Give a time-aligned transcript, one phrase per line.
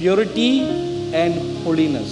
[0.00, 0.64] purity
[1.12, 2.10] and holiness.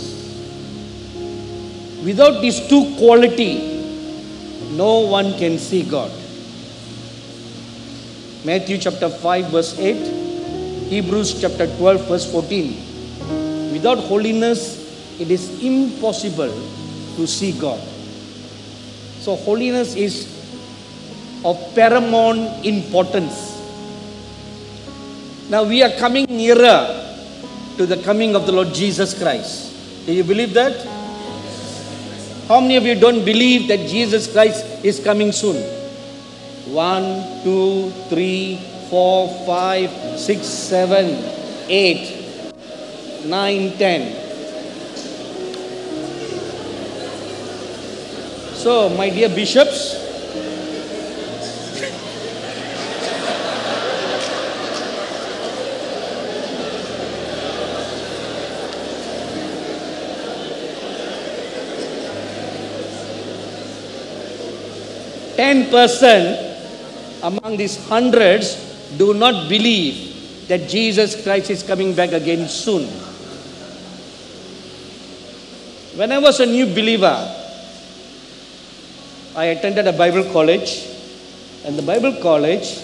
[2.05, 3.81] Without these two quality,
[4.77, 6.13] no one can see God.
[8.45, 13.73] Matthew chapter 5 verse 8, Hebrews chapter 12 verse 14.
[13.73, 14.61] Without holiness,
[15.19, 16.53] it is impossible
[17.17, 17.81] to see God.
[19.25, 20.29] So holiness is
[21.43, 23.57] of paramount importance.
[25.49, 27.08] Now we are coming nearer
[27.79, 29.73] to the coming of the Lord Jesus Christ.
[30.05, 30.85] Do you believe that?
[32.49, 35.63] How many of you don't believe that Jesus Christ is coming soon?
[36.75, 38.59] One, two, three,
[38.91, 41.07] four, five, six, seven,
[41.69, 42.53] eight,
[43.25, 44.17] nine, ten.
[48.55, 49.98] So, my dear bishops,
[65.39, 66.35] ten percent
[67.23, 68.59] among these hundreds
[68.99, 72.83] do not believe that Jesus Christ is coming back again soon.
[75.95, 77.15] When I was a new believer,
[79.37, 80.87] I attended a Bible college,
[81.65, 82.83] and the Bible college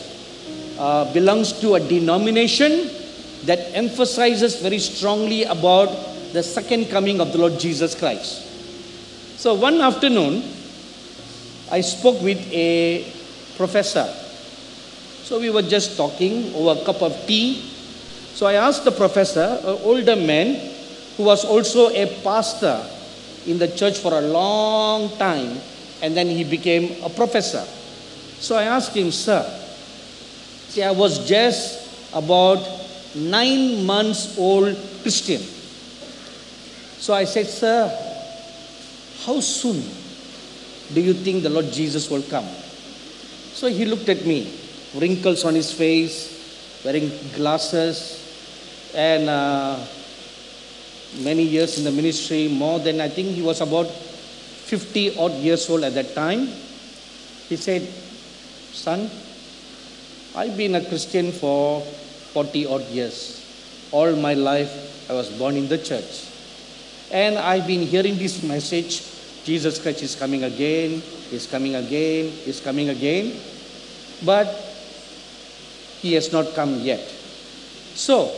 [0.78, 2.90] uh, belongs to a denomination
[3.46, 5.90] that emphasizes very strongly about
[6.32, 8.46] the second coming of the Lord Jesus Christ.
[9.38, 10.42] So one afternoon,
[11.74, 13.02] I spoke with a
[13.56, 14.06] professor.
[15.26, 17.62] So we were just talking over a cup of tea.
[18.34, 20.54] So I asked the professor, an older man
[21.16, 22.80] who was also a pastor
[23.46, 25.58] in the church for a long time,
[26.00, 27.64] and then he became a professor.
[28.38, 29.42] So I asked him, Sir,
[30.68, 32.62] see, I was just about
[33.16, 35.42] nine months old Christian.
[37.02, 37.90] So I said, Sir,
[39.26, 39.82] how soon
[40.92, 42.46] do you think the Lord Jesus will come?
[43.54, 44.52] So he looked at me,
[44.94, 48.20] wrinkles on his face, wearing glasses,
[48.94, 49.78] and uh,
[51.20, 55.68] many years in the ministry, more than I think he was about 50 odd years
[55.70, 56.48] old at that time.
[57.48, 57.82] He said,
[58.72, 59.10] Son,
[60.34, 63.40] I've been a Christian for 40 odd years.
[63.92, 66.26] All my life, I was born in the church.
[67.10, 69.13] And I've been hearing this message
[69.44, 73.38] Jesus Christ is coming again, is coming again, is coming again.
[74.24, 74.48] But
[76.00, 77.00] he has not come yet.
[77.94, 78.32] So,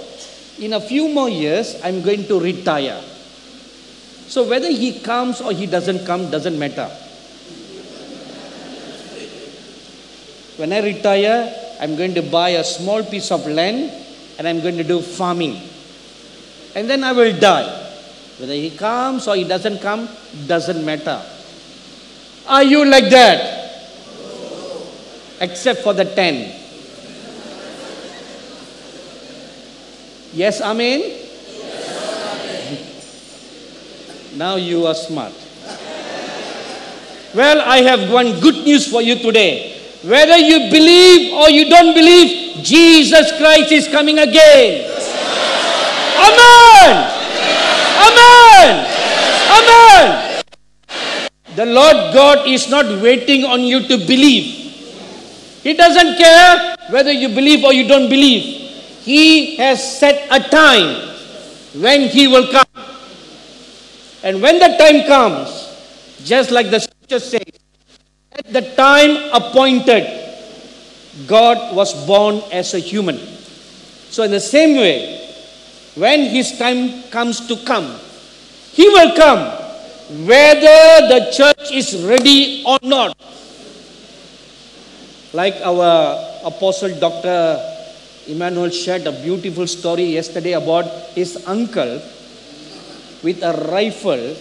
[0.59, 3.01] in a few more years, I'm going to retire.
[4.27, 6.91] So, whether he comes or he doesn't come doesn't matter.
[10.57, 13.93] When I retire, I'm going to buy a small piece of land
[14.39, 15.61] and I'm going to do farming.
[16.75, 17.86] And then I will die.
[18.39, 20.09] Whether he comes or he doesn't come
[20.47, 21.23] doesn't matter.
[22.47, 23.57] Are you like that?
[25.41, 26.53] Except for the ten.
[30.33, 31.01] Yes, Amen?
[34.37, 35.33] Now you are smart.
[37.35, 39.81] Well, I have one good news for you today.
[40.05, 44.91] Whether you believe or you don't believe, Jesus Christ is coming again.
[46.21, 46.37] Amen.
[46.93, 47.16] Amen.
[51.57, 54.45] The Lord God is not waiting on you to believe.
[55.63, 58.45] He doesn't care whether you believe or you don't believe.
[59.01, 61.09] He has set a time
[61.81, 62.85] when He will come.
[64.23, 65.49] And when the time comes,
[66.25, 67.49] just like the scripture says,
[68.33, 70.05] at the time appointed,
[71.27, 73.17] God was born as a human.
[74.11, 75.25] So, in the same way,
[75.95, 77.99] when His time comes to come,
[78.77, 79.41] He will come
[80.29, 83.17] whether the church is ready or not.
[85.33, 87.57] Like our apostle Dr.
[88.29, 90.85] Emmanuel shared a beautiful story yesterday about
[91.17, 92.03] his uncle
[93.23, 94.37] with a rifle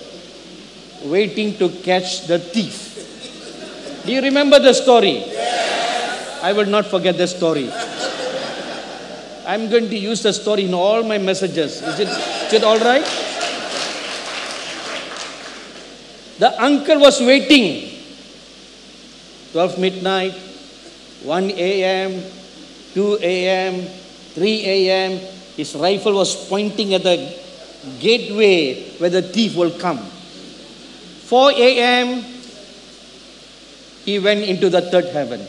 [1.08, 4.04] waiting to catch the thief.
[4.06, 5.24] Do you remember the story?
[5.32, 6.44] Yes.
[6.44, 7.72] I will not forget the story.
[9.48, 11.82] I'm going to use the story in all my messages.
[11.82, 13.06] Is it, is it all right?
[16.40, 17.92] The uncle was waiting.
[19.52, 20.34] 12 midnight,
[21.24, 22.24] 1 a.m.,
[22.94, 23.88] 2 a.m.,
[24.34, 25.20] 3 a.m.
[25.56, 27.34] His rifle was pointing at the
[28.00, 30.00] gateway where the thief will come.
[30.00, 32.24] 4 a.m.,
[34.04, 35.42] he went into the third heaven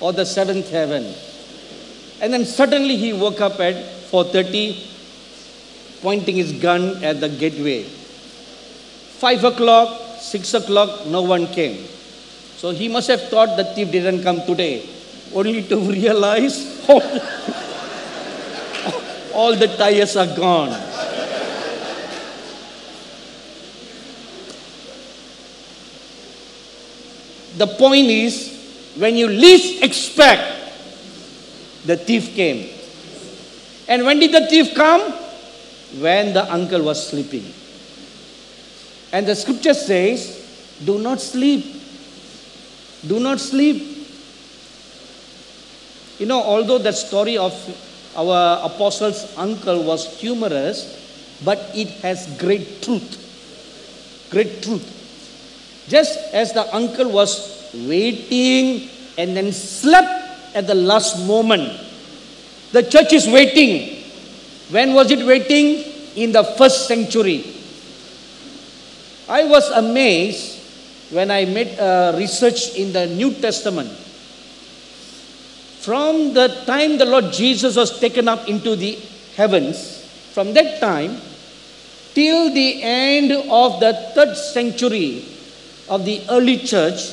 [0.00, 1.14] or the seventh heaven.
[2.20, 3.74] And then suddenly he woke up at
[4.10, 4.95] 4.30,
[6.02, 7.82] pointing his gun at the gateway.
[7.82, 11.86] 5 o'clock, 6 o'clock, no one came.
[12.56, 14.88] So he must have thought the thief didn't come today,
[15.34, 17.02] only to realize all,
[19.34, 20.70] all the tires are gone.
[27.56, 28.52] The point is,
[28.96, 30.44] when you least expect,
[31.86, 32.68] the thief came.
[33.88, 35.25] And when did the thief come?
[35.94, 37.52] When the uncle was sleeping.
[39.12, 40.42] And the scripture says,
[40.84, 41.64] Do not sleep.
[43.06, 43.96] Do not sleep.
[46.18, 47.52] You know, although the story of
[48.16, 53.22] our apostle's uncle was humorous, but it has great truth.
[54.30, 54.84] Great truth.
[55.88, 58.88] Just as the uncle was waiting
[59.18, 61.80] and then slept at the last moment,
[62.72, 63.95] the church is waiting.
[64.70, 65.92] When was it waiting?
[66.16, 67.44] In the first century.
[69.28, 70.56] I was amazed
[71.10, 73.90] when I made a uh, research in the New Testament.
[75.82, 78.98] From the time the Lord Jesus was taken up into the
[79.36, 80.02] heavens,
[80.32, 81.20] from that time
[82.14, 85.24] till the end of the third century
[85.88, 87.12] of the early church,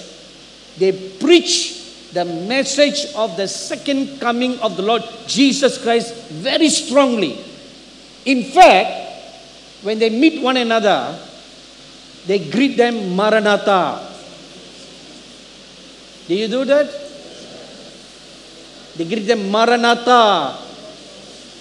[0.77, 1.82] they preach
[2.13, 7.37] the message of the second coming of the Lord Jesus Christ very strongly.
[8.25, 11.17] In fact, when they meet one another,
[12.25, 13.99] they greet them Maranatha.
[16.27, 16.87] Do you do that?
[18.95, 20.55] They greet them Maranatha,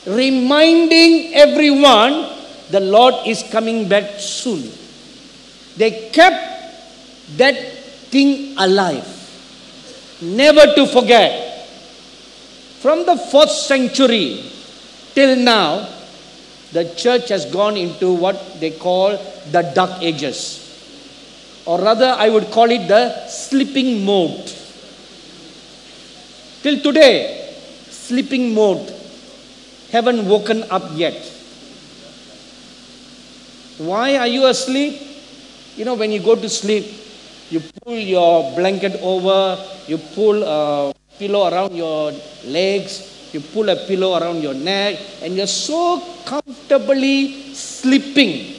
[0.06, 2.28] reminding everyone
[2.70, 4.70] the Lord is coming back soon.
[5.76, 7.56] They kept that
[8.12, 9.06] thing alive,
[10.22, 11.66] never to forget.
[12.80, 14.44] From the fourth century
[15.14, 15.88] till now,
[16.72, 19.10] the church has gone into what they call
[19.50, 20.60] the dark ages.
[21.64, 24.50] Or rather, I would call it the sleeping mode.
[26.62, 27.54] Till today,
[27.90, 28.92] sleeping mode.
[29.90, 31.14] Haven't woken up yet.
[33.78, 35.00] Why are you asleep?
[35.76, 36.86] You know, when you go to sleep,
[37.52, 42.10] you pull your blanket over, you pull a pillow around your
[42.48, 48.56] legs, you pull a pillow around your neck, and you're so comfortably sleeping.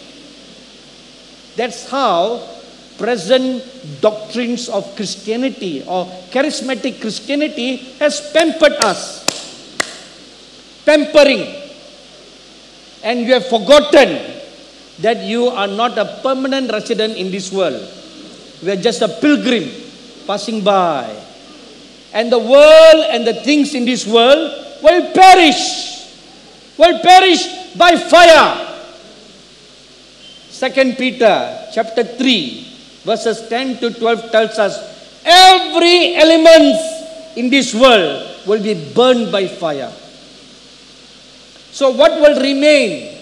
[1.58, 2.38] That's how
[2.98, 3.66] present
[4.00, 9.26] doctrines of Christianity or charismatic Christianity has pampered us.
[10.86, 11.50] Pampering.
[13.04, 14.38] And you have forgotten
[15.02, 17.82] that you are not a permanent resident in this world.
[18.64, 19.70] We are just a pilgrim
[20.26, 21.12] passing by.
[22.14, 26.08] And the world and the things in this world will perish.
[26.78, 28.80] Will perish by fire.
[30.50, 34.80] Second Peter chapter 3 verses 10 to 12 tells us
[35.26, 36.80] every element
[37.36, 39.92] in this world will be burned by fire.
[41.72, 43.18] So what will remain?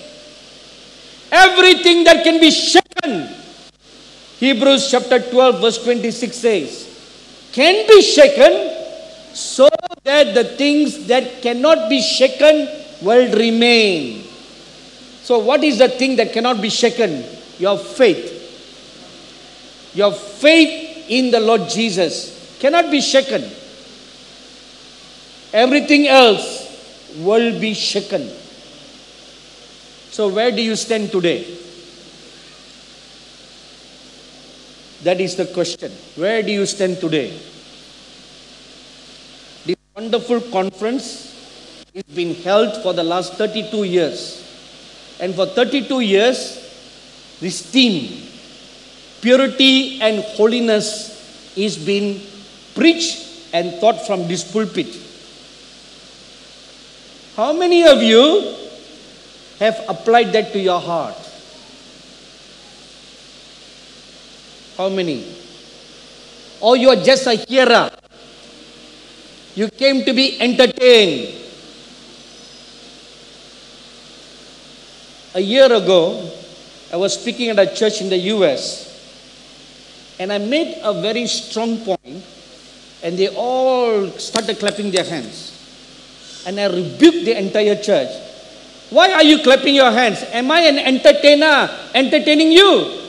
[1.32, 3.41] Everything that can be shaken.
[4.42, 8.76] Hebrews chapter 12 verse 26 says, can be shaken
[9.36, 9.69] so
[10.04, 12.68] that the things that cannot be shaken
[13.04, 14.24] will remain.
[15.21, 17.24] So, what is the thing that cannot be shaken?
[17.60, 18.40] Your faith.
[19.94, 23.44] Your faith in the Lord Jesus cannot be shaken.
[25.54, 28.28] Everything else will be shaken.
[30.10, 31.45] So, where do you stand today?
[35.04, 35.92] That is the question.
[36.16, 37.30] Where do you stand today?
[39.66, 41.31] This wonderful conference
[41.94, 44.38] is being held for the last 32 years.
[45.20, 48.28] And for 32 years, this theme,
[49.22, 51.10] purity and holiness,
[51.58, 52.22] is being
[52.76, 54.88] preached and taught from this pulpit.
[57.36, 58.56] How many of you
[59.60, 61.31] have applied that to your heart?
[64.78, 65.25] How many?
[66.59, 67.92] Or you are just a hearer?
[69.56, 71.37] You came to be entertained.
[75.33, 76.30] A year ago,
[76.92, 78.87] I was speaking at a church in the US,
[80.19, 82.23] and I made a very strong point,
[83.01, 85.47] and they all started clapping their hands.
[86.45, 88.09] And I rebuked the entire church.
[88.90, 90.23] Why are you clapping your hands?
[90.33, 93.01] Am I an entertainer entertaining you?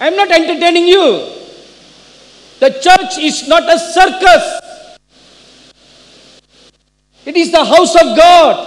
[0.00, 1.30] I'm not entertaining you.
[2.58, 4.98] The church is not a circus.
[7.26, 8.66] It is the house of God.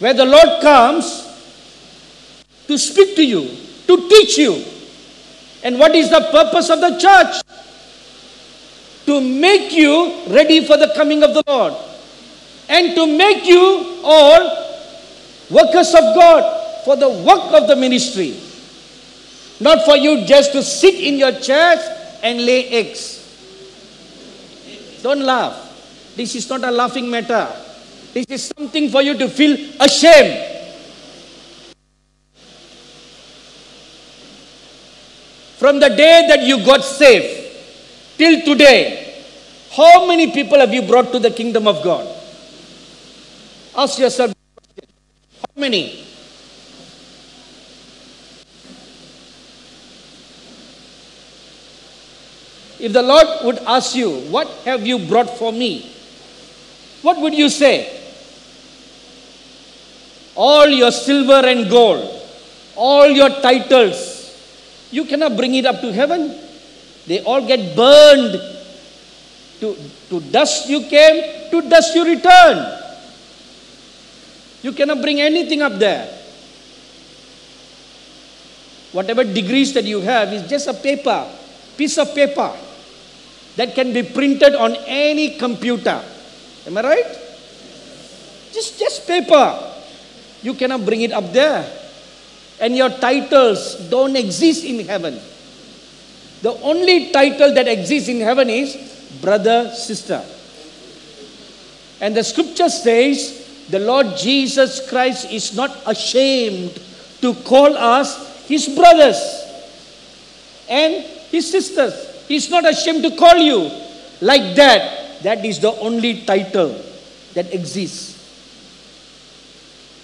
[0.00, 1.22] Where the Lord comes
[2.66, 3.56] to speak to you,
[3.86, 4.64] to teach you.
[5.62, 7.40] And what is the purpose of the church?
[9.06, 11.74] To make you ready for the coming of the Lord.
[12.68, 14.42] And to make you all
[15.50, 16.53] workers of God
[16.84, 18.38] for the work of the ministry.
[19.60, 21.80] Not for you just to sit in your chairs
[22.22, 23.20] and lay eggs.
[25.02, 25.60] Don't laugh.
[26.16, 27.48] This is not a laughing matter.
[28.12, 30.52] This is something for you to feel ashamed.
[35.58, 37.56] From the day that you got saved
[38.18, 39.24] till today,
[39.72, 42.06] how many people have you brought to the kingdom of God?
[43.76, 44.32] Ask yourself,
[45.40, 46.04] how many?
[52.78, 55.90] If the Lord would ask you, What have you brought for me?
[57.02, 58.00] What would you say?
[60.34, 62.02] All your silver and gold,
[62.74, 64.14] all your titles,
[64.90, 66.34] you cannot bring it up to heaven.
[67.06, 68.40] They all get burned.
[69.60, 69.76] To,
[70.10, 72.80] to dust you came, to dust you return.
[74.62, 76.08] You cannot bring anything up there.
[78.92, 81.28] Whatever degrees that you have is just a paper,
[81.76, 82.52] piece of paper
[83.56, 86.02] that can be printed on any computer.
[86.66, 87.18] Am I right?
[88.52, 89.72] Just, just paper.
[90.42, 91.64] You cannot bring it up there.
[92.60, 95.18] And your titles don't exist in heaven.
[96.42, 98.76] The only title that exists in heaven is
[99.20, 100.22] brother, sister.
[102.00, 106.78] And the scripture says the Lord Jesus Christ is not ashamed
[107.22, 109.16] to call us his brothers
[110.68, 112.13] and his sisters.
[112.28, 113.70] He's not ashamed to call you
[114.20, 115.22] like that.
[115.22, 116.76] That is the only title
[117.34, 118.12] that exists.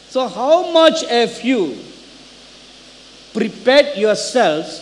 [0.08, 1.78] So, how much have you
[3.32, 4.80] prepared yourselves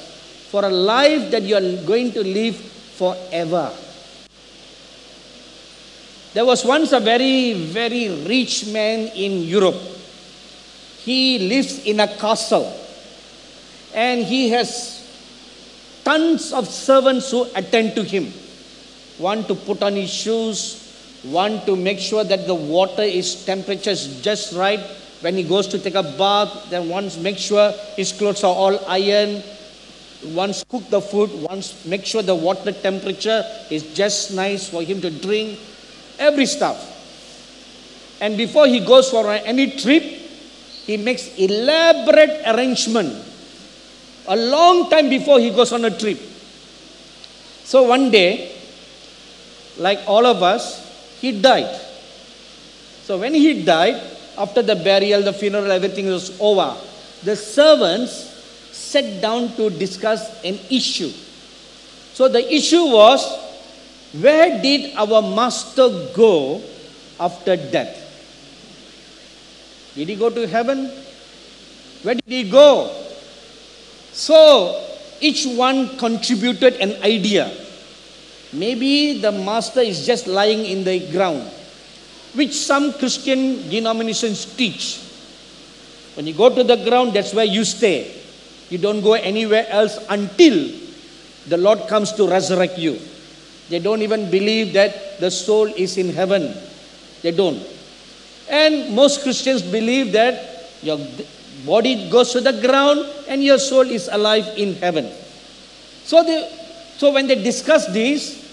[0.51, 3.71] for a life that you are going to live forever?
[6.35, 9.77] There was once a very, very rich man in Europe.
[11.05, 12.73] He lives in a castle
[13.95, 14.98] and he has
[16.09, 18.33] tons of servants who attend to him.
[19.19, 20.89] One to put on his shoes,
[21.23, 24.81] one to make sure that the water is temperature is just right
[25.21, 26.71] when he goes to take a bath.
[26.71, 29.43] Then once make sure his clothes are all iron.
[30.33, 31.29] Once cook the food.
[31.43, 35.59] Once make sure the water temperature is just nice for him to drink.
[36.19, 36.97] Every stuff.
[38.23, 40.03] And before he goes for any trip,
[40.89, 43.28] he makes elaborate arrangement
[44.29, 46.19] a long time before he goes on a trip.
[47.65, 48.53] So one day,
[49.79, 51.81] like all of us, he died.
[53.05, 54.01] So when he died,
[54.37, 56.77] after the burial, the funeral, everything was over,
[57.25, 58.13] the servants
[58.71, 61.11] sat down to discuss an issue.
[62.13, 63.25] So the issue was
[64.13, 66.63] where did our master go
[67.19, 68.05] after death?
[69.95, 70.91] Did he go to heaven?
[72.03, 73.08] Where did he go?
[74.19, 74.75] So
[75.21, 77.55] each one contributed an idea.
[78.53, 81.47] Maybe the master is just lying in the ground,
[82.35, 84.99] which some Christian denominations teach.
[86.15, 88.11] When you go to the ground, that's where you stay.
[88.71, 90.67] You don't go anywhere else until
[91.47, 92.99] the Lord comes to resurrect you.
[93.69, 96.57] They don't even believe that the soul is in heaven.
[97.23, 97.63] They don't.
[98.51, 100.99] And most Christians believe that your
[101.65, 105.11] body goes to the ground and your soul is alive in heaven.
[106.05, 106.49] So, they,
[106.97, 108.47] so when they discussed this,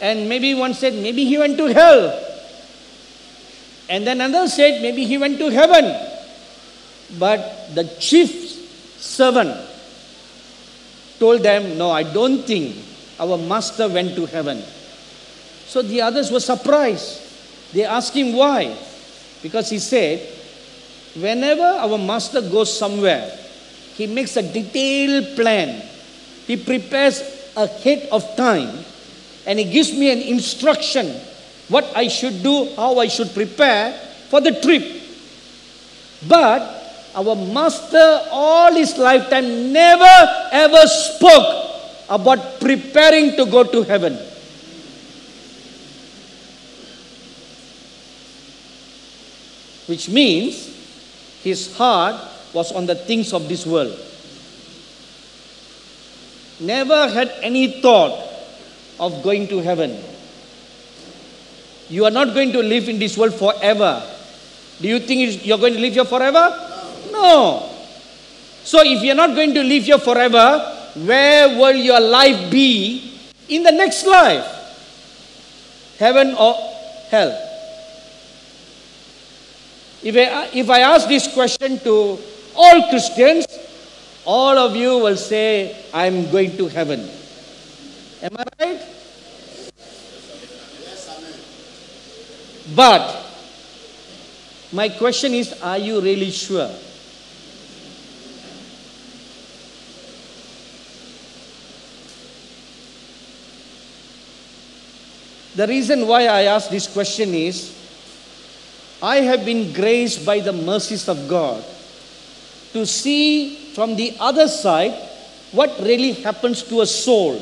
[0.00, 2.24] and maybe one said, maybe he went to hell.
[3.88, 5.84] And then another said, maybe he went to heaven.
[7.18, 8.30] But the chief
[8.98, 9.56] servant
[11.18, 12.76] told them, no, I don't think
[13.18, 14.62] our master went to heaven.
[15.66, 17.22] So the others were surprised.
[17.72, 18.76] They asked him why.
[19.42, 20.37] Because he said,
[21.20, 23.36] Whenever our master goes somewhere,
[23.94, 25.82] he makes a detailed plan.
[26.46, 27.22] He prepares
[27.56, 28.84] ahead of time
[29.46, 31.10] and he gives me an instruction
[31.68, 33.92] what I should do, how I should prepare
[34.30, 35.02] for the trip.
[36.26, 36.62] But
[37.14, 40.16] our master, all his lifetime, never
[40.52, 41.66] ever spoke
[42.08, 44.16] about preparing to go to heaven.
[49.86, 50.67] Which means
[51.48, 52.20] his heart
[52.52, 53.96] was on the things of this world.
[56.60, 58.12] Never had any thought
[59.00, 59.96] of going to heaven.
[61.88, 64.02] You are not going to live in this world forever.
[64.80, 66.44] Do you think you're going to live here forever?
[67.10, 67.70] No.
[68.62, 73.62] So, if you're not going to live here forever, where will your life be in
[73.62, 74.44] the next life?
[75.98, 76.54] Heaven or
[77.08, 77.47] hell?
[80.02, 82.18] If I, if I ask this question to
[82.54, 83.46] all Christians,
[84.24, 87.08] all of you will say, I'm going to heaven.
[88.22, 88.82] Am I right?
[92.74, 93.24] But
[94.72, 96.70] my question is, are you really sure?
[105.56, 107.77] The reason why I ask this question is
[109.02, 111.64] I have been graced by the mercies of God
[112.72, 114.92] to see from the other side
[115.52, 117.38] what really happens to a soul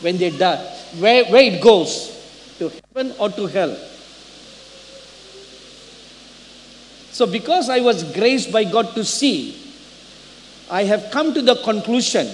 [0.00, 0.62] when they die,
[0.98, 2.16] where, where it goes
[2.58, 3.76] to heaven or to hell.
[7.12, 9.56] So, because I was graced by God to see,
[10.70, 12.28] I have come to the conclusion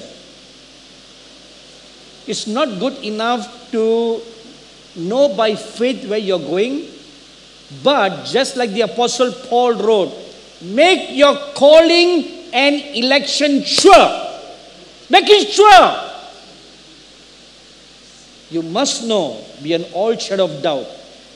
[2.26, 4.20] it's not good enough to
[4.96, 6.86] know by faith where you're going,
[7.82, 10.14] but just like the Apostle Paul wrote,
[10.62, 14.26] make your calling and election sure.
[15.10, 16.06] Make it sure.
[18.50, 20.86] You must know beyond all shadow of doubt.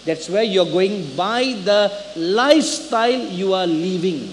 [0.05, 4.33] That's where you're going by the lifestyle you are living.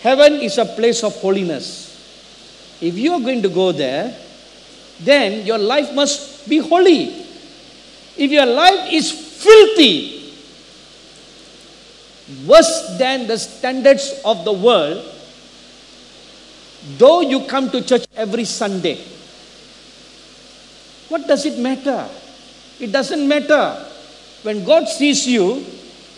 [0.00, 1.90] Heaven is a place of holiness.
[2.80, 4.16] If you are going to go there,
[5.00, 7.23] then your life must be holy.
[8.16, 10.32] If your life is filthy,
[12.46, 15.04] worse than the standards of the world,
[16.96, 18.98] though you come to church every Sunday,
[21.08, 22.08] what does it matter?
[22.80, 23.84] It doesn't matter.
[24.42, 25.64] When God sees you,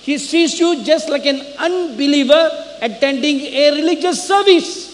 [0.03, 4.93] He sees you just like an unbeliever attending a religious service.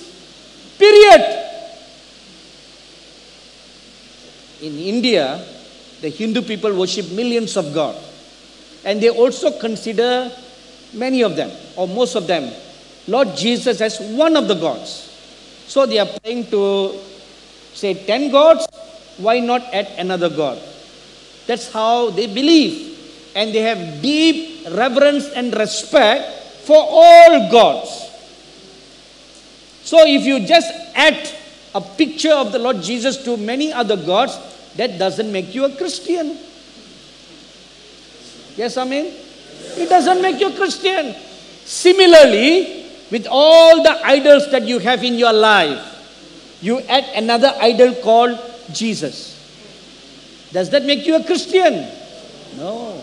[0.79, 1.51] Period.
[4.63, 5.45] In India,
[6.03, 7.97] the Hindu people worship millions of God.
[8.85, 10.31] And they also consider
[10.93, 12.53] many of them, or most of them,
[13.07, 15.09] Lord Jesus as one of the gods.
[15.67, 16.99] So they are praying to
[17.73, 18.67] say 10 gods,
[19.17, 20.61] why not add another God?
[21.47, 22.91] That's how they believe.
[23.35, 26.29] And they have deep reverence and respect
[26.67, 28.11] for all gods.
[29.83, 31.31] So if you just add
[31.75, 34.37] a picture of the Lord Jesus to many other gods,
[34.77, 36.39] that doesn't make you a Christian.
[38.57, 39.13] Yes, I mean?
[39.77, 41.15] It doesn't make you a Christian.
[41.65, 45.89] Similarly, with all the idols that you have in your life,
[46.61, 48.39] you add another idol called
[48.73, 49.39] Jesus.
[50.53, 51.89] Does that make you a Christian?
[52.57, 53.03] No.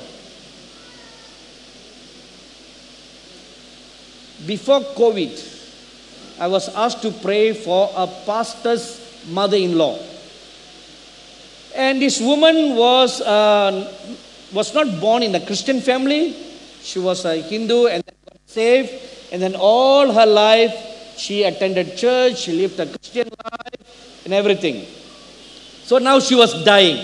[4.45, 9.99] Before COVID, I was asked to pray for a pastor's mother in law.
[11.79, 13.71] And this woman was, uh,
[14.51, 16.35] was not born in a Christian family.
[16.81, 18.91] She was a Hindu and then got saved.
[19.31, 20.75] And then all her life,
[21.15, 24.85] she attended church, she lived a Christian life and everything.
[25.85, 26.99] So now she was dying.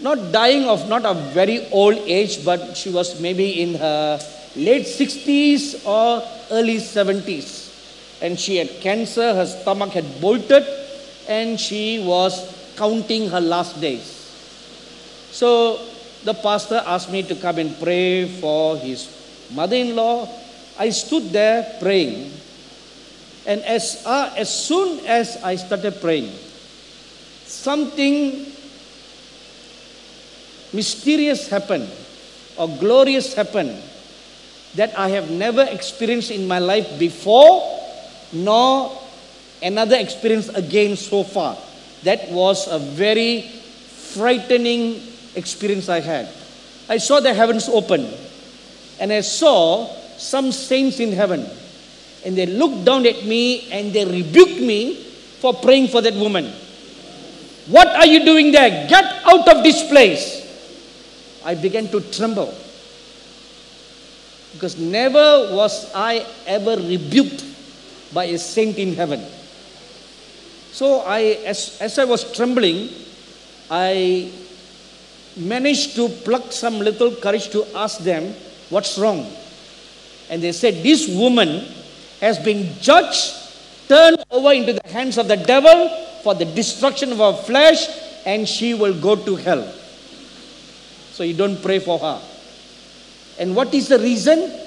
[0.00, 4.20] Not dying of not a very old age, but she was maybe in her
[4.54, 8.20] late 60s or early 70s.
[8.20, 10.66] And she had cancer, her stomach had bolted,
[11.26, 14.04] and she was counting her last days.
[15.30, 15.80] So
[16.24, 19.08] the pastor asked me to come and pray for his
[19.50, 20.28] mother in law.
[20.78, 22.32] I stood there praying.
[23.46, 26.30] And as, uh, as soon as I started praying,
[27.44, 28.46] something
[30.72, 31.90] mysterious happened
[32.56, 33.76] or glorious happened
[34.74, 37.60] that I have never experienced in my life before,
[38.32, 38.96] nor
[39.62, 41.56] another experience again so far.
[42.04, 45.02] That was a very frightening
[45.34, 46.28] experience I had.
[46.88, 48.08] I saw the heavens open
[49.00, 49.86] and I saw
[50.18, 51.46] some saints in heaven.
[52.24, 54.94] And they looked down at me and they rebuked me
[55.40, 56.52] for praying for that woman.
[57.66, 58.86] What are you doing there?
[58.88, 60.42] Get out of this place.
[61.44, 62.54] I began to tremble.
[64.52, 67.44] Because never was I ever rebuked
[68.12, 69.24] by a saint in heaven.
[70.72, 72.88] So I, as, as I was trembling,
[73.70, 74.32] I
[75.36, 78.34] managed to pluck some little courage to ask them,
[78.70, 79.30] what's wrong?
[80.30, 81.66] And they said, this woman
[82.20, 83.34] has been judged,
[83.86, 85.90] turned over into the hands of the devil
[86.22, 87.86] for the destruction of her flesh,
[88.24, 89.70] and she will go to hell.
[91.12, 92.22] So you don't pray for her.
[93.38, 94.58] And what is the reason?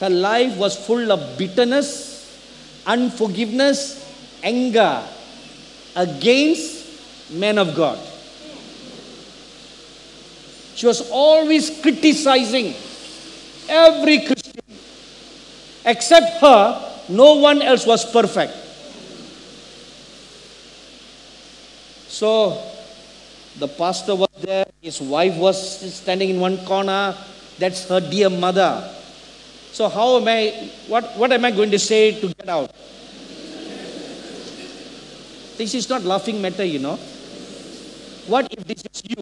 [0.00, 4.05] Her life was full of bitterness, unforgiveness,
[4.46, 5.02] anger
[5.96, 6.86] against
[7.34, 7.98] men of God.
[10.76, 12.74] She was always criticizing
[13.68, 14.62] every Christian.
[15.84, 16.62] Except her,
[17.08, 18.52] no one else was perfect.
[22.08, 22.62] So
[23.58, 25.56] the pastor was there, his wife was
[25.94, 27.16] standing in one corner.
[27.58, 28.92] That's her dear mother.
[29.72, 32.70] So how am I what, what am I going to say to get out?
[35.56, 36.96] This is not laughing matter, you know.
[38.26, 39.16] What if this is you?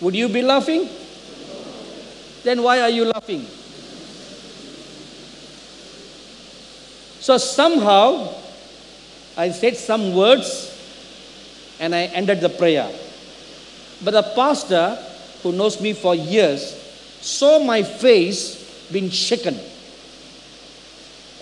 [0.00, 0.88] Would you be laughing?
[2.42, 3.46] Then why are you laughing?
[7.20, 8.32] So somehow
[9.36, 10.70] I said some words
[11.78, 12.90] and I ended the prayer.
[14.02, 14.98] But the pastor
[15.42, 16.74] who knows me for years
[17.20, 19.58] saw my face being shaken.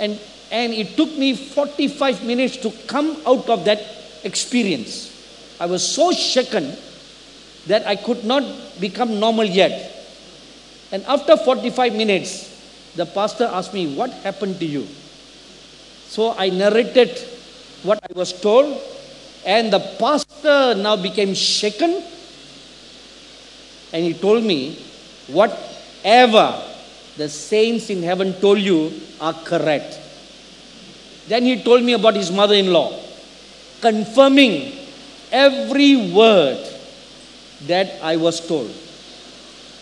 [0.00, 0.18] And,
[0.50, 3.82] and it took me 45 minutes to come out of that
[4.24, 5.14] experience.
[5.61, 6.76] I was so shaken
[7.66, 8.44] that I could not
[8.80, 9.94] become normal yet.
[10.90, 12.48] And after 45 minutes,
[12.96, 14.87] the pastor asked me, What happened to you?
[16.08, 17.18] So I narrated
[17.82, 18.80] what I was told,
[19.44, 22.02] and the pastor now became shaken.
[23.92, 24.78] And he told me,
[25.28, 26.62] Whatever
[27.18, 30.08] the saints in heaven told you are correct.
[31.29, 32.99] Then he told me about his mother in law,
[33.83, 34.73] confirming
[35.31, 36.59] every word
[37.67, 38.71] that I was told.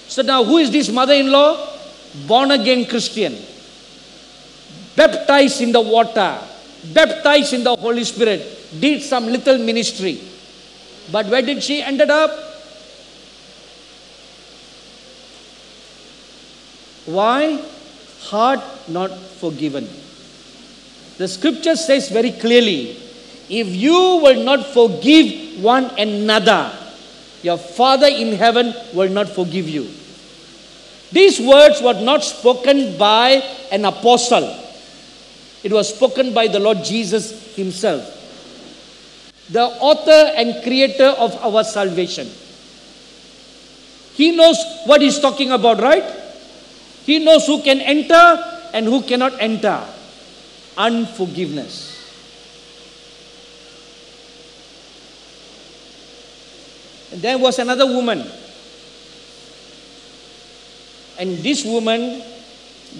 [0.08, 1.74] So now, who is this mother in law?
[2.26, 3.36] Born again Christian,
[4.96, 6.40] baptized in the water,
[6.92, 8.40] baptized in the Holy Spirit,
[8.80, 10.20] did some little ministry.
[11.12, 12.30] But where did she ended up?
[17.04, 17.62] Why?
[18.22, 19.88] Heart not forgiven.
[21.18, 22.96] The scripture says very clearly
[23.48, 26.72] if you will not forgive one another,
[27.42, 29.88] your Father in heaven will not forgive you.
[31.12, 34.62] These words were not spoken by an apostle,
[35.62, 38.02] it was spoken by the Lord Jesus Himself,
[39.50, 42.28] the author and creator of our salvation.
[44.14, 46.04] He knows what He's talking about, right?
[47.04, 48.42] He knows who can enter
[48.74, 49.86] and who cannot enter.
[50.76, 51.96] Unforgiveness.
[57.12, 58.26] And there was another woman.
[61.18, 62.22] And this woman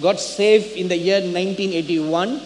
[0.01, 2.41] got saved in the year 1981.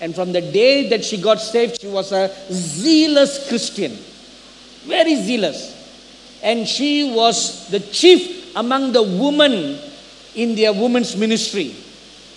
[0.00, 3.92] And from the day that she got saved, she was a zealous Christian.
[4.84, 5.72] Very zealous.
[6.42, 9.78] And she was the chief among the women
[10.34, 11.74] in their women's ministry.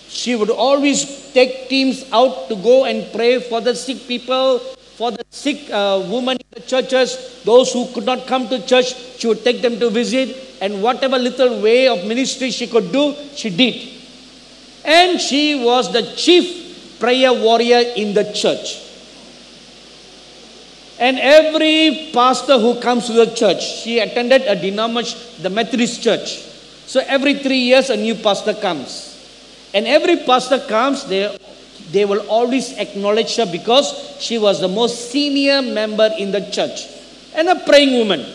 [0.10, 4.60] She would always take teams out to go and pray for the sick people,
[4.96, 8.96] for the sick uh, women in the churches, those who could not come to church,
[9.17, 13.13] she would take them to visit, and whatever little way of ministry she could do,
[13.36, 13.93] she did.
[14.86, 18.84] And she was the chief prayer warrior in the church.
[21.00, 26.39] And every pastor who comes to the church, she attended a denomination, the Methodist church.
[26.88, 29.07] So every three years, a new pastor comes.
[29.73, 31.38] And every pastor comes, they,
[31.91, 36.88] they will always acknowledge her because she was the most senior member in the church
[37.36, 38.25] and a praying woman.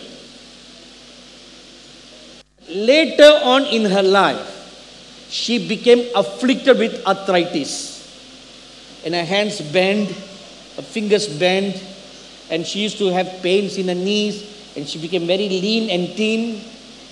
[2.69, 4.49] Later on in her life,
[5.29, 7.91] she became afflicted with arthritis.
[9.05, 10.09] And her hands bent,
[10.77, 11.83] her fingers bent,
[12.51, 14.45] and she used to have pains in her knees,
[14.77, 16.61] and she became very lean and thin.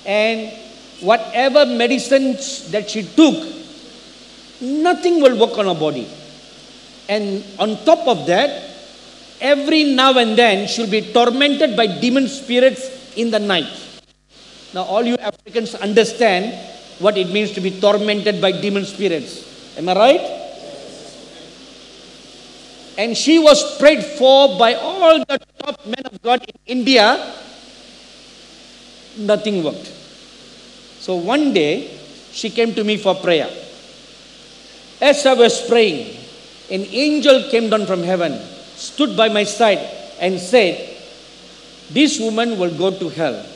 [0.07, 0.53] And
[1.01, 3.60] whatever medicines that she took,
[4.61, 6.09] nothing will work on her body.
[7.09, 8.71] And on top of that,
[9.41, 13.69] every now and then she'll be tormented by demon spirits in the night.
[14.73, 16.55] Now, all you Africans understand
[17.01, 19.77] what it means to be tormented by demon spirits.
[19.77, 20.37] Am I right?
[22.99, 27.35] And she was prayed for by all the top men of God in India.
[29.17, 29.87] Nothing worked.
[31.01, 31.99] So one day,
[32.31, 33.49] she came to me for prayer.
[35.01, 36.17] As I was praying,
[36.71, 38.39] an angel came down from heaven,
[38.77, 39.79] stood by my side,
[40.21, 40.99] and said,
[41.91, 43.47] This woman will go to hell.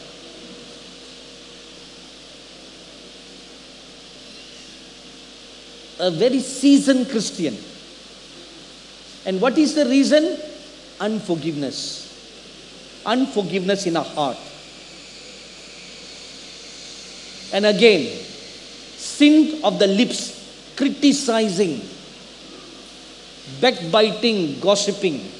[6.00, 7.57] A very seasoned Christian.
[9.26, 10.38] And what is the reason?
[11.00, 12.11] Unforgiveness.
[13.07, 14.38] Unforgiveness in our heart.
[17.54, 18.11] and again.
[18.96, 20.43] Sin of the lips,
[20.77, 21.81] criticizing,
[23.61, 25.31] backbiting, gossiping.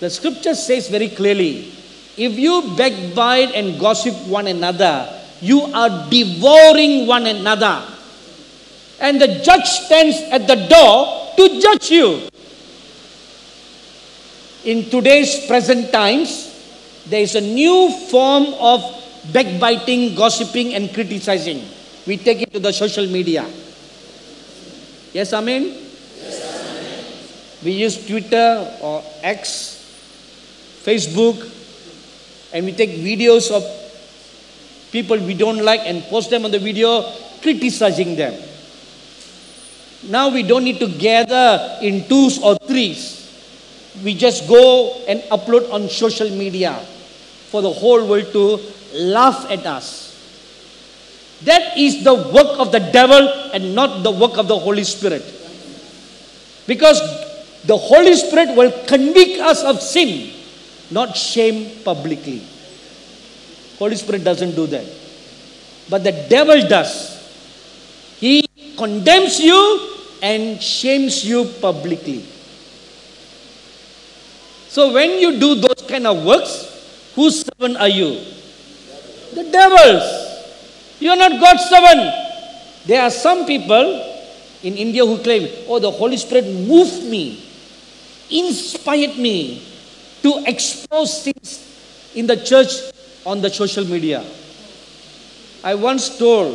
[0.00, 1.72] The scripture says very clearly
[2.16, 5.08] if you backbite and gossip one another,
[5.40, 7.82] you are devouring one another.
[9.00, 12.28] And the judge stands at the door to judge you.
[14.64, 16.52] In today's present times,
[17.08, 18.80] there is a new form of
[19.32, 21.66] backbiting, gossiping, and criticizing.
[22.06, 23.46] We take it to the social media.
[25.12, 25.62] Yes, Amen?
[25.64, 27.64] Yes, amen.
[27.64, 29.78] We use Twitter or X,
[30.82, 31.38] Facebook,
[32.52, 33.62] and we take videos of
[34.90, 37.02] people we don't like and post them on the video
[37.40, 38.34] criticizing them.
[40.08, 43.20] Now we don't need to gather in twos or threes.
[44.02, 46.74] We just go and upload on social media
[47.50, 48.60] for the whole world to
[48.94, 50.01] laugh at us.
[51.44, 55.22] That is the work of the devil and not the work of the Holy Spirit.
[56.66, 57.00] Because
[57.64, 60.32] the Holy Spirit will convict us of sin,
[60.90, 62.42] not shame publicly.
[63.78, 64.86] Holy Spirit doesn't do that.
[65.90, 67.18] But the devil does.
[68.18, 69.90] He condemns you
[70.22, 72.24] and shames you publicly.
[74.68, 78.20] So when you do those kind of works, whose servant are you?
[79.34, 80.31] The devil's.
[81.02, 82.14] You are not God's servant.
[82.86, 83.82] There are some people
[84.62, 87.42] in India who claim, oh, the Holy Spirit moved me,
[88.30, 89.66] inspired me
[90.22, 91.58] to expose things
[92.14, 92.70] in the church
[93.26, 94.24] on the social media.
[95.64, 96.54] I once told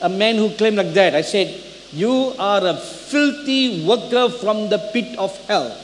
[0.00, 1.60] a man who claimed like that, I said,
[1.92, 5.76] You are a filthy worker from the pit of hell.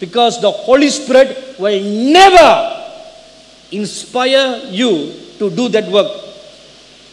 [0.00, 2.80] Because the Holy Spirit will never
[3.72, 6.29] inspire you to do that work.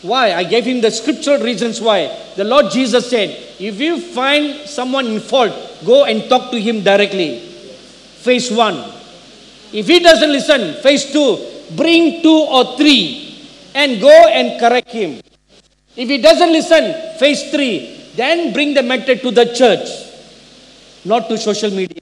[0.01, 0.33] Why?
[0.33, 2.15] I gave him the scriptural reasons why.
[2.35, 3.29] The Lord Jesus said,
[3.59, 5.53] if you find someone in fault,
[5.85, 7.39] go and talk to him directly.
[7.39, 8.93] Phase one.
[9.73, 11.37] If he doesn't listen, phase two,
[11.75, 15.19] bring two or three and go and correct him.
[15.95, 19.89] If he doesn't listen, phase three, then bring the matter to the church,
[21.05, 22.01] not to social media.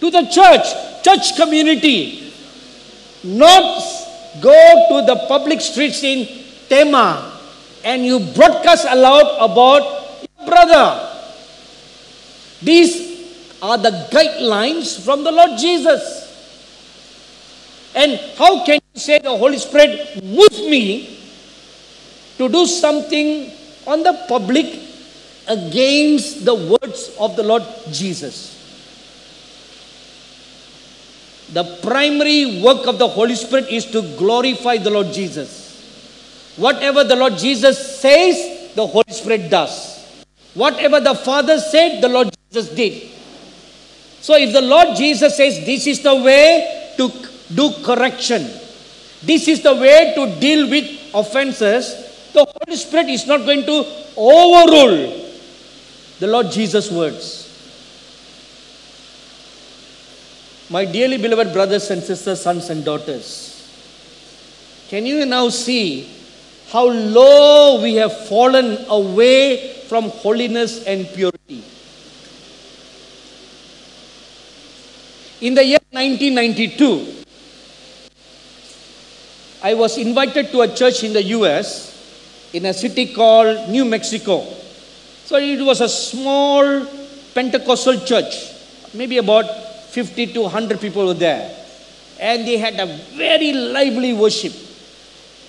[0.00, 2.32] To the church, church community.
[3.22, 3.82] Not
[4.42, 4.52] go
[4.90, 7.34] to the public streets in Tema
[7.84, 9.82] and you broadcast aloud about
[10.24, 11.10] your brother.
[12.62, 16.24] These are the guidelines from the Lord Jesus.
[17.94, 21.20] And how can you say the Holy Spirit moved me
[22.38, 23.52] to do something
[23.86, 24.66] on the public
[25.46, 28.52] against the words of the Lord Jesus?
[31.52, 35.63] The primary work of the Holy Spirit is to glorify the Lord Jesus.
[36.56, 39.94] Whatever the Lord Jesus says, the Holy Spirit does.
[40.54, 43.10] Whatever the Father said, the Lord Jesus did.
[44.20, 47.12] So if the Lord Jesus says this is the way to
[47.54, 48.42] do correction,
[49.22, 53.84] this is the way to deal with offenses, the Holy Spirit is not going to
[54.16, 55.28] overrule
[56.20, 57.42] the Lord Jesus' words.
[60.70, 63.50] My dearly beloved brothers and sisters, sons and daughters,
[64.88, 66.08] can you now see
[66.74, 71.62] how low we have fallen away from holiness and purity.
[75.40, 77.14] In the year 1992,
[79.62, 84.42] I was invited to a church in the US in a city called New Mexico.
[85.26, 86.86] So it was a small
[87.34, 88.34] Pentecostal church,
[88.92, 89.46] maybe about
[89.90, 91.56] 50 to 100 people were there.
[92.18, 94.73] And they had a very lively worship.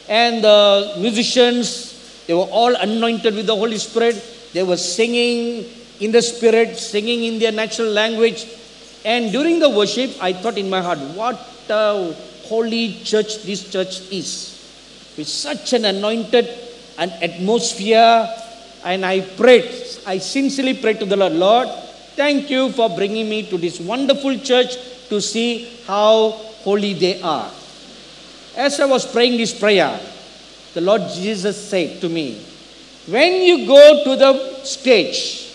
[0.07, 4.21] And the musicians, they were all anointed with the Holy Spirit.
[4.53, 5.65] They were singing
[5.99, 8.45] in the Spirit, singing in their natural language.
[9.03, 11.39] And during the worship, I thought in my heart, what
[11.69, 12.13] a
[12.43, 14.51] holy church this church is.
[15.17, 16.49] With such an anointed
[16.97, 18.27] an atmosphere.
[18.83, 19.65] And I prayed,
[20.05, 21.67] I sincerely prayed to the Lord, Lord,
[22.15, 24.77] thank you for bringing me to this wonderful church
[25.09, 27.49] to see how holy they are.
[28.55, 29.99] As I was praying this prayer,
[30.73, 32.41] the Lord Jesus said to me,
[33.07, 35.51] When you go to the stage,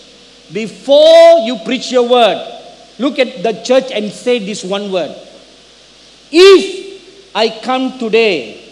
[0.53, 2.61] before you preach your word,
[2.99, 5.15] look at the church and say this one word.
[6.31, 8.69] If I come today,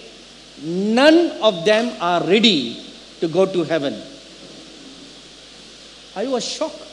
[0.61, 2.85] none of them are ready
[3.21, 3.99] to go to heaven.
[6.15, 6.85] I was shocked.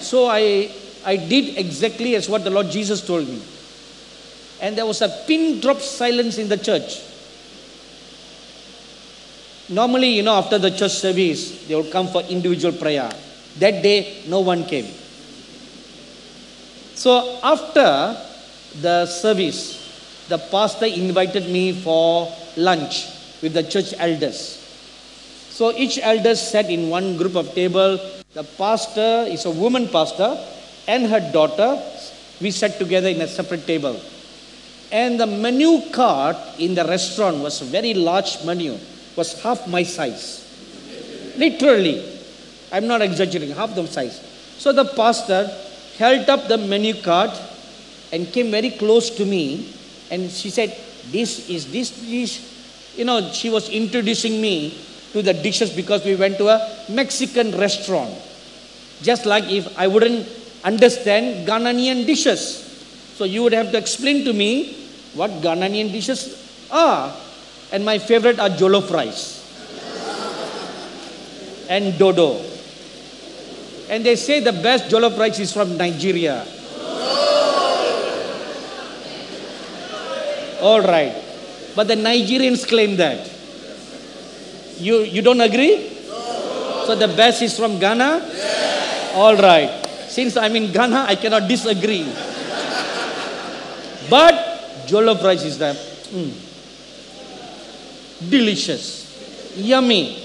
[0.00, 0.70] So I,
[1.04, 3.40] I did exactly as what the Lord Jesus told me.
[4.60, 7.02] And there was a pin drop silence in the church.
[9.68, 13.10] Normally, you know, after the church service, they would come for individual prayer.
[13.58, 14.86] That day, no one came.
[16.94, 18.16] So, after
[18.80, 19.86] the service,
[20.28, 23.06] the pastor invited me for lunch
[23.42, 24.62] with the church elders.
[25.50, 27.98] So each elder sat in one group of table.
[28.34, 30.36] The pastor is a woman pastor
[30.86, 31.80] and her daughter.
[32.40, 33.98] We sat together in a separate table.
[34.92, 38.78] And the menu card in the restaurant was a very large menu,
[39.16, 40.42] was half my size.
[41.36, 42.12] Literally.
[42.72, 44.20] I'm not exaggerating, half the size.
[44.58, 45.50] So the pastor
[45.98, 47.30] held up the menu card
[48.12, 49.72] and came very close to me
[50.10, 50.76] and she said,
[51.10, 52.42] This is this dish.
[52.96, 54.78] You know, she was introducing me
[55.12, 58.14] to the dishes because we went to a Mexican restaurant.
[59.02, 60.26] Just like if I wouldn't
[60.64, 62.65] understand Ghanaian dishes.
[63.16, 64.74] So you would have to explain to me
[65.14, 66.36] what Ghanaian dishes
[66.70, 67.16] are.
[67.72, 69.40] And my favorite are jollof rice
[71.70, 72.44] and dodo.
[73.88, 76.44] And they say the best jollof rice is from Nigeria.
[80.60, 81.14] All right.
[81.74, 83.30] But the Nigerians claim that.
[84.78, 85.88] You, you don't agree?
[86.84, 88.30] So the best is from Ghana?
[89.14, 89.70] All right.
[90.08, 92.06] Since I'm in Ghana, I cannot disagree.
[94.08, 94.34] But
[94.86, 95.72] jollof rice is the
[96.10, 96.30] mm,
[98.30, 100.16] delicious, yummy.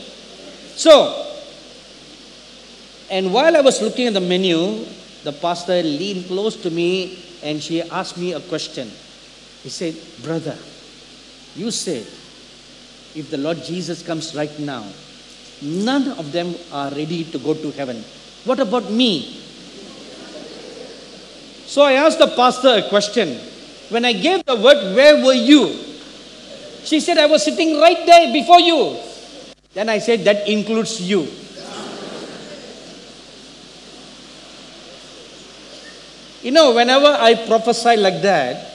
[0.75, 1.27] So,
[3.09, 4.85] and while I was looking at the menu,
[5.23, 8.89] the pastor leaned close to me and she asked me a question.
[9.63, 10.57] He said, Brother,
[11.55, 12.07] you said
[13.13, 14.85] if the Lord Jesus comes right now,
[15.61, 18.03] none of them are ready to go to heaven.
[18.45, 19.37] What about me?
[21.65, 23.39] So I asked the pastor a question.
[23.91, 25.67] When I gave the word, Where were you?
[26.83, 28.97] She said, I was sitting right there before you.
[29.73, 31.27] Then I said, That includes you.
[36.41, 38.73] You know, whenever I prophesy like that,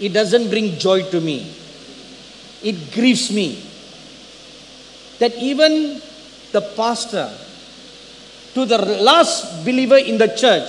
[0.00, 1.54] it doesn't bring joy to me.
[2.64, 3.62] It grieves me
[5.20, 6.00] that even
[6.52, 7.30] the pastor
[8.54, 10.66] to the last believer in the church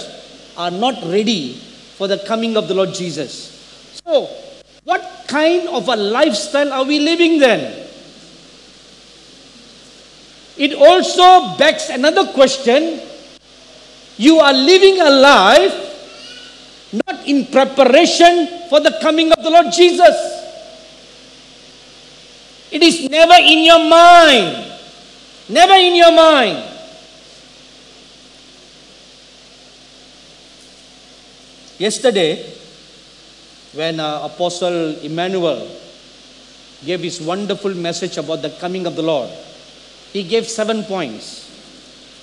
[0.57, 1.53] are not ready
[1.95, 3.56] for the coming of the Lord Jesus.
[4.07, 4.23] So,
[4.87, 7.59] what kind of a lifestyle are we living then?
[10.55, 13.01] It also begs another question.
[14.15, 15.75] You are living a life
[17.05, 20.15] not in preparation for the coming of the Lord Jesus.
[22.71, 24.71] It is never in your mind.
[25.49, 26.63] Never in your mind.
[31.77, 32.56] Yesterday,
[33.73, 35.69] when uh, Apostle Emmanuel
[36.85, 39.29] gave his wonderful message about the coming of the Lord,
[40.13, 41.45] he gave seven points.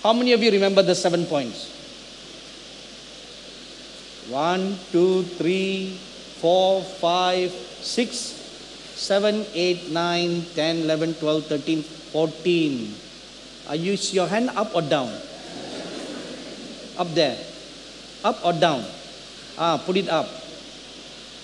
[0.03, 1.71] How many of you remember the seven points?
[4.29, 5.99] One, two, three,
[6.41, 8.17] four, five, six,
[8.97, 12.95] seven, eight, nine, ten, eleven, twelve, thirteen, fourteen.
[13.69, 15.13] Are you your hand up or down?
[16.97, 17.37] Up there.
[18.23, 18.85] Up or down?
[19.59, 20.29] Ah, put it up.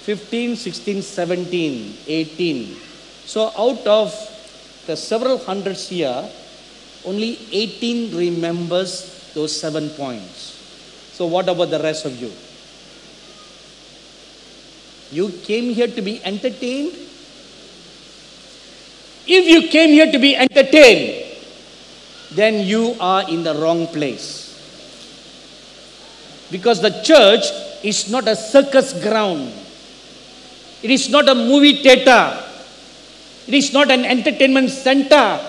[0.03, 2.77] 15, 16, 17, 18.
[3.27, 4.13] So out of
[4.87, 6.29] the several hundreds here,
[7.05, 10.59] only 18 remembers those seven points.
[11.13, 12.33] So what about the rest of you?
[15.13, 16.93] You came here to be entertained?
[19.27, 21.39] If you came here to be entertained,
[22.33, 24.49] then you are in the wrong place.
[26.51, 27.45] Because the church
[27.85, 29.53] is not a circus ground,
[30.83, 32.37] it is not a movie theater,
[33.47, 35.41] it is not an entertainment center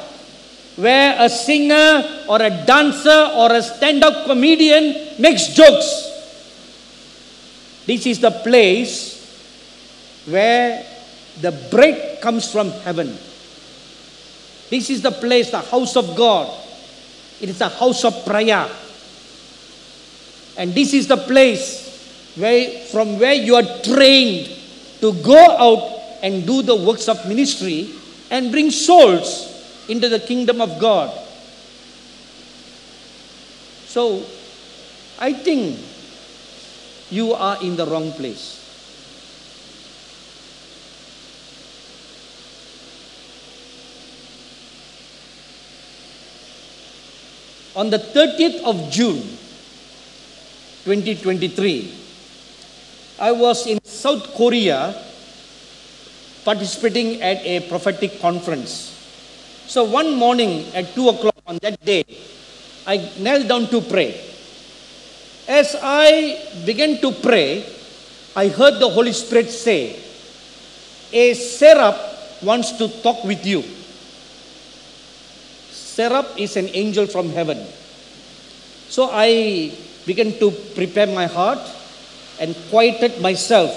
[0.75, 6.07] where a singer or a dancer or a stand up comedian makes jokes.
[7.85, 9.19] This is the place
[10.25, 10.85] where
[11.41, 13.17] the bread comes from heaven.
[14.69, 16.49] This is the place, the house of God.
[17.41, 18.69] It is a house of prayer.
[20.57, 24.60] And this is the place where, from where you are trained
[25.01, 27.89] to go out and do the works of ministry
[28.29, 29.49] and bring souls
[29.89, 31.09] into the kingdom of God.
[33.85, 34.23] So,
[35.19, 35.77] I think
[37.09, 38.61] you are in the wrong place.
[47.75, 49.21] on the 30th of June
[50.83, 52.00] 2023,
[53.21, 54.97] I was in South Korea
[56.43, 58.97] participating at a prophetic conference.
[59.69, 62.01] So one morning at 2 o'clock on that day,
[62.87, 64.17] I knelt down to pray.
[65.47, 67.61] As I began to pray,
[68.35, 70.01] I heard the Holy Spirit say,
[71.13, 73.61] A seraph wants to talk with you.
[75.69, 77.61] Seraph is an angel from heaven.
[78.89, 79.69] So I
[80.07, 81.61] began to prepare my heart
[82.41, 83.69] and quieted myself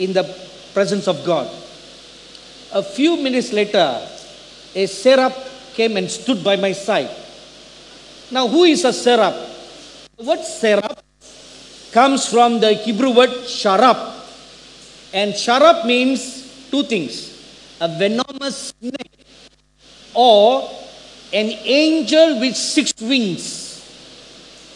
[0.00, 0.24] in the
[0.72, 1.46] presence of God.
[2.72, 4.00] A few minutes later,
[4.74, 5.36] a seraph
[5.74, 7.10] came and stood by my side.
[8.32, 9.36] Now, who is a seraph?
[10.16, 11.02] The word seraph
[11.92, 14.16] comes from the Hebrew word sharap.
[15.12, 17.36] And sharap means two things
[17.80, 19.24] a venomous snake
[20.14, 20.68] or
[21.32, 23.64] an angel with six wings.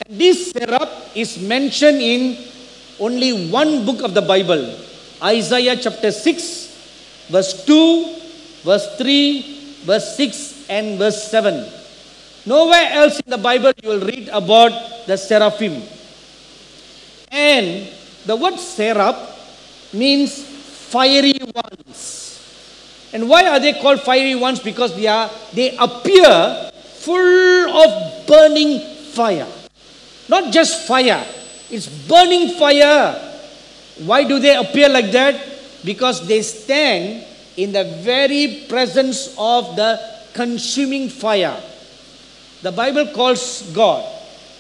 [0.04, 2.49] And this seraph is mentioned in
[3.00, 4.76] only one book of the Bible
[5.22, 8.16] Isaiah chapter 6, verse 2,
[8.64, 11.68] verse 3, verse 6, and verse 7.
[12.46, 14.72] Nowhere else in the Bible you will read about
[15.06, 15.82] the seraphim.
[17.30, 17.88] And
[18.24, 22.40] the word seraph means fiery ones.
[23.12, 24.60] And why are they called fiery ones?
[24.60, 26.70] Because they are they appear
[27.04, 28.80] full of burning
[29.12, 29.48] fire.
[30.28, 31.26] Not just fire,
[31.70, 33.14] it's burning fire.
[34.04, 35.40] Why do they appear like that?
[35.84, 37.24] Because they stand
[37.56, 40.00] in the very presence of the
[40.32, 41.60] consuming fire.
[42.62, 44.04] The Bible calls God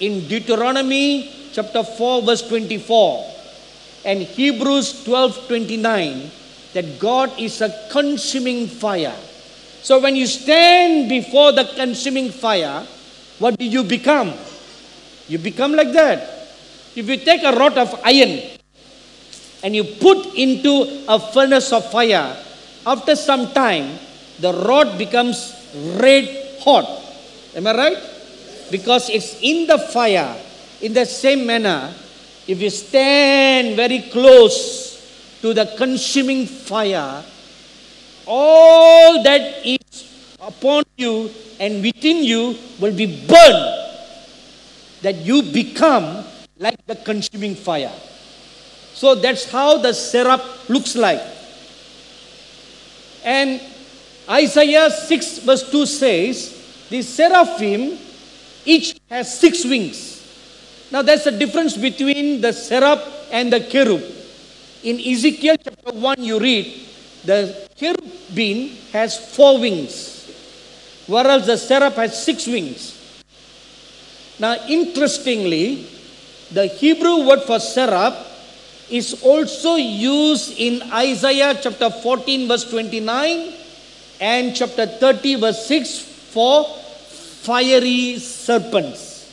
[0.00, 3.26] in Deuteronomy chapter 4 verse 24
[4.04, 6.30] and Hebrews 12 29
[6.72, 9.16] that God is a consuming fire.
[9.82, 12.86] So when you stand before the consuming fire,
[13.38, 14.32] what do you become?
[15.28, 16.39] You become like that.
[16.96, 18.40] If you take a rod of iron
[19.62, 22.36] and you put into a furnace of fire,
[22.86, 23.98] after some time,
[24.40, 25.54] the rod becomes
[26.00, 26.88] red hot.
[27.54, 27.98] Am I right?
[28.70, 30.36] Because it's in the fire.
[30.80, 31.92] In the same manner,
[32.48, 34.98] if you stand very close
[35.42, 37.22] to the consuming fire,
[38.26, 40.08] all that is
[40.40, 43.76] upon you and within you will be burned.
[45.02, 46.24] That you become
[46.60, 47.92] like the consuming fire.
[48.92, 51.22] So that's how the seraph looks like.
[53.24, 53.60] And
[54.28, 57.98] Isaiah 6 verse 2 says, the seraphim
[58.64, 60.20] each has six wings.
[60.92, 63.00] Now there's a difference between the seraph
[63.32, 64.02] and the cherub.
[64.82, 66.88] In Ezekiel chapter 1 you read,
[67.24, 70.28] the cherubim has four wings,
[71.06, 72.96] whereas the seraph has six wings.
[74.38, 75.86] Now interestingly,
[76.52, 78.26] the Hebrew word for seraph
[78.90, 83.54] is also used in Isaiah chapter 14 verse 29
[84.20, 85.98] and chapter 30 verse 6
[86.34, 86.64] for
[87.46, 89.30] fiery serpents.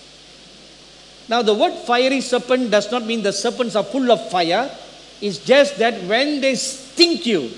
[1.27, 4.69] Now the word fiery serpent does not mean the serpents are full of fire.
[5.19, 7.49] It's just that when they sting you,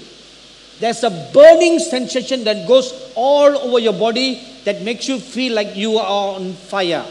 [0.79, 5.75] there's a burning sensation that goes all over your body that makes you feel like
[5.75, 7.05] you are on fire.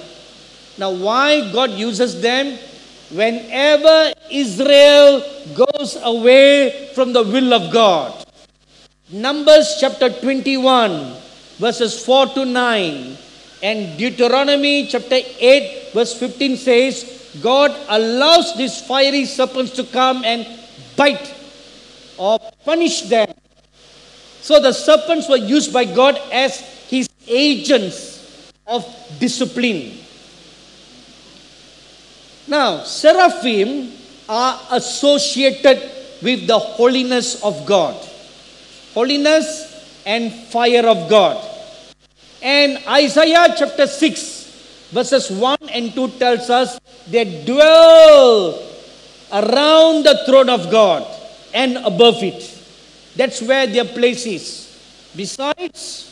[0.78, 2.56] Now, why God uses them?
[3.10, 5.22] Whenever Israel
[5.54, 8.14] goes away from the will of God.
[9.10, 11.16] Numbers chapter 21,
[11.58, 13.16] verses 4 to 9,
[13.62, 20.46] and Deuteronomy chapter 8, verse 15 says, God allows these fiery serpents to come and
[20.96, 21.34] bite
[22.18, 23.32] or punish them.
[24.42, 28.84] So the serpents were used by God as his agents of
[29.18, 29.98] discipline.
[32.49, 33.92] Now, seraphim
[34.26, 35.84] are associated
[36.22, 37.94] with the holiness of God.
[38.94, 39.68] Holiness
[40.07, 41.36] and fire of God.
[42.40, 48.64] And Isaiah chapter 6, verses 1 and 2 tells us they dwell
[49.30, 51.05] around the throne of God
[51.53, 52.40] and above it.
[53.14, 54.64] That's where their place is.
[55.14, 56.09] Besides,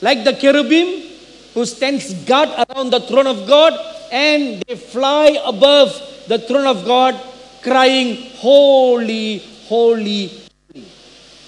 [0.00, 1.10] like the cherubim
[1.54, 3.72] who stands guard around the throne of God,
[4.12, 5.88] and they fly above
[6.28, 7.18] the throne of God,
[7.62, 10.84] crying, Holy, holy, holy.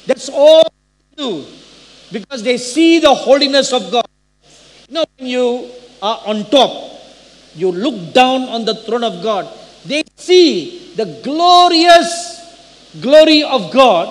[0.07, 1.45] That's all they do
[2.11, 4.09] because they see the holiness of God.
[4.89, 5.69] You know, when you
[6.01, 6.73] are on top,
[7.55, 9.47] you look down on the throne of God,
[9.85, 12.41] they see the glorious
[13.01, 14.09] glory of God,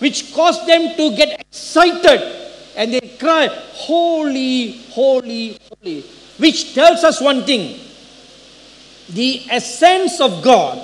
[0.00, 2.20] which caused them to get excited
[2.76, 6.02] and they cry, Holy, holy, holy.
[6.36, 7.78] Which tells us one thing
[9.10, 10.80] the essence of God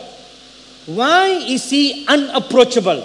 [0.87, 3.01] Why is he unapproachable?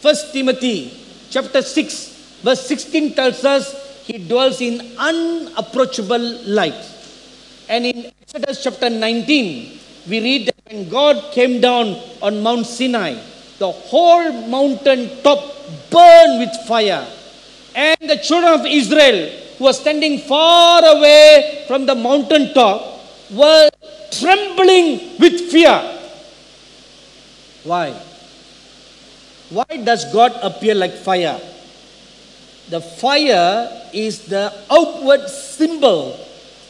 [0.00, 0.96] First Timothy
[1.28, 3.74] chapter 6 verse 16 tells us
[4.06, 6.80] he dwells in unapproachable light.
[7.68, 13.20] And in Exodus chapter 19, we read that when God came down on Mount Sinai,
[13.58, 15.38] the whole mountain top
[15.90, 17.06] burned with fire.
[17.74, 22.99] And the children of Israel, who were standing far away from the mountain top,
[23.32, 23.70] were
[24.10, 25.98] trembling with fear.
[27.64, 27.92] Why?
[29.50, 31.40] Why does God appear like fire?
[32.68, 36.18] The fire is the outward symbol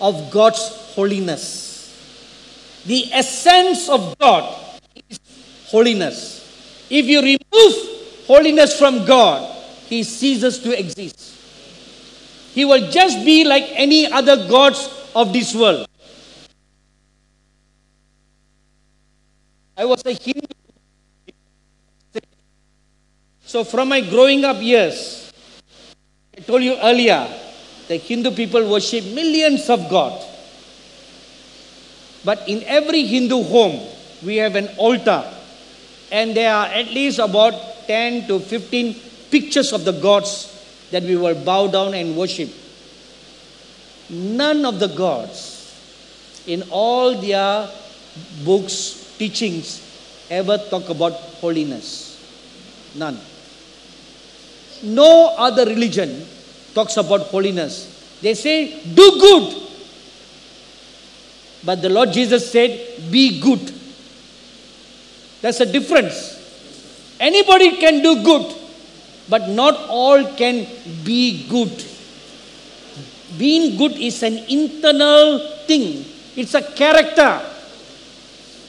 [0.00, 1.68] of God's holiness.
[2.86, 4.56] The essence of God
[5.08, 5.20] is
[5.66, 6.40] holiness.
[6.88, 9.44] If you remove holiness from God,
[9.86, 11.36] He ceases to exist.
[12.54, 15.86] He will just be like any other gods of this world.
[19.80, 20.46] I was a Hindu.
[23.46, 25.32] So, from my growing up years,
[26.36, 27.26] I told you earlier,
[27.88, 30.26] the Hindu people worship millions of gods.
[32.26, 33.80] But in every Hindu home,
[34.22, 35.24] we have an altar.
[36.12, 37.54] And there are at least about
[37.86, 38.94] 10 to 15
[39.30, 40.44] pictures of the gods
[40.90, 42.50] that we will bow down and worship.
[44.10, 45.72] None of the gods
[46.46, 47.70] in all their
[48.44, 49.68] books, teachings,
[50.30, 51.12] ever talk about
[51.44, 52.16] holiness.
[52.96, 53.18] None.
[54.82, 56.26] No other religion
[56.72, 57.74] talks about holiness.
[58.22, 59.62] They say, do good.
[61.62, 62.70] But the Lord Jesus said,
[63.10, 63.60] be good.
[65.42, 66.38] There's a difference.
[67.20, 68.54] Anybody can do good,
[69.28, 70.66] but not all can
[71.04, 71.84] be good.
[73.36, 76.04] Being good is an internal thing,
[76.36, 77.49] it's a character.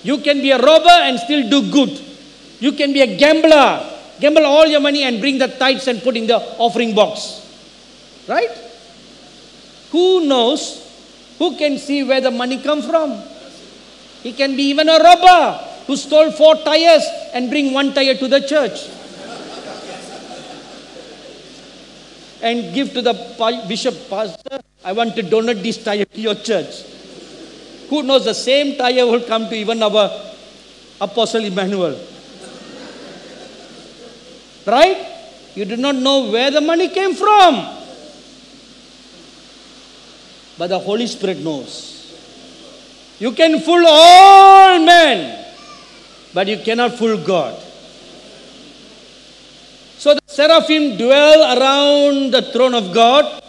[0.03, 1.99] You can be a robber and still do good.
[2.59, 3.91] You can be a gambler
[4.21, 7.41] Gamble all your money and bring the tithes and put in the offering box.
[8.27, 8.51] Right?
[9.89, 10.77] Who knows?
[11.39, 13.19] Who can see where the money come from?
[14.21, 18.27] He can be even a robber who stole four tires and bring one tire to
[18.27, 18.89] the church.
[22.43, 23.13] and give to the
[23.67, 26.83] bishop, pastor, I want to donate this tire to your church.
[27.91, 30.09] Who knows the same tire will come to even our
[31.01, 31.99] Apostle Emmanuel.
[34.65, 34.95] Right?
[35.55, 37.67] You do not know where the money came from.
[40.57, 42.15] But the Holy Spirit knows.
[43.19, 45.45] You can fool all men,
[46.33, 47.61] but you cannot fool God.
[49.97, 53.43] So the seraphim dwell around the throne of God.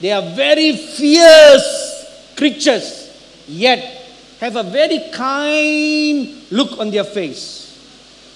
[0.00, 3.07] They are very fierce creatures,
[3.48, 4.08] yet
[4.40, 7.68] have a very kind look on their face.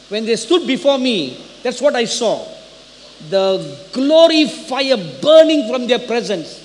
[0.09, 2.47] When they stood before me, that's what I saw.
[3.31, 6.59] The glory fire burning from their presence.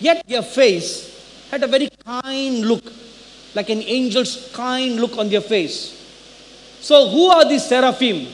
[0.00, 2.84] Yet their face had a very kind look,
[3.54, 6.00] like an angel's kind look on their face.
[6.80, 8.28] So, who are these seraphim?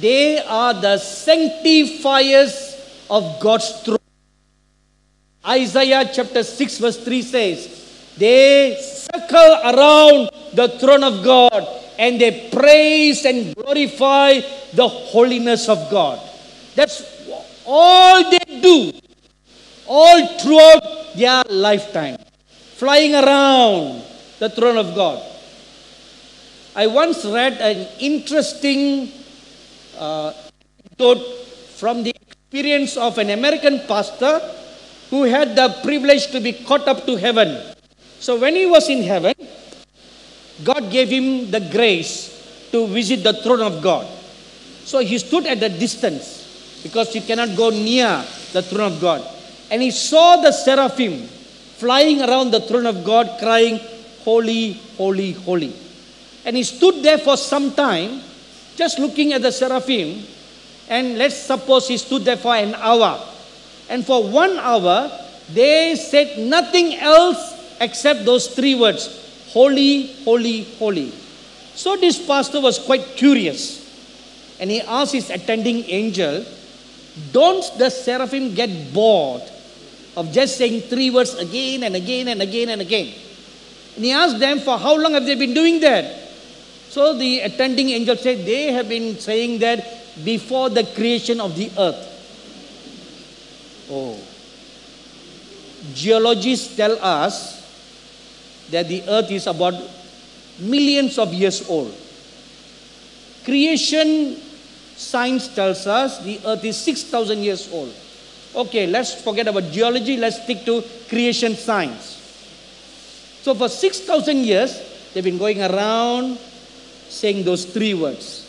[0.00, 2.80] They are the sanctifiers
[3.10, 3.98] of God's throne.
[5.46, 8.78] Isaiah chapter 6, verse 3 says, They
[9.12, 11.66] circle around the throne of God
[11.98, 14.40] and they praise and glorify
[14.72, 16.20] the holiness of God.
[16.74, 17.02] That's
[17.66, 18.92] all they do,
[19.86, 22.16] all throughout their lifetime,
[22.76, 24.02] flying around
[24.38, 25.22] the throne of God.
[26.74, 29.10] I once read an interesting
[29.98, 30.32] uh,
[31.76, 34.40] from the experience of an American pastor
[35.10, 37.74] who had the privilege to be caught up to heaven.
[38.20, 39.34] So when he was in heaven,
[40.62, 44.06] God gave him the grace to visit the throne of God.
[44.84, 49.26] So he stood at a distance because you cannot go near the throne of God.
[49.70, 51.26] And he saw the seraphim
[51.80, 53.80] flying around the throne of God crying,
[54.20, 55.72] Holy, holy, holy.
[56.44, 58.20] And he stood there for some time
[58.76, 60.24] just looking at the seraphim.
[60.88, 63.18] And let's suppose he stood there for an hour.
[63.88, 65.10] And for one hour,
[65.52, 71.10] they said nothing else except those three words Holy, holy, holy.
[71.74, 73.80] So this pastor was quite curious.
[74.60, 76.44] And he asked his attending angel,
[77.32, 79.42] Don't the seraphim get bored
[80.16, 83.12] of just saying three words again and again and again and again?
[83.96, 86.14] And he asked them, For how long have they been doing that?
[86.90, 91.72] So the attending angel said, They have been saying that before the creation of the
[91.76, 92.06] earth.
[93.90, 94.16] Oh.
[95.94, 97.59] Geologists tell us
[98.70, 99.74] that the earth is about
[100.58, 101.94] millions of years old.
[103.44, 104.36] creation
[104.96, 107.92] science tells us the earth is 6,000 years old.
[108.54, 112.18] Okay, let's forget about geology, let's stick to creation science.
[113.42, 116.38] So for 6,000 years, they've been going around
[117.08, 118.46] saying those three words.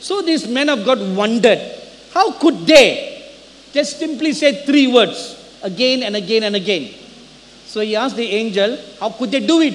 [0.00, 1.60] So these men of God wondered,
[2.12, 3.30] how could they
[3.72, 6.92] just simply say three words again and again and again?
[7.74, 9.74] So he asked the angel, how could they do it?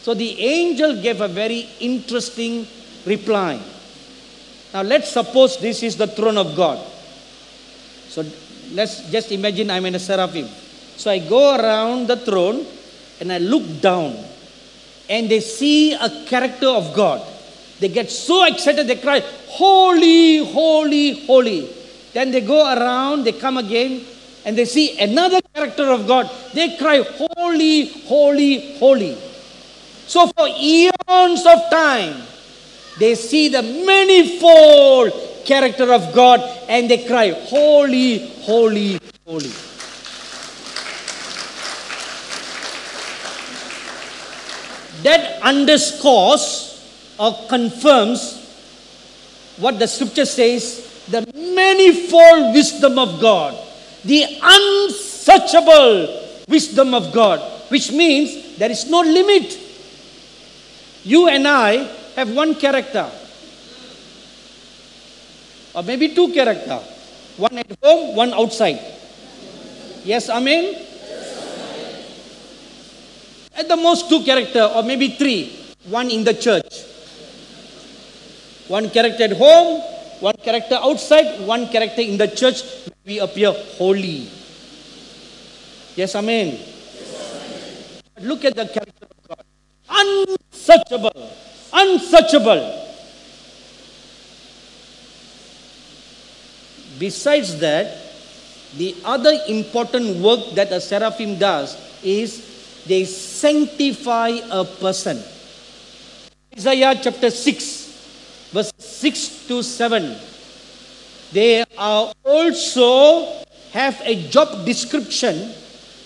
[0.00, 2.66] So the angel gave a very interesting
[3.04, 3.60] reply.
[4.72, 6.78] Now let's suppose this is the throne of God.
[8.08, 8.24] So
[8.72, 10.48] let's just imagine I'm in a seraphim.
[10.96, 12.64] So I go around the throne
[13.20, 14.16] and I look down
[15.10, 17.20] and they see a character of God.
[17.78, 21.68] They get so excited, they cry, Holy, holy, holy.
[22.14, 24.06] Then they go around, they come again,
[24.48, 26.30] and they see another character of God.
[26.54, 29.14] They cry, Holy, holy, holy.
[30.06, 32.22] So for eons of time,
[32.98, 35.12] they see the manifold
[35.44, 39.52] character of God and they cry, Holy, holy, holy.
[45.02, 48.48] That underscores or confirms
[49.58, 53.67] what the scripture says the manifold wisdom of God,
[54.08, 56.08] the unsearchable
[56.48, 59.52] wisdom of God, which means there is no limit.
[61.04, 61.84] You and I
[62.16, 63.04] have one character,
[65.74, 66.80] or maybe two character,
[67.36, 68.80] one at home, one outside.
[70.04, 70.86] Yes, Amen.
[73.54, 75.52] At the most, two character, or maybe three.
[75.90, 76.84] One in the church.
[78.68, 79.82] One character at home,
[80.20, 82.62] one character outside, one character in the church.
[83.04, 84.28] We appear holy.
[85.96, 86.58] Yes, amen.
[88.20, 89.44] Look at the character of God.
[89.88, 91.32] Unsearchable.
[91.72, 92.84] Unsearchable.
[96.98, 97.96] Besides that,
[98.76, 105.22] the other important work that a seraphim does is they sanctify a person.
[106.54, 107.87] Isaiah chapter 6,
[108.52, 110.16] verse 6 to 7.
[111.32, 115.52] They are also have a job description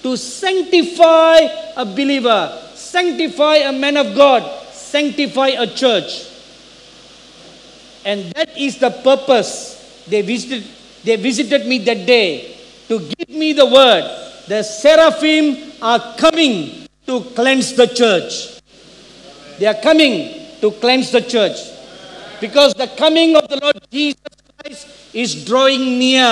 [0.02, 1.38] to sanctify
[1.76, 6.28] a believer, sanctify a man of God, sanctify a church.
[8.04, 10.66] And that is the purpose they visited,
[11.04, 12.56] they visited me that day
[12.88, 14.04] to give me the word.
[14.48, 18.60] The seraphim are coming to cleanse the church.
[19.58, 21.71] They are coming to cleanse the church.
[22.42, 24.20] Because the coming of the Lord Jesus
[24.58, 26.26] Christ is drawing near.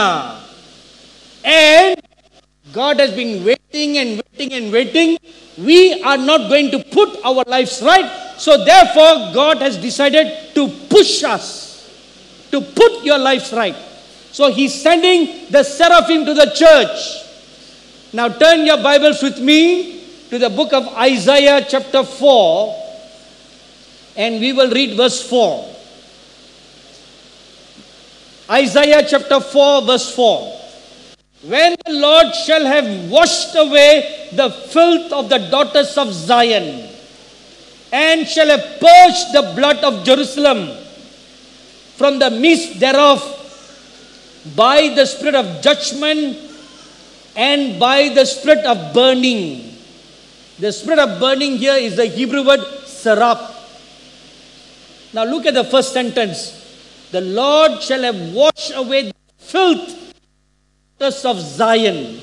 [1.45, 2.03] And
[2.75, 5.17] God has been waiting and waiting and waiting.
[5.57, 8.35] We are not going to put our lives right.
[8.37, 11.89] So therefore, God has decided to push us
[12.51, 13.77] to put your lives right.
[14.33, 17.21] So He's sending the seraphim to the church
[18.13, 22.75] now turn your Bibles with me to the book of Isaiah, chapter 4,
[24.17, 25.77] and we will read verse 4.
[28.51, 30.59] Isaiah chapter 4, verse 4.
[31.47, 36.89] When the Lord shall have washed away the filth of the daughters of Zion,
[37.93, 40.77] and shall have purged the blood of Jerusalem
[41.95, 43.23] from the midst thereof
[44.57, 46.37] by the spirit of judgment
[47.37, 49.77] and by the spirit of burning.
[50.59, 53.55] The spirit of burning here is the Hebrew word sarap.
[55.13, 56.61] Now look at the first sentence.
[57.11, 60.01] The Lord shall have washed away the filth
[61.01, 62.21] daughters of Zion.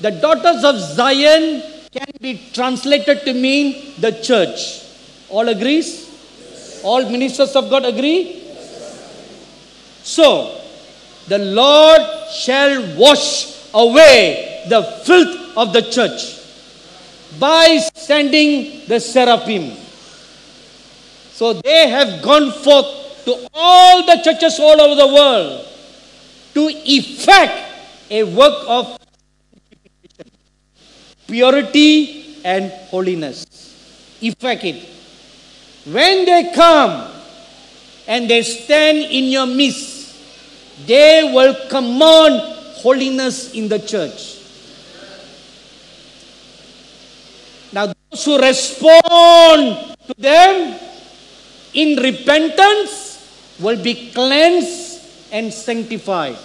[0.00, 4.84] The daughters of Zion can be translated to mean the church.
[5.30, 6.80] All agrees?
[6.84, 8.42] All ministers of God agree?
[10.02, 10.60] So,
[11.28, 12.02] the Lord
[12.32, 16.38] shall wash away the filth of the church
[17.38, 19.76] by sending the seraphim.
[21.32, 25.66] So they have gone forth to all the churches all over the world
[26.54, 27.54] to effect
[28.10, 28.98] a work of
[31.26, 33.46] purity and holiness.
[34.20, 34.88] Effect it.
[35.86, 37.10] When they come
[38.06, 40.14] and they stand in your midst,
[40.86, 42.40] they will command
[42.76, 44.38] holiness in the church.
[47.72, 50.78] Now, those who respond to them
[51.72, 53.01] in repentance
[53.62, 55.00] will be cleansed
[55.32, 56.36] and sanctified.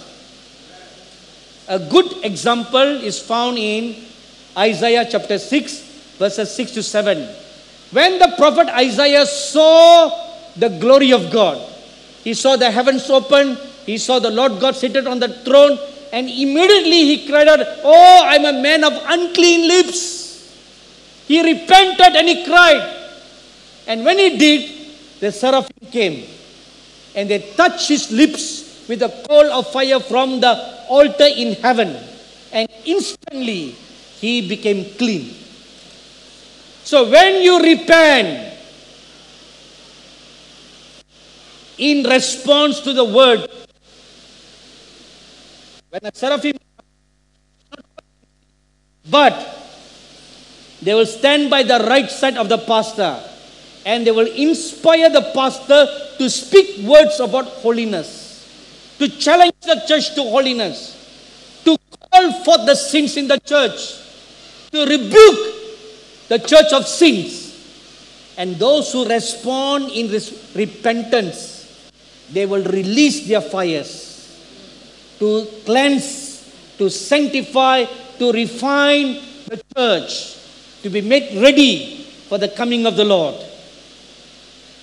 [1.68, 3.94] A good example is found in
[4.56, 7.28] Isaiah chapter 6, verses 6 to 7.
[7.90, 10.08] When the prophet Isaiah saw
[10.56, 11.60] the glory of God,
[12.24, 15.78] he saw the heavens open, he saw the Lord God seated on the throne,
[16.12, 20.26] and immediately he cried out, Oh, I'm a man of unclean lips.
[21.26, 22.96] He repented and he cried.
[23.86, 24.70] And when he did,
[25.20, 26.37] the seraphim came
[27.14, 31.96] and they touched his lips with a coal of fire from the altar in heaven.
[32.52, 33.72] And instantly
[34.20, 35.34] he became clean.
[36.84, 38.48] So when you repent,
[41.76, 43.48] in response to the word,
[45.90, 46.56] when a seraphim,
[49.10, 49.32] but
[50.82, 53.22] they will stand by the right side of the pastor
[53.86, 55.86] and they will inspire the pastor
[56.18, 58.44] to speak words about holiness,
[58.98, 60.94] to challenge the church to holiness,
[61.64, 61.76] to
[62.10, 63.94] call forth the sins in the church,
[64.70, 67.46] to rebuke the church of sins.
[68.36, 70.10] And those who respond in
[70.54, 71.90] repentance,
[72.30, 74.08] they will release their fires
[75.18, 77.84] to cleanse, to sanctify,
[78.18, 80.36] to refine the church,
[80.82, 83.34] to be made ready for the coming of the Lord.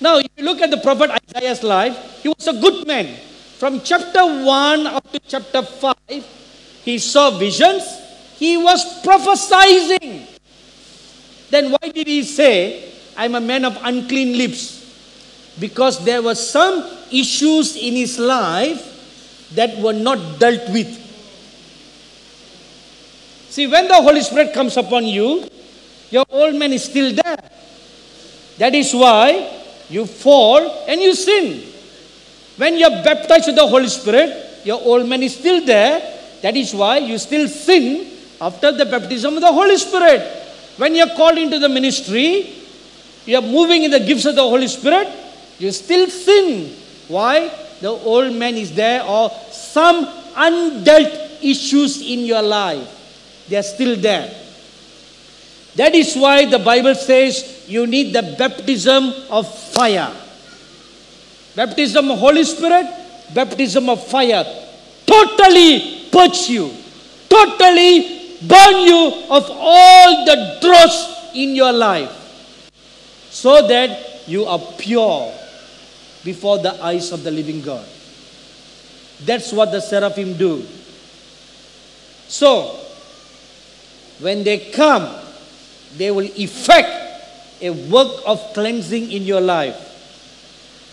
[0.01, 3.15] Now, if you look at the prophet Isaiah's life, he was a good man.
[3.57, 5.95] From chapter 1 up to chapter 5,
[6.83, 7.83] he saw visions,
[8.35, 10.27] he was prophesying.
[11.49, 14.83] Then why did he say, I'm a man of unclean lips?
[15.57, 20.91] Because there were some issues in his life that were not dealt with.
[23.49, 25.47] See, when the Holy Spirit comes upon you,
[26.11, 27.49] your old man is still there.
[28.57, 31.63] That is why you fall and you sin.
[32.57, 35.99] When you're baptized with the Holy Spirit, your old man is still there.
[36.41, 38.07] That is why you still sin
[38.39, 40.21] after the baptism of the Holy Spirit.
[40.77, 42.53] When you're called into the ministry,
[43.25, 45.07] you're moving in the gifts of the Holy Spirit,
[45.59, 46.75] you still sin.
[47.07, 47.51] Why?
[47.81, 53.45] the old man is there or some undealt issues in your life.
[53.49, 54.31] They are still there.
[55.75, 60.11] That is why the Bible says you need the baptism of fire.
[61.55, 62.85] Baptism of Holy Spirit,
[63.33, 64.45] baptism of fire.
[65.05, 66.71] Totally purge you,
[67.29, 72.11] totally burn you of all the dross in your life
[73.29, 75.33] so that you are pure
[76.23, 77.85] before the eyes of the living God.
[79.23, 80.65] That's what the seraphim do.
[82.27, 82.79] So,
[84.19, 85.24] when they come,
[85.97, 86.89] they will effect
[87.61, 89.75] a work of cleansing in your life.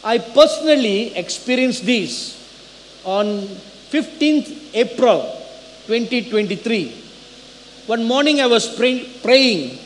[0.05, 2.34] I personally experienced this
[3.05, 3.46] on
[3.90, 5.22] 15th April
[5.86, 7.86] 2023.
[7.86, 9.78] One morning I was pray- praying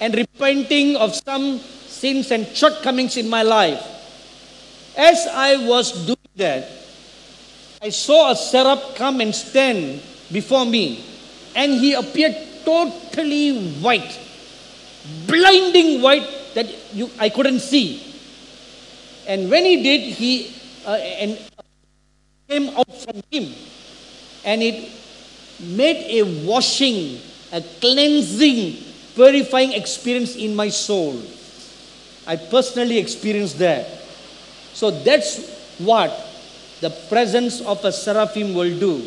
[0.00, 3.82] and repenting of some sins and shortcomings in my life.
[4.96, 6.70] As I was doing that,
[7.82, 10.02] I saw a seraph come and stand
[10.32, 11.02] before me,
[11.54, 14.18] and he appeared totally white,
[15.34, 17.98] blinding white that you, I couldn't see.
[19.26, 20.54] And when he did, he
[20.86, 21.38] uh, and
[22.48, 23.54] came out from him,
[24.44, 24.90] and it
[25.58, 27.18] made a washing,
[27.52, 28.78] a cleansing,
[29.14, 31.20] purifying experience in my soul.
[32.26, 33.86] I personally experienced that.
[34.72, 36.12] So that's what
[36.80, 39.06] the presence of a seraphim will do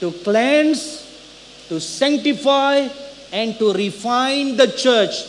[0.00, 1.02] to cleanse,
[1.68, 2.88] to sanctify,
[3.34, 5.26] and to refine the church,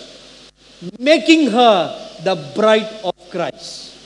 [1.01, 1.89] making her
[2.21, 3.97] the bride of Christ.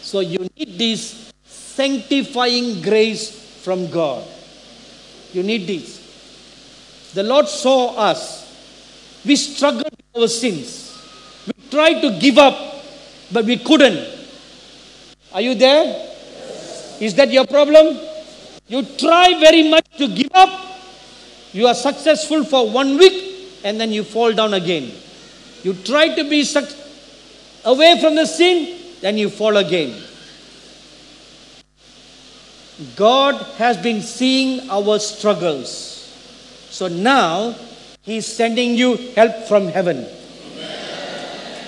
[0.00, 3.28] So you need this sanctifying grace
[3.60, 4.24] from God.
[5.36, 6.00] You need this.
[7.12, 8.48] The Lord saw us.
[9.24, 10.96] We struggled with our sins.
[11.44, 12.70] We tried to give up
[13.32, 14.00] but we couldn't.
[15.32, 15.86] Are you there?
[17.00, 17.98] Is that your problem?
[18.66, 20.69] You try very much to give up.
[21.52, 24.92] You are successful for one week and then you fall down again.
[25.62, 26.72] You try to be suc-
[27.64, 30.02] away from the sin, then you fall again.
[32.96, 35.68] God has been seeing our struggles.
[36.70, 37.54] So now
[38.02, 40.06] He's sending you help from heaven.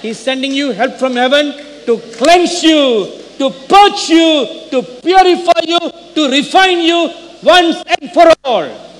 [0.00, 1.52] He's sending you help from heaven
[1.86, 3.06] to cleanse you,
[3.38, 5.78] to purge you, to purify you,
[6.14, 7.10] to refine you
[7.42, 8.91] once and for all.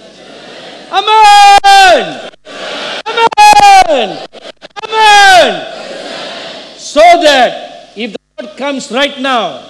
[0.93, 2.29] Amen.
[3.09, 4.29] Amen.
[4.85, 5.53] Amen.
[6.77, 9.65] So that if the Lord comes right now,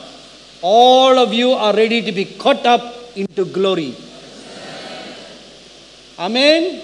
[0.63, 2.83] all of you are ready to be caught up
[3.15, 3.95] into glory.
[6.19, 6.83] Amen.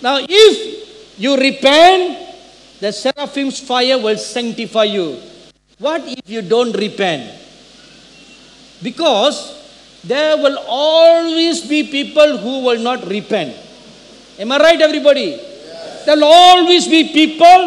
[0.00, 2.16] Now, if you repent,
[2.80, 5.20] the seraphim's fire will sanctify you.
[5.78, 7.28] What if you don't repent?
[8.82, 9.63] Because
[10.06, 13.56] there will always be people who will not repent.
[14.38, 15.38] Am I right, everybody?
[15.40, 16.04] Yes.
[16.04, 17.66] There will always be people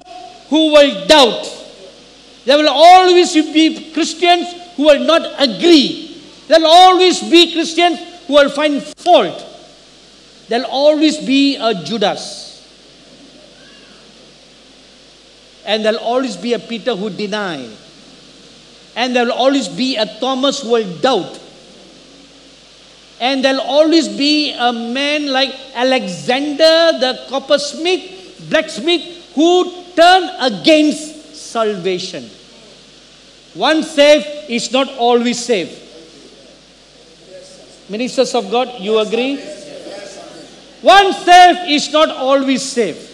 [0.50, 1.54] who will doubt.
[2.46, 6.22] There will always be Christians who will not agree.
[6.48, 9.44] There will always be Christians who will find fault.
[10.48, 12.46] There will always be a Judas.
[15.66, 17.68] And there will always be a Peter who deny.
[18.96, 21.40] And there will always be a Thomas who will doubt.
[23.20, 32.30] And there'll always be a man like Alexander the coppersmith, blacksmith, who turn against salvation.
[33.54, 35.84] One saved is not always saved.
[37.90, 39.38] Ministers of God, you agree?
[40.82, 43.08] One saved is not always saved.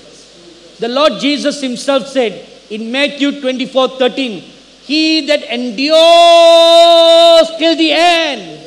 [0.79, 4.39] The Lord Jesus Himself said in Matthew 24 13,
[4.83, 5.87] He that endures
[7.57, 8.62] till the end,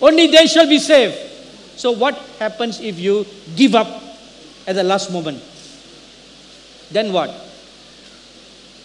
[0.00, 1.16] only they shall be saved.
[1.76, 3.88] So, what happens if you give up
[4.66, 5.42] at the last moment?
[6.90, 7.30] Then what?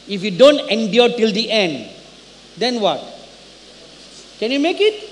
[0.07, 1.89] If you don't endure till the end,
[2.57, 2.99] then what?
[4.39, 5.07] Can you make it?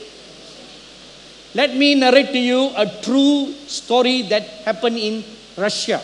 [1.55, 5.23] Let me narrate to you a true story that happened in
[5.57, 6.01] Russia.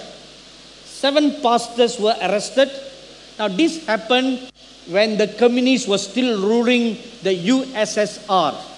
[0.86, 2.72] Seven pastors were arrested.
[3.38, 4.50] Now, this happened
[4.88, 8.75] when the communists were still ruling the USSR.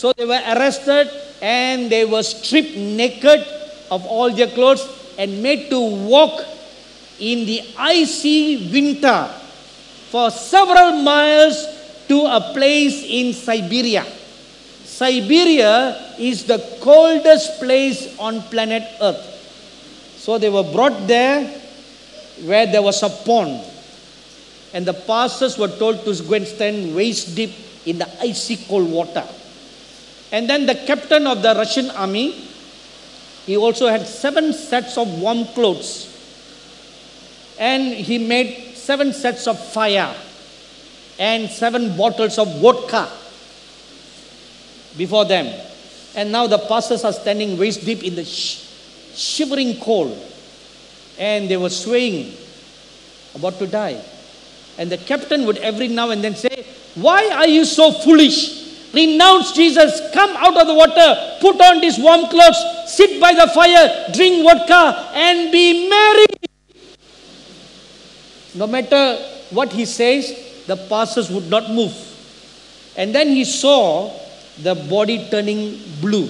[0.00, 3.44] So they were arrested and they were stripped naked
[3.90, 4.80] of all their clothes
[5.18, 6.40] and made to walk
[7.18, 9.28] in the icy winter
[10.08, 11.68] for several miles
[12.08, 14.06] to a place in Siberia.
[14.84, 19.20] Siberia is the coldest place on planet Earth.
[20.16, 21.44] So they were brought there
[22.48, 23.60] where there was a pond.
[24.72, 27.52] And the pastors were told to go and stand waist deep
[27.84, 29.28] in the icy cold water.
[30.32, 32.32] And then the captain of the Russian army,
[33.46, 36.06] he also had seven sets of warm clothes.
[37.58, 40.14] And he made seven sets of fire
[41.18, 43.10] and seven bottles of vodka
[44.96, 45.52] before them.
[46.14, 48.66] And now the pastors are standing waist deep in the sh-
[49.14, 50.16] shivering cold.
[51.18, 52.34] And they were swaying,
[53.34, 54.02] about to die.
[54.78, 56.64] And the captain would every now and then say,
[56.94, 58.59] Why are you so foolish?
[58.92, 63.46] Renounce Jesus, come out of the water, put on these warm clothes, sit by the
[63.48, 66.26] fire, drink vodka, and be merry.
[68.54, 69.16] No matter
[69.50, 71.94] what he says, the pastors would not move.
[72.96, 74.12] And then he saw
[74.62, 76.28] the body turning blue.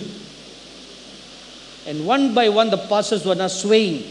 [1.87, 4.05] And one by one, the pastors were now swaying,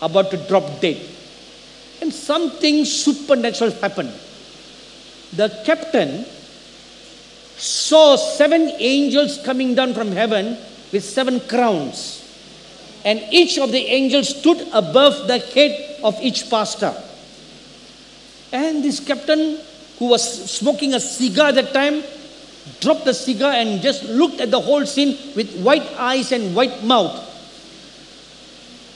[0.00, 0.96] about to drop dead.
[2.00, 4.12] And something supernatural happened.
[5.34, 6.24] The captain
[7.58, 10.56] saw seven angels coming down from heaven
[10.92, 12.24] with seven crowns.
[13.04, 16.94] And each of the angels stood above the head of each pastor.
[18.52, 19.58] And this captain,
[19.98, 22.02] who was smoking a cigar at that time,
[22.80, 26.84] dropped the cigar and just looked at the whole scene with white eyes and white
[26.84, 27.24] mouth.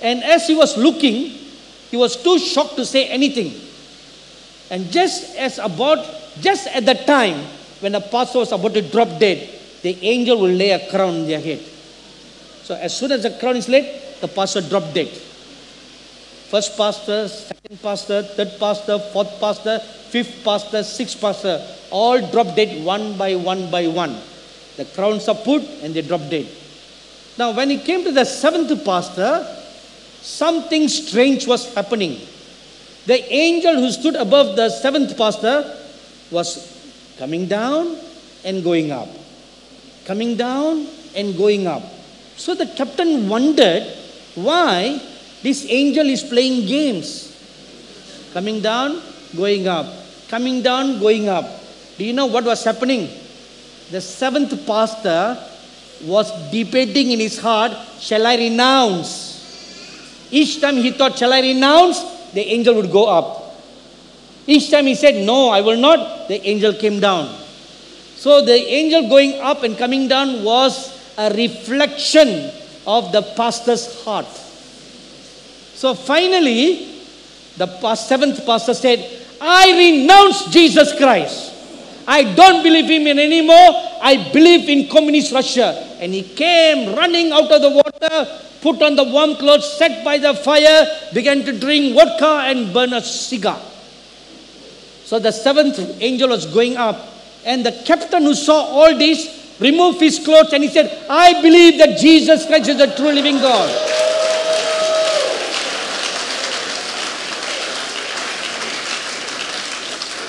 [0.00, 1.30] And as he was looking,
[1.90, 3.54] he was too shocked to say anything.
[4.70, 6.06] And just as about,
[6.40, 7.44] just at the time
[7.83, 9.49] when the pastor was about to drop dead,
[9.83, 11.59] the angel will lay a crown on their head.
[12.62, 15.09] So as soon as the crown is laid, the pastor dropped dead.
[15.09, 21.61] First pastor, second pastor, third pastor, fourth pastor, fifth pastor, sixth pastor,
[21.91, 24.16] all drop dead one by one by one.
[24.76, 26.47] The crowns are put and they drop dead.
[27.37, 29.45] Now, when he came to the seventh pastor,
[30.20, 32.20] something strange was happening.
[33.07, 35.76] The angel who stood above the seventh pastor
[36.30, 36.82] was
[37.18, 37.96] coming down
[38.44, 39.08] and going up,
[40.04, 41.82] coming down and going up.
[42.36, 43.84] So the captain wondered
[44.34, 45.00] why
[45.42, 47.28] this angel is playing games.
[48.32, 49.02] Coming down,
[49.36, 49.86] going up.
[50.28, 51.44] Coming down, going up.
[51.98, 53.08] Do you know what was happening?
[53.90, 55.36] The seventh pastor
[56.04, 59.30] was debating in his heart, shall I renounce?
[60.30, 62.00] Each time he thought, shall I renounce?
[62.32, 63.41] The angel would go up.
[64.47, 67.38] Each time he said, no, I will not, the angel came down.
[68.16, 72.51] So the angel going up and coming down was a reflection
[72.86, 74.26] of the pastor's heart.
[75.74, 77.01] So finally,
[77.57, 79.09] the seventh pastor said,
[79.40, 81.51] I renounce Jesus Christ.
[82.07, 83.70] I don't believe in him anymore.
[84.03, 85.70] I believe in communist Russia.
[86.01, 90.18] And he came running out of the water, put on the warm clothes, sat by
[90.18, 93.61] the fire, began to drink vodka and burn a cigar.
[95.12, 96.96] So the seventh angel was going up,
[97.44, 101.76] and the captain who saw all this removed his clothes and he said, I believe
[101.80, 103.68] that Jesus Christ is the true living God.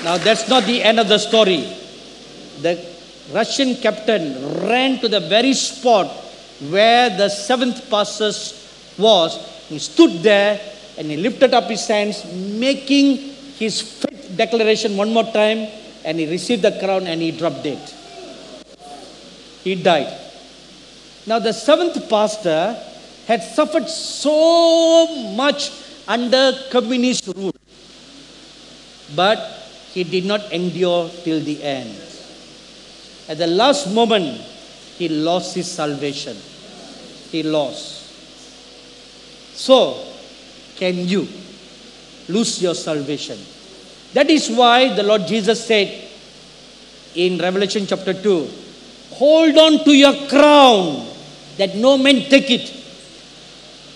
[0.04, 1.66] Now, that's not the end of the story.
[2.62, 2.86] The
[3.32, 6.08] Russian captain ran to the very spot
[6.70, 8.34] where the seventh pastor
[9.02, 9.38] was.
[9.70, 10.60] He stood there
[10.98, 15.68] and he lifted up his hands, making his faith declaration one more time,
[16.06, 17.82] and he received the crown and he dropped dead.
[19.64, 20.20] He died.
[21.26, 22.76] Now, the seventh pastor
[23.28, 25.72] had suffered so much
[26.08, 27.56] under communist rule,
[29.16, 29.40] but
[29.94, 31.96] he did not endure till the end.
[33.30, 34.42] At the last moment,
[34.98, 36.36] he lost his salvation.
[37.32, 38.04] He lost.
[39.56, 40.06] So,
[40.76, 41.28] can you
[42.28, 43.38] lose your salvation?
[44.14, 46.10] That is why the Lord Jesus said
[47.16, 48.50] in Revelation chapter 2
[49.12, 51.08] Hold on to your crown
[51.58, 52.70] that no man take it.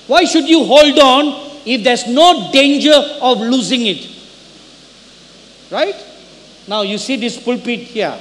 [0.05, 4.09] Why should you hold on if there's no danger of losing it?
[5.71, 5.95] Right?
[6.67, 8.17] Now you see this pulpit here.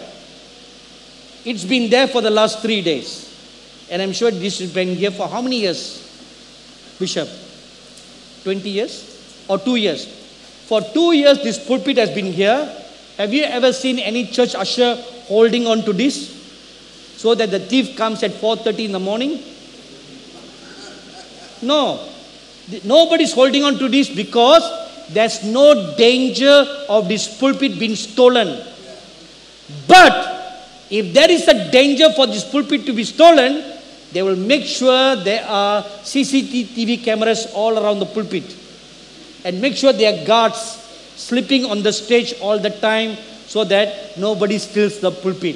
[1.45, 3.25] It's been there for the last three days.
[3.91, 6.03] And I'm sure this has been here for how many years,
[6.99, 7.29] Bishop?
[8.43, 9.16] 20 years?
[9.49, 10.07] Or two years?
[10.67, 12.73] For two years, this pulpit has been here.
[13.19, 14.97] Have you ever seen any church usher
[15.29, 16.37] holding on to this?
[17.17, 19.43] so that the thief comes at 4:30 in the morning?
[21.63, 22.01] No.
[22.85, 24.65] Nobody's holding on to this because
[25.11, 26.57] there's no danger
[26.89, 28.61] of this pulpit being stolen.
[29.87, 30.15] But
[30.91, 33.63] if there is a danger for this pulpit to be stolen,
[34.13, 38.45] they will make sure there are CCTV cameras all around the pulpit
[39.47, 40.59] and make sure there are guards
[41.15, 43.17] sleeping on the stage all the time
[43.47, 45.55] so that nobody steals the pulpit.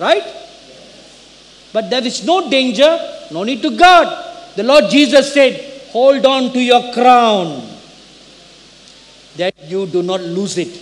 [0.00, 0.24] Right?
[1.72, 2.98] But there is no danger,
[3.30, 4.08] no need to guard.
[4.56, 7.62] The Lord Jesus said, Hold on to your crown
[9.36, 10.74] that you do not lose it.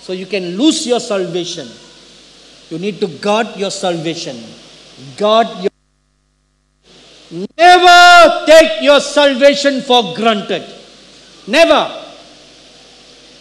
[0.00, 1.68] So you can lose your salvation.
[2.68, 4.42] You need to guard your salvation.
[5.16, 5.70] Guard your.
[7.56, 10.77] Never take your salvation for granted.
[11.48, 12.04] Never.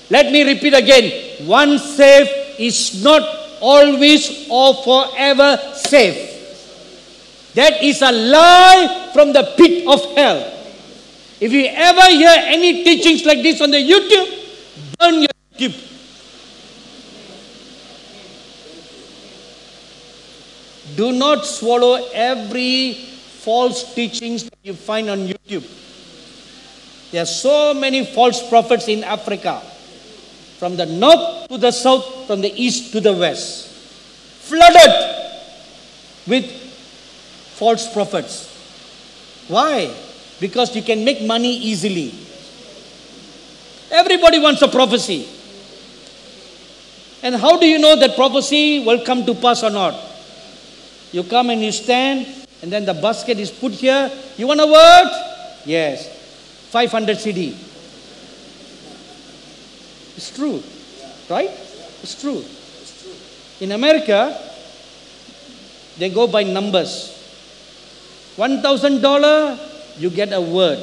[0.10, 1.45] Let me repeat again.
[1.45, 3.22] One safe is not
[3.60, 7.51] always or forever safe.
[7.55, 10.53] That is a lie from the pit of hell.
[11.41, 15.84] If you ever hear any teachings like this on the YouTube, burn your YouTube.
[20.95, 25.68] Do not swallow every false teachings that you find on YouTube.
[27.12, 29.62] There are so many false prophets in Africa,
[30.60, 33.70] from the north to the south, from the east to the west,
[34.43, 34.91] flooded
[36.28, 36.45] with
[37.55, 38.53] false prophets.
[39.47, 39.93] Why?
[40.39, 42.14] Because you can make money easily.
[43.89, 45.30] Everybody wants a prophecy.
[47.24, 49.95] And how do you know that prophecy will come to pass or not?
[51.14, 52.28] You come and you stand,
[52.62, 54.12] and then the basket is put here.
[54.36, 55.64] You want a word?
[55.66, 56.16] Yes.
[56.70, 57.55] 500 cedi.
[60.18, 60.63] It's true.
[61.30, 61.49] Right?
[62.03, 62.43] It's true.
[63.59, 64.38] In America,
[65.97, 67.13] they go by numbers.
[68.38, 70.80] $1,000, you get a word.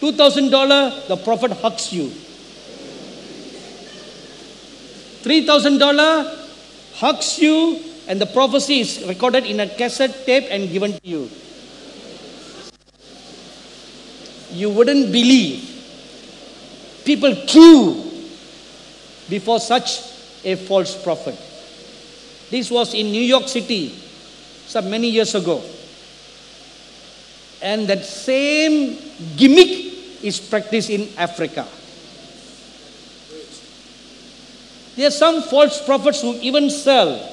[0.00, 2.10] $2,000, the prophet hugs you.
[5.22, 11.00] $3,000, hugs you, and the prophecy is recorded in a cassette tape and given to
[11.04, 11.30] you.
[14.52, 15.68] You wouldn't believe.
[17.04, 18.04] People queue
[19.28, 20.00] before such
[20.44, 21.38] a false prophet.
[22.50, 23.88] This was in New York City
[24.66, 25.62] some many years ago.
[27.62, 28.98] And that same
[29.36, 31.66] gimmick is practiced in Africa.
[34.96, 37.32] There are some false prophets who even sell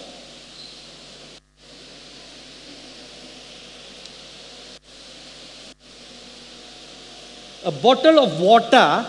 [7.65, 9.05] a bottle of water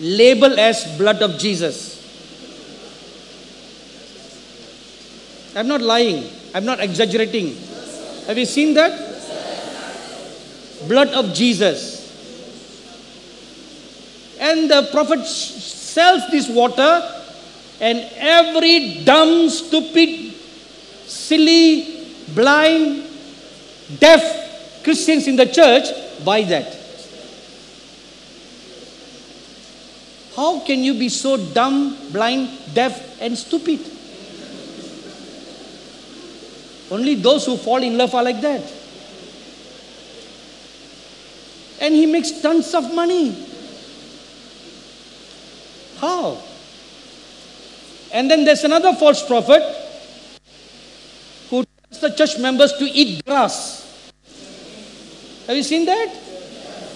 [0.00, 1.94] labeled as blood of Jesus.
[5.54, 7.56] I'm not lying, I'm not exaggerating.
[8.26, 9.06] Have you seen that?
[10.88, 12.04] blood of Jesus.
[14.38, 17.12] And the prophet sells this water,
[17.80, 20.34] and every dumb, stupid,
[21.06, 23.04] silly blind,
[23.98, 25.86] deaf Christians in the church
[26.24, 26.75] buy that.
[30.36, 33.80] How can you be so dumb, blind, deaf, and stupid?
[36.90, 38.62] Only those who fall in love are like that.
[41.80, 43.34] And he makes tons of money.
[45.96, 46.36] How?
[48.12, 49.62] And then there's another false prophet
[51.48, 53.84] who tells the church members to eat grass.
[55.46, 56.14] Have you seen that?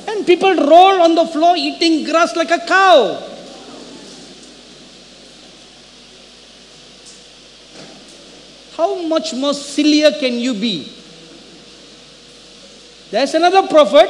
[0.09, 3.30] And people roll on the floor eating grass like a cow.
[8.81, 10.91] How much more sillier can you be?
[13.11, 14.09] There's another prophet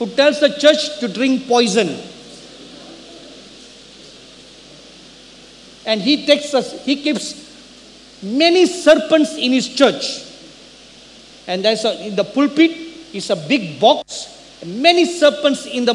[0.00, 1.96] who tells the church to drink poison.
[5.86, 7.46] And he takes us, he keeps
[8.24, 10.24] many serpents in his church.
[11.46, 12.72] And there's a, in the pulpit
[13.12, 15.94] is a big box, many serpents in the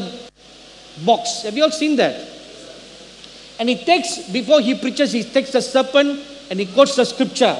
[1.03, 1.41] box.
[1.43, 2.25] Have you all seen that?
[3.59, 7.57] And he takes, before he preaches, he takes the serpent and he quotes the scripture.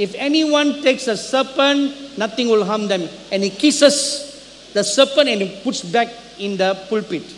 [0.00, 3.06] If anyone takes a serpent, nothing will harm them.
[3.30, 7.30] And he kisses the serpent and he puts back in the pulpit.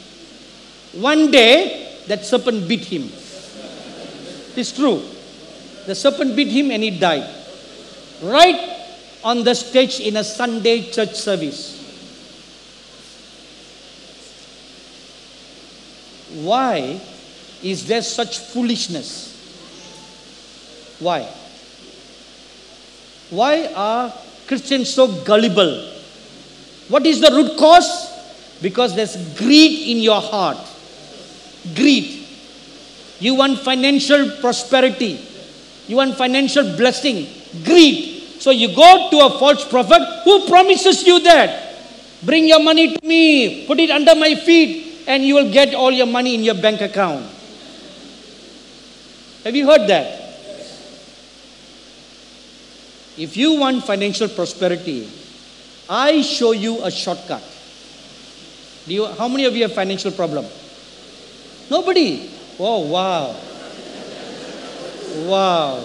[0.93, 3.11] One day, that serpent beat him.
[4.55, 5.03] It's true.
[5.87, 7.29] The serpent beat him and he died.
[8.23, 8.87] Right
[9.25, 11.81] on the stage in a Sunday church service.
[16.45, 17.01] Why
[17.61, 19.35] is there such foolishness?
[21.01, 21.29] Why?
[23.33, 24.13] Why are
[24.47, 25.89] Christians so gullible?
[26.89, 28.13] What is the root cause?
[28.61, 30.59] Because there's greed in your heart.
[31.75, 32.29] Greed.
[33.21, 35.19] You want financial prosperity.
[35.89, 37.27] You want financial blessing.
[37.65, 38.21] Greed.
[38.39, 41.75] So you go to a false prophet who promises you that.
[42.23, 45.91] Bring your money to me, put it under my feet, and you will get all
[45.91, 47.27] your money in your bank account.
[49.45, 50.22] Have you heard that?
[53.19, 55.09] If you want financial prosperity,
[55.89, 57.43] I show you a shortcut.
[58.87, 60.47] Do you, how many of you have financial problem?
[61.71, 62.31] Nobody.
[62.59, 63.37] Oh wow.
[65.29, 65.85] Wow.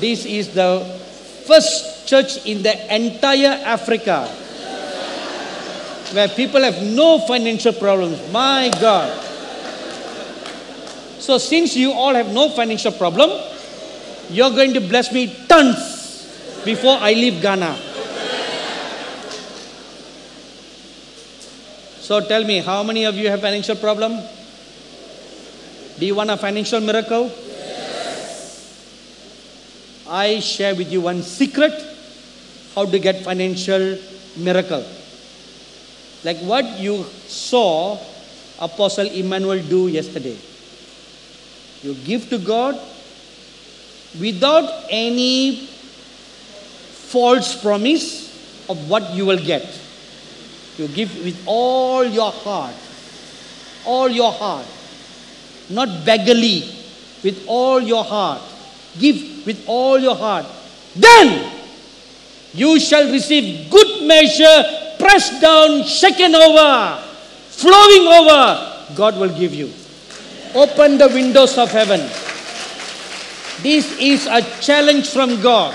[0.00, 0.80] This is the
[1.46, 4.26] first church in the entire Africa
[6.12, 8.20] where people have no financial problems.
[8.32, 9.12] My God.
[11.18, 13.30] So since you all have no financial problem,
[14.32, 17.76] you're going to bless me tons before I leave Ghana.
[22.00, 24.20] So tell me, how many of you have financial problem?
[25.98, 27.26] Do you want a financial miracle?
[27.26, 28.66] Yes.
[30.08, 31.72] I share with you one secret
[32.74, 33.98] how to get financial
[34.36, 34.84] miracle.
[36.24, 37.98] Like what you saw
[38.60, 40.36] Apostle Emmanuel do yesterday.
[41.82, 42.80] You give to God
[44.18, 45.66] without any
[47.12, 48.32] false promise
[48.68, 49.66] of what you will get.
[50.78, 52.74] You give with all your heart,
[53.84, 54.66] all your heart,
[55.68, 56.64] not beggarly,
[57.22, 58.40] with all your heart.
[58.98, 60.46] Give with all your heart.
[60.96, 61.52] Then
[62.54, 67.02] you shall receive good measure, pressed down, shaken over,
[67.48, 68.94] flowing over.
[68.94, 69.72] God will give you.
[70.54, 72.00] Open the windows of heaven.
[73.62, 75.74] This is a challenge from God.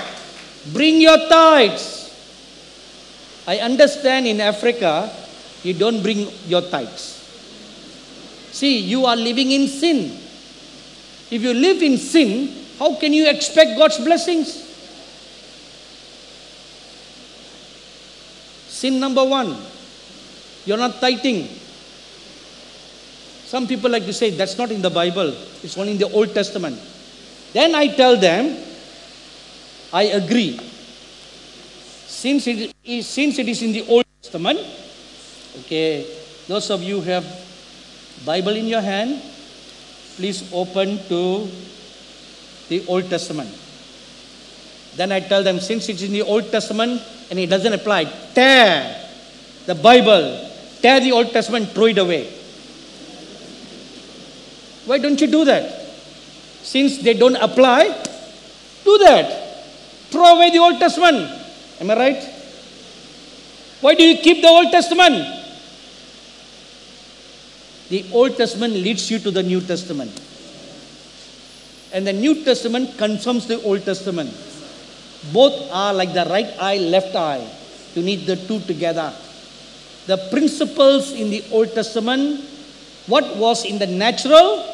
[0.72, 2.12] Bring your tithes.
[3.46, 5.10] I understand in Africa,
[5.64, 7.16] you don't bring your tithes.
[8.52, 10.12] See, you are living in sin.
[11.30, 14.64] If you live in sin, how can you expect God's blessings?
[18.68, 19.56] Sin number one,
[20.66, 21.48] you're not tithing.
[23.46, 25.34] Some people like to say that's not in the Bible,
[25.64, 26.78] it's only in the Old Testament.
[27.52, 28.56] Then I tell them,
[29.92, 30.60] I agree.
[32.06, 34.58] Since it is, since it is in the Old Testament,
[35.60, 36.06] okay,
[36.46, 37.24] those of you who have
[38.24, 39.22] Bible in your hand,
[40.16, 41.48] please open to
[42.68, 43.48] the Old Testament.
[44.96, 47.00] Then I tell them, since it's in the Old Testament
[47.30, 48.04] and it doesn't apply,
[48.34, 49.08] tear
[49.64, 50.50] the Bible,
[50.82, 52.28] tear the Old Testament, throw it away.
[54.86, 55.77] Why don't you do that?
[56.62, 57.84] Since they don't apply,
[58.84, 59.64] do that.
[60.10, 61.30] Throw away the Old Testament.
[61.80, 62.22] Am I right?
[63.80, 65.36] Why do you keep the Old Testament?
[67.88, 70.10] The Old Testament leads you to the New Testament.
[71.92, 74.30] And the New Testament confirms the Old Testament.
[75.32, 77.48] Both are like the right eye, left eye.
[77.94, 79.12] You need the two together.
[80.06, 82.44] The principles in the Old Testament,
[83.06, 84.64] what was in the natural,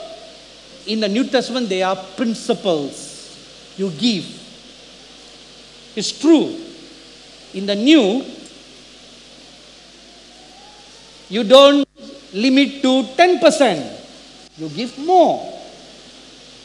[0.87, 3.75] in the New Testament, they are principles.
[3.77, 4.25] You give.
[5.97, 6.61] It's true.
[7.55, 8.25] In the New,
[11.29, 11.89] you don't
[12.33, 14.59] limit to 10%.
[14.59, 15.41] You give more.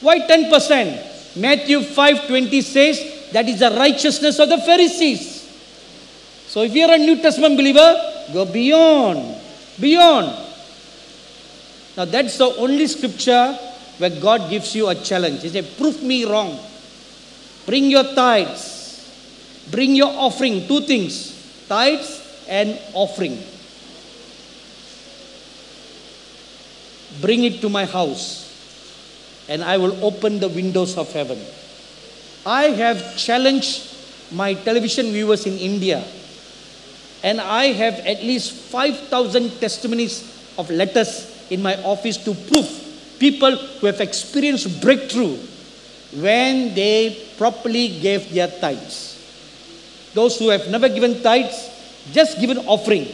[0.01, 1.37] Why 10%?
[1.37, 3.01] Matthew 5:20 says
[3.31, 5.45] that is the righteousness of the Pharisees.
[6.47, 7.93] So if you're a New Testament believer,
[8.33, 9.37] go beyond.
[9.79, 10.35] Beyond.
[11.95, 13.57] Now that's the only scripture
[13.99, 15.41] where God gives you a challenge.
[15.43, 16.57] He said, Prove me wrong.
[17.65, 19.05] Bring your tithes.
[19.69, 20.67] Bring your offering.
[20.67, 21.35] Two things
[21.67, 23.37] tithes and offering.
[27.21, 28.47] Bring it to my house,
[29.47, 31.37] and I will open the windows of heaven.
[32.45, 33.93] I have challenged
[34.31, 36.03] my television viewers in India,
[37.23, 40.23] and I have at least 5,000 testimonies
[40.57, 42.78] of letters in my office to prove
[43.19, 45.37] people who have experienced breakthrough
[46.15, 49.15] when they properly gave their tithes.
[50.13, 51.69] Those who have never given tithes,
[52.11, 53.07] just given offering.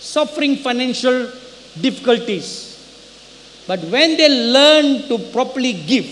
[0.00, 1.30] Suffering financial
[1.80, 2.70] difficulties.
[3.68, 6.06] But when they learn to properly give,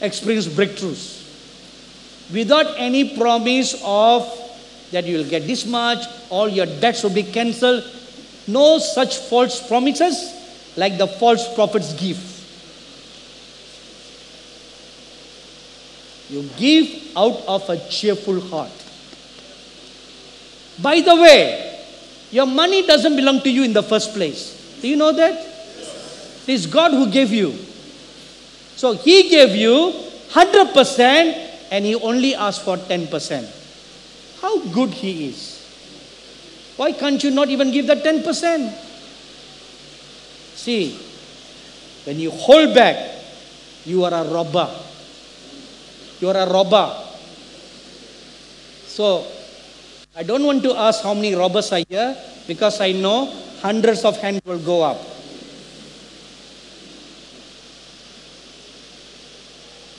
[0.00, 1.18] experience breakthroughs.
[2.32, 4.26] Without any promise of
[4.90, 7.84] that you will get this much, all your debts will be cancelled.
[8.48, 10.39] No such false promises
[10.76, 12.18] like the false prophets give.
[16.30, 18.70] You give out of a cheerful heart.
[20.80, 21.84] By the way,
[22.30, 24.78] your money doesn't belong to you in the first place.
[24.80, 25.34] Do you know that?
[26.46, 27.52] It is God who gave you.
[28.76, 29.92] So He gave you
[30.30, 34.40] 100% and He only asked for 10%.
[34.40, 35.58] How good He is.
[36.76, 38.89] Why can't you not even give that 10%?
[40.60, 40.92] See,
[42.04, 43.16] when you hold back,
[43.88, 44.68] you are a robber.
[46.20, 46.92] You are a robber.
[48.84, 49.24] So,
[50.14, 52.14] I don't want to ask how many robbers are here
[52.46, 53.32] because I know
[53.62, 55.00] hundreds of hands will go up.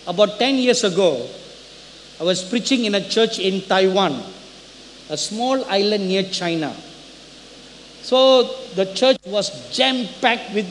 [0.05, 1.25] About 10 years ago,
[2.19, 4.13] I was preaching in a church in Taiwan,
[5.09, 6.75] a small island near China.
[8.01, 8.43] So
[8.75, 10.67] the church was jam packed with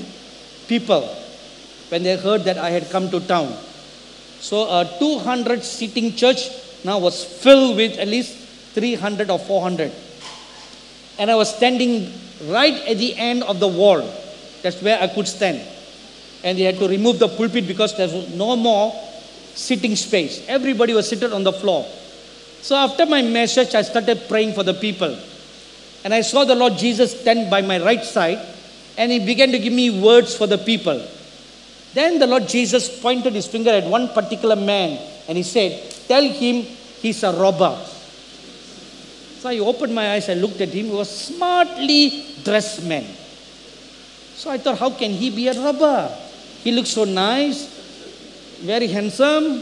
[0.68, 1.02] people
[1.88, 3.56] when they heard that I had come to town.
[4.40, 6.48] So a 200 seating church
[6.84, 8.36] now was filled with at least
[8.74, 9.92] 300 or 400.
[11.18, 12.12] And I was standing
[12.46, 14.00] right at the end of the wall.
[14.62, 15.60] That's where I could stand.
[16.42, 18.94] And they had to remove the pulpit because there was no more
[19.54, 20.42] sitting space.
[20.48, 21.86] Everybody was seated on the floor.
[22.62, 25.18] So after my message, I started praying for the people.
[26.04, 28.38] And I saw the Lord Jesus stand by my right side,
[28.96, 31.06] and he began to give me words for the people.
[31.92, 34.98] Then the Lord Jesus pointed his finger at one particular man,
[35.28, 36.62] and he said, Tell him
[37.02, 37.78] he's a robber.
[39.40, 40.86] So I opened my eyes, I looked at him.
[40.86, 43.06] He was smartly dressed man.
[44.34, 46.14] So I thought, how can he be a robber?
[46.62, 47.66] He looked so nice,
[48.60, 49.60] very handsome,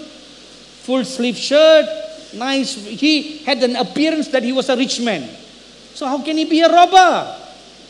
[0.82, 1.86] full sleeve shirt,
[2.34, 2.74] nice.
[2.74, 5.28] He had an appearance that he was a rich man.
[5.98, 7.34] So how can he be a robber?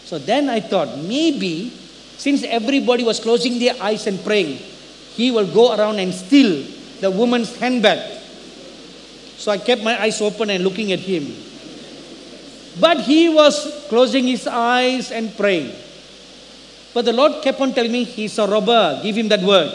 [0.08, 1.68] So then I thought, maybe
[2.16, 4.64] since everybody was closing their eyes and praying,
[5.12, 6.64] he will go around and steal
[7.04, 8.00] the woman's handbag.
[9.36, 11.36] So I kept my eyes open and looking at him.
[12.80, 15.76] But he was closing his eyes and praying.
[16.94, 19.00] But the Lord kept on telling me, He's a robber.
[19.02, 19.68] Give him that word.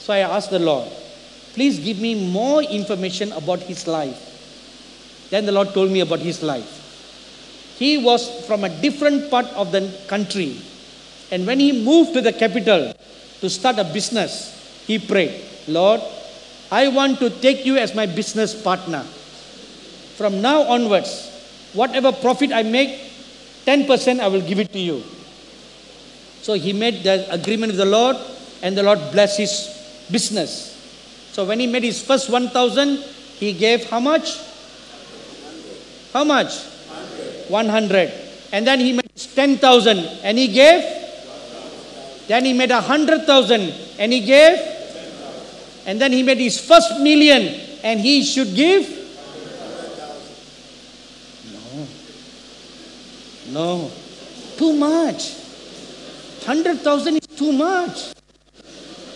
[0.00, 0.90] So I asked the Lord,
[1.54, 4.18] Please give me more information about his life.
[5.30, 6.87] Then the Lord told me about his life.
[7.78, 10.60] He was from a different part of the country.
[11.30, 12.92] And when he moved to the capital
[13.40, 16.00] to start a business, he prayed, Lord,
[16.72, 19.02] I want to take you as my business partner.
[20.16, 21.30] From now onwards,
[21.72, 22.98] whatever profit I make,
[23.64, 25.04] 10% I will give it to you.
[26.42, 28.16] So he made the agreement with the Lord,
[28.62, 30.74] and the Lord blessed his business.
[31.32, 32.98] So when he made his first 1,000,
[33.38, 34.36] he gave how much?
[36.12, 36.58] How much?
[37.48, 38.12] 100.
[38.52, 40.82] And then he made 10,000, and he gave?
[42.28, 44.58] Then he made 100,000, and he gave?
[45.86, 48.88] And then he made his first million, and he should give?
[51.52, 51.88] No.
[53.50, 53.90] No.
[54.56, 55.34] Too much.
[56.44, 58.12] 100,000 is too much.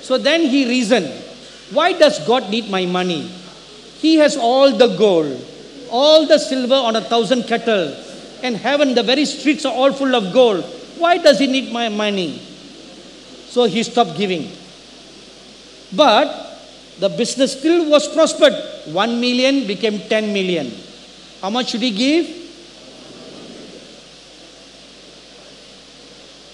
[0.02, 1.10] So then he reasoned,
[1.72, 3.30] why does God need my money?
[3.98, 5.42] He has all the gold,
[5.90, 7.94] all the silver on a thousand cattle,
[8.42, 10.64] and heaven, the very streets are all full of gold.
[10.98, 12.38] Why does he need my money?
[13.46, 14.50] So he stopped giving.
[15.94, 16.26] But
[16.98, 18.54] the business still was prospered.
[18.86, 20.72] 1 million became 10 million.
[21.40, 22.26] How much should he give?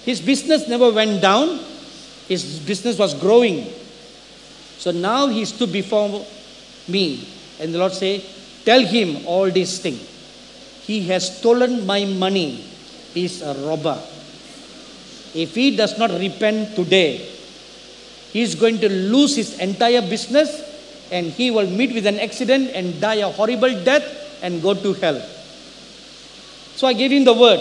[0.05, 1.61] His business never went down.
[2.29, 3.67] His business was growing.
[4.79, 6.25] So now he stood before
[6.89, 7.29] me.
[7.61, 8.25] And the Lord said,
[8.65, 10.18] Tell him all these things.
[10.89, 12.65] He has stolen my money.
[13.13, 14.01] He's a robber.
[15.35, 17.29] If he does not repent today,
[18.33, 20.49] he is going to lose his entire business
[21.13, 24.95] and he will meet with an accident and die a horrible death and go to
[24.95, 25.21] hell.
[26.75, 27.61] So I gave him the word.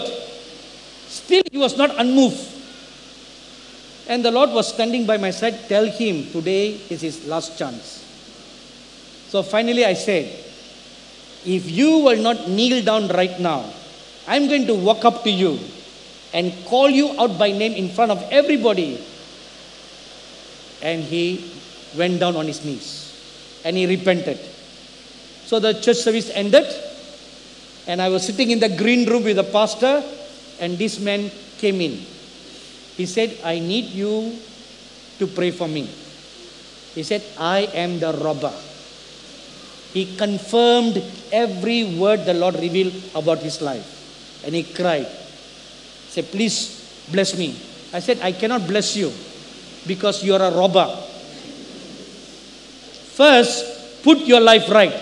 [1.08, 2.40] Still, he was not unmoved.
[4.08, 5.68] And the Lord was standing by my side.
[5.68, 8.04] Tell him today is his last chance.
[9.28, 10.47] So finally, I said,
[11.48, 13.64] If you will not kneel down right now,
[14.26, 15.58] I'm going to walk up to you
[16.34, 19.02] and call you out by name in front of everybody.
[20.82, 21.50] And he
[21.96, 23.16] went down on his knees
[23.64, 24.36] and he repented.
[25.46, 26.66] So the church service ended,
[27.86, 30.04] and I was sitting in the green room with the pastor,
[30.60, 31.92] and this man came in.
[33.00, 34.36] He said, I need you
[35.18, 35.88] to pray for me.
[36.94, 38.52] He said, I am the robber.
[39.92, 41.02] He confirmed
[41.32, 44.42] every word the Lord revealed about his life.
[44.44, 45.06] And he cried.
[46.08, 47.58] Said, Please bless me.
[47.92, 49.12] I said, I cannot bless you
[49.86, 50.86] because you are a robber.
[53.16, 54.94] First, put your life right.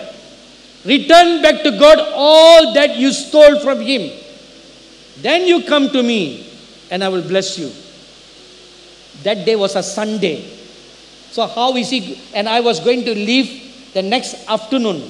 [0.85, 4.11] Return back to God all that you stole from Him.
[5.21, 6.49] Then you come to me
[6.89, 7.71] and I will bless you.
[9.23, 10.41] That day was a Sunday.
[11.31, 12.19] So, how is he?
[12.33, 13.66] And I was going to leave
[13.97, 15.01] the next afternoon.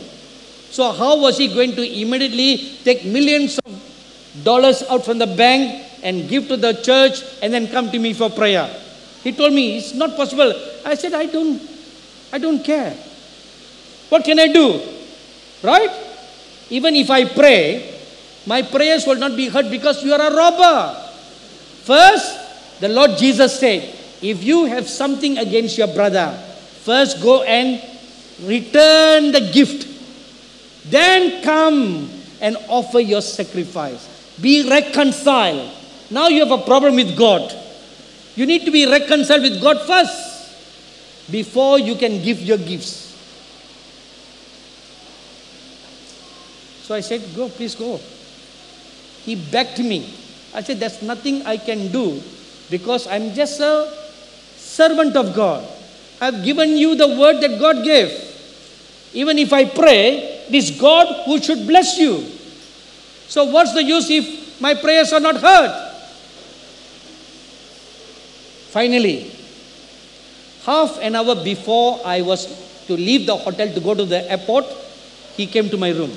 [0.71, 3.71] So, how was he going to immediately take millions of
[4.47, 8.13] dollars out from the bank and give to the church and then come to me
[8.13, 8.63] for prayer?
[9.23, 10.55] He told me, It's not possible.
[10.85, 11.59] I said, I don't,
[12.31, 12.95] I don't care.
[14.07, 14.79] What can I do?
[15.63, 15.91] Right?
[16.69, 17.93] Even if I pray,
[18.45, 20.95] my prayers will not be heard because you are a robber.
[21.83, 23.83] First, the Lord Jesus said,
[24.21, 26.31] if you have something against your brother,
[26.83, 27.81] first go and
[28.43, 29.87] return the gift.
[30.89, 32.09] Then come
[32.41, 34.35] and offer your sacrifice.
[34.39, 35.71] Be reconciled.
[36.09, 37.53] Now you have a problem with God.
[38.35, 43.07] You need to be reconciled with God first before you can give your gifts.
[46.83, 47.99] So I said, Go, please go.
[49.23, 50.13] He begged me.
[50.53, 52.21] I said, There's nothing I can do
[52.69, 53.91] because I'm just a
[54.55, 55.67] servant of God.
[56.21, 58.26] I've given you the word that God gave.
[59.13, 62.23] Even if I pray, it is God who should bless you.
[63.27, 65.87] So, what's the use if my prayers are not heard?
[68.71, 69.31] Finally,
[70.63, 72.45] half an hour before I was
[72.87, 74.65] to leave the hotel to go to the airport,
[75.35, 76.11] he came to my room.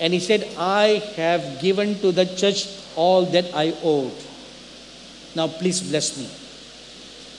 [0.00, 2.66] And he said, I have given to the church
[2.96, 4.12] all that I owed.
[5.34, 6.26] Now please bless me.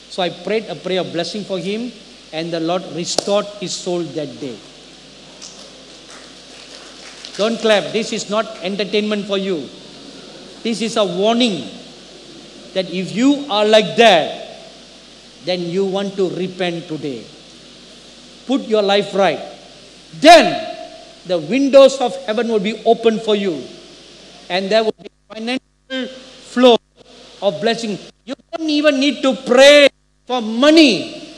[0.09, 1.91] So I prayed a prayer of blessing for him,
[2.33, 4.57] and the Lord restored his soul that day.
[7.37, 7.91] Don't clap.
[7.91, 9.67] This is not entertainment for you.
[10.63, 11.67] This is a warning
[12.73, 14.41] that if you are like that,
[15.43, 17.25] then you want to repent today.
[18.45, 19.39] Put your life right.
[20.19, 20.67] Then
[21.25, 23.63] the windows of heaven will be open for you.
[24.49, 26.07] And there will be financial
[26.51, 26.77] flow
[27.41, 27.97] of blessing.
[28.25, 29.89] You don't even need to pray
[30.27, 31.30] for money.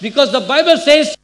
[0.00, 1.16] Because the Bible says,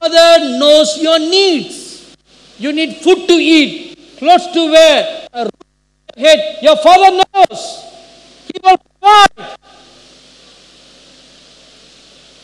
[0.00, 2.16] Father knows your needs.
[2.58, 5.52] You need food to eat, clothes to wear, a roof
[6.16, 6.58] head.
[6.62, 7.84] Your Father knows.
[8.46, 9.56] He will provide.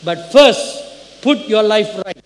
[0.03, 2.21] But first, put your life right.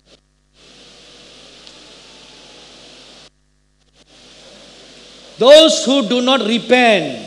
[5.38, 7.26] Those who do not repent,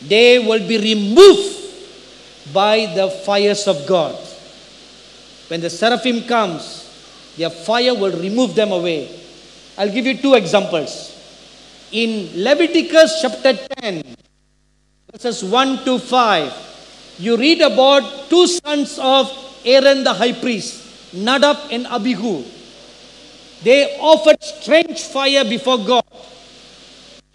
[0.00, 1.59] they will be removed
[2.52, 4.14] by the fires of God.
[5.48, 6.86] When the seraphim comes,
[7.36, 9.08] their fire will remove them away.
[9.76, 11.16] I'll give you two examples.
[11.92, 14.02] In Leviticus chapter 10,
[15.10, 19.28] verses 1 to 5, you read about two sons of
[19.64, 22.44] Aaron the high priest, Nadab and Abihu.
[23.62, 26.04] They offered strange fire before God.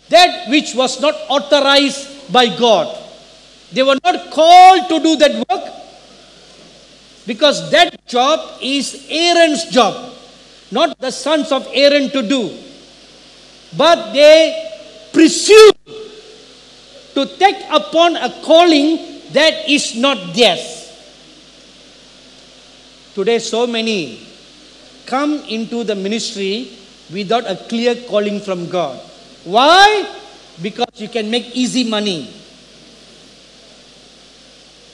[0.10, 3.05] That which was not authorized by God.
[3.72, 5.74] They were not called to do that work.
[7.26, 10.14] Because that job is Aaron's job,
[10.72, 12.56] not the sons of Aaron to do.
[13.76, 15.74] But they presume
[17.16, 20.86] to take upon a calling that is not theirs.
[23.16, 24.20] Today, so many
[25.06, 26.70] come into the ministry
[27.12, 29.00] without a clear calling from God.
[29.46, 30.06] Why?
[30.62, 32.30] Because you can make easy money.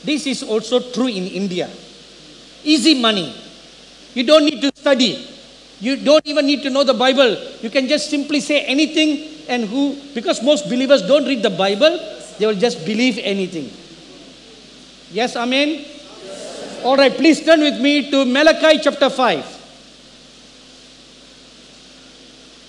[0.03, 1.69] This is also true in India.
[2.63, 3.33] Easy money.
[4.13, 5.27] You don't need to study.
[5.79, 7.37] You don't even need to know the Bible.
[7.61, 11.99] You can just simply say anything and who, because most believers don't read the Bible,
[12.37, 13.69] they will just believe anything.
[15.11, 15.85] Yes, Amen?
[16.83, 19.59] All right, please turn with me to Malachi chapter 5.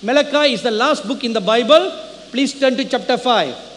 [0.02, 1.92] Malachi is the last book in the Bible.
[2.30, 3.71] Please turn to chapter 5.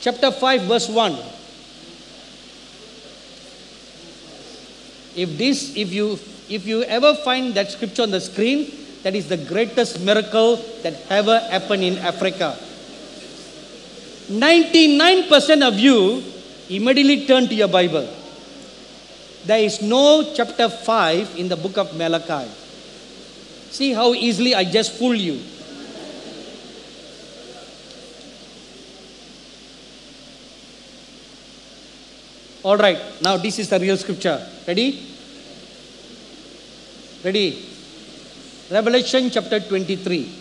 [0.00, 1.12] Chapter 5, verse 1.
[5.16, 6.18] If this, if you
[6.48, 8.70] if you ever find that scripture on the screen,
[9.02, 12.56] that is the greatest miracle that ever happened in Africa.
[14.30, 16.22] 99% of you
[16.68, 18.08] immediately turn to your Bible.
[19.44, 22.50] There is no chapter 5 in the book of Malachi.
[23.70, 25.40] See how easily I just fool you.
[32.66, 34.44] All right, now this is the real scripture.
[34.66, 35.00] Ready?
[37.22, 37.64] Ready?
[38.68, 40.32] Revelation chapter 23.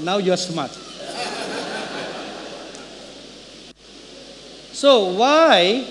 [0.00, 0.72] Now you're smart.
[4.72, 5.86] so, why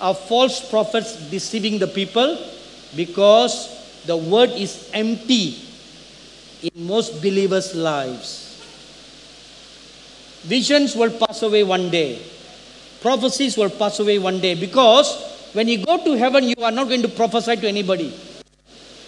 [0.00, 2.38] are false prophets deceiving the people?
[2.96, 3.68] Because
[4.06, 5.60] the word is empty
[6.62, 8.56] in most believers' lives.
[10.44, 12.18] Visions will pass away one day,
[13.02, 15.10] prophecies will pass away one day because
[15.52, 18.14] when you go to heaven, you are not going to prophesy to anybody.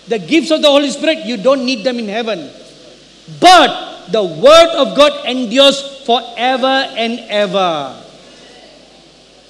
[0.09, 2.51] The gifts of the Holy Spirit, you don't need them in heaven.
[3.41, 7.97] But the Word of God endures forever and ever.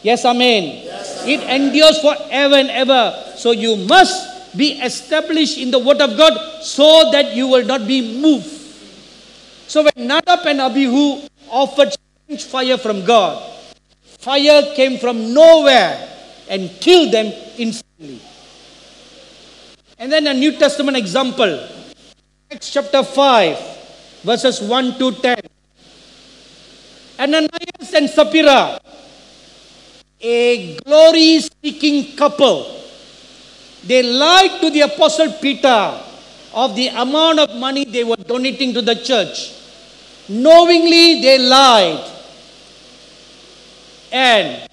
[0.03, 0.85] Yes, Amen.
[0.85, 3.33] Yes, It endures forever and ever.
[3.35, 7.89] So you must be established in the Word of God so that you will not
[7.89, 8.47] be moved.
[9.67, 13.54] So when Nadab and Abihu offered strange fire from God,
[14.25, 16.01] fire came from nowhere
[16.49, 17.27] and killed them
[17.59, 18.21] instantly.
[19.99, 21.69] And then a New Testament example,
[22.51, 25.37] Acts chapter 5, verses 1 to 10.
[27.21, 28.81] Ananias and Sapphira,
[30.21, 32.81] a glory seeking couple,
[33.85, 36.01] they lied to the Apostle Peter
[36.55, 39.53] of the amount of money they were donating to the church.
[40.29, 42.14] Knowingly, they lied.
[44.15, 44.71] And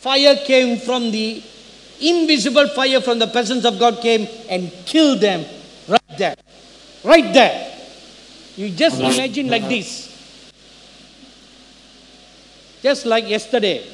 [0.00, 1.44] fire came from the
[2.00, 5.44] invisible fire from the presence of God came and killed them
[5.86, 6.34] right there.
[7.04, 7.76] Right there.
[8.56, 10.08] You just imagine like this.
[12.82, 13.84] Just like yesterday,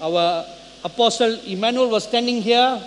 [0.00, 0.44] our
[0.82, 2.82] apostle Emmanuel was standing here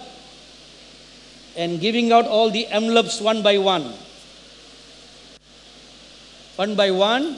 [1.55, 3.93] and giving out all the envelopes one by one.
[6.57, 7.37] One by one,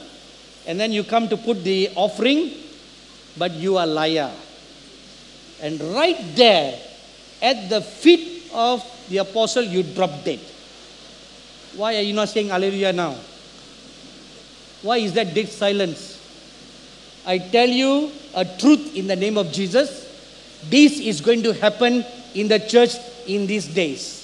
[0.66, 2.63] and then you come to put the offering,
[3.36, 4.30] but you are liar.
[5.62, 6.78] And right there,
[7.42, 10.40] at the feet of the apostle, you drop dead.
[11.76, 13.16] Why are you not saying hallelujah now?
[14.82, 16.20] Why is that dead silence?
[17.26, 20.04] I tell you a truth in the name of Jesus.
[20.68, 22.04] This is going to happen
[22.34, 22.92] in the church
[23.26, 24.20] in these days.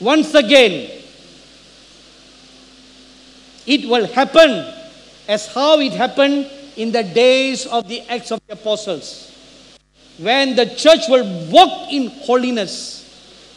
[0.00, 0.90] Once again,
[3.66, 4.72] it will happen
[5.26, 9.34] as how it happened in the days of the Acts of the Apostles
[10.18, 12.98] when the church will walk in holiness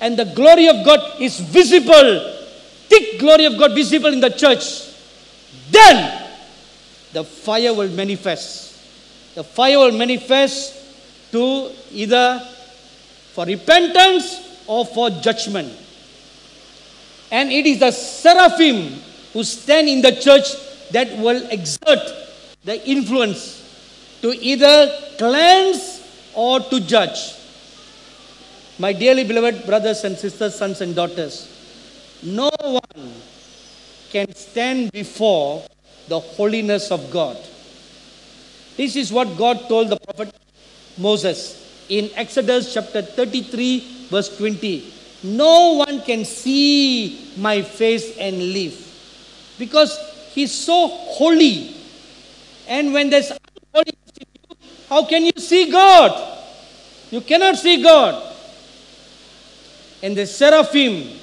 [0.01, 2.33] and the glory of God is visible,
[2.89, 4.89] thick glory of God visible in the church,
[5.69, 6.29] then
[7.13, 9.35] the fire will manifest.
[9.35, 12.39] The fire will manifest to either
[13.33, 15.71] for repentance or for judgment.
[17.31, 18.99] And it is the seraphim
[19.33, 20.45] who stand in the church
[20.91, 22.21] that will exert
[22.63, 23.59] the influence
[24.21, 26.01] to either cleanse
[26.33, 27.35] or to judge.
[28.79, 31.47] My dearly beloved brothers and sisters, sons and daughters,
[32.23, 33.13] no one
[34.11, 35.63] can stand before
[36.07, 37.37] the holiness of God.
[38.77, 40.33] This is what God told the prophet
[40.97, 44.93] Moses in Exodus chapter 33, verse 20.
[45.23, 48.87] No one can see my face and live.
[49.61, 49.93] because
[50.33, 51.75] he's so holy.
[52.71, 54.55] And when there's unholiness in you,
[54.87, 56.39] how can you see God?
[57.11, 58.33] You cannot see God.
[60.01, 61.19] And the seraphim,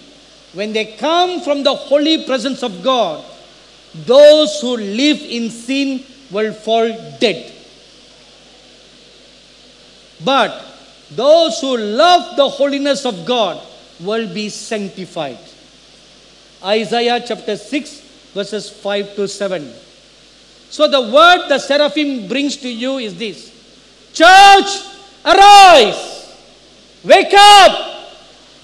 [0.53, 3.25] when they come from the holy presence of God,
[4.05, 6.87] those who live in sin will fall
[7.19, 7.51] dead.
[10.23, 10.53] But
[11.13, 13.67] those who love the holiness of God
[14.01, 15.39] will be sanctified.
[16.63, 18.01] Isaiah chapter 6,
[18.35, 19.88] verses 5 to 7.
[20.71, 23.53] So the word the seraphim brings to you is this
[24.13, 24.67] Church,
[25.25, 26.37] arise,
[27.05, 28.11] wake up,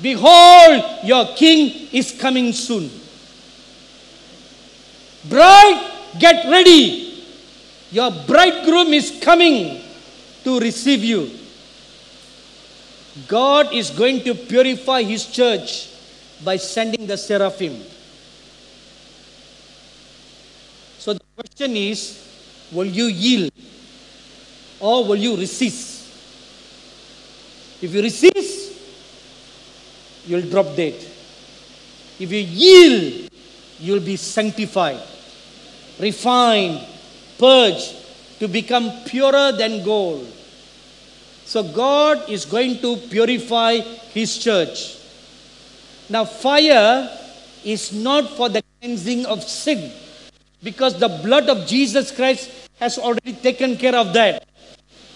[0.01, 2.91] behold, your king is coming soon.
[5.29, 7.25] Bride, get ready,
[7.91, 9.81] your bridegroom is coming
[10.45, 11.31] to receive you.
[13.29, 15.89] God is going to purify his church
[16.45, 17.81] by sending the seraphim.
[20.99, 22.23] So the question is
[22.71, 23.53] will you yield
[24.81, 26.03] or will you resist?
[27.83, 28.73] If you resist,
[30.27, 30.95] you'll drop dead.
[32.19, 33.31] If you yield,
[33.81, 35.01] you'll be sanctified,
[35.99, 36.87] refined,
[37.39, 37.95] purged
[38.39, 40.31] to become purer than gold.
[41.45, 43.81] So God is going to purify
[44.15, 44.99] His church.
[46.09, 47.11] Now, fire
[47.65, 49.91] is not for the cleansing of sin
[50.65, 52.51] because the blood of Jesus Christ
[52.81, 54.49] has already taken care of that.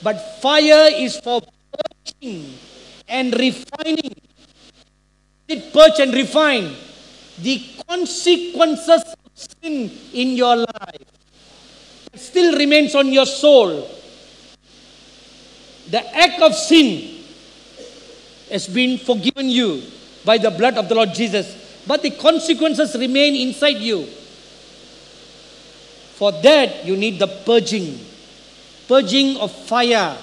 [0.03, 2.55] But fire is for purging
[3.09, 4.15] and refining.
[5.49, 6.77] It purge and refine
[7.41, 11.09] the consequences of sin in your life.
[12.12, 13.89] It still remains on your soul
[15.89, 17.25] the act of sin
[18.51, 19.83] has been forgiven you
[20.25, 24.07] by the blood of the Lord Jesus, but the consequences remain inside you.
[26.19, 27.95] For that, you need the purging,
[28.89, 30.19] purging of fire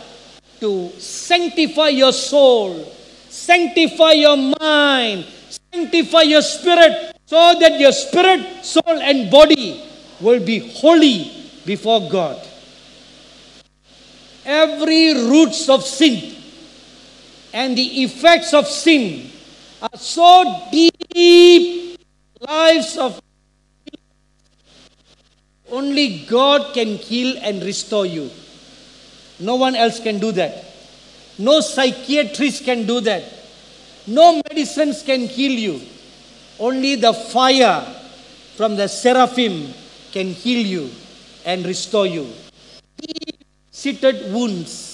[0.59, 2.83] to sanctify your soul,
[3.29, 5.23] sanctify your mind,
[5.71, 9.81] sanctify your spirit, so that your spirit, soul, and body
[10.19, 11.31] will be holy
[11.65, 12.45] before God.
[14.43, 16.35] Every roots of sin
[17.53, 19.31] and the effects of sin
[19.81, 21.97] are so deep
[22.41, 23.21] lives of
[25.71, 28.29] only God can heal and restore you.
[29.39, 30.63] No one else can do that.
[31.37, 33.23] No psychiatrist can do that.
[34.07, 35.81] No medicines can heal you.
[36.59, 37.81] Only the fire
[38.55, 39.73] from the seraphim
[40.11, 40.91] can heal you
[41.45, 42.31] and restore you.
[42.97, 44.93] Deep seated wounds.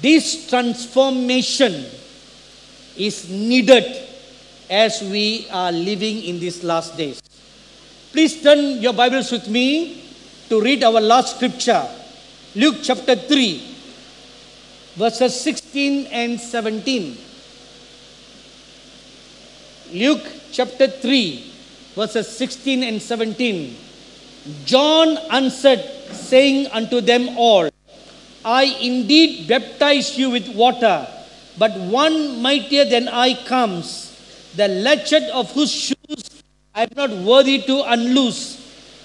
[0.00, 1.84] This transformation
[2.96, 4.09] is needed
[4.70, 7.20] as we are living in these last days.
[8.12, 10.04] Please turn your Bibles with me
[10.48, 11.86] to read our last scripture,
[12.54, 13.62] Luke chapter 3,
[14.94, 17.18] verses 16 and 17.
[19.92, 21.52] Luke chapter 3,
[21.96, 23.76] verses 16 and 17.
[24.64, 25.82] John answered,
[26.12, 27.70] saying unto them all,
[28.44, 31.08] I indeed baptize you with water,
[31.58, 34.09] but one mightier than I comes,
[34.56, 36.42] the latchet of whose shoes
[36.74, 38.56] I am not worthy to unloose.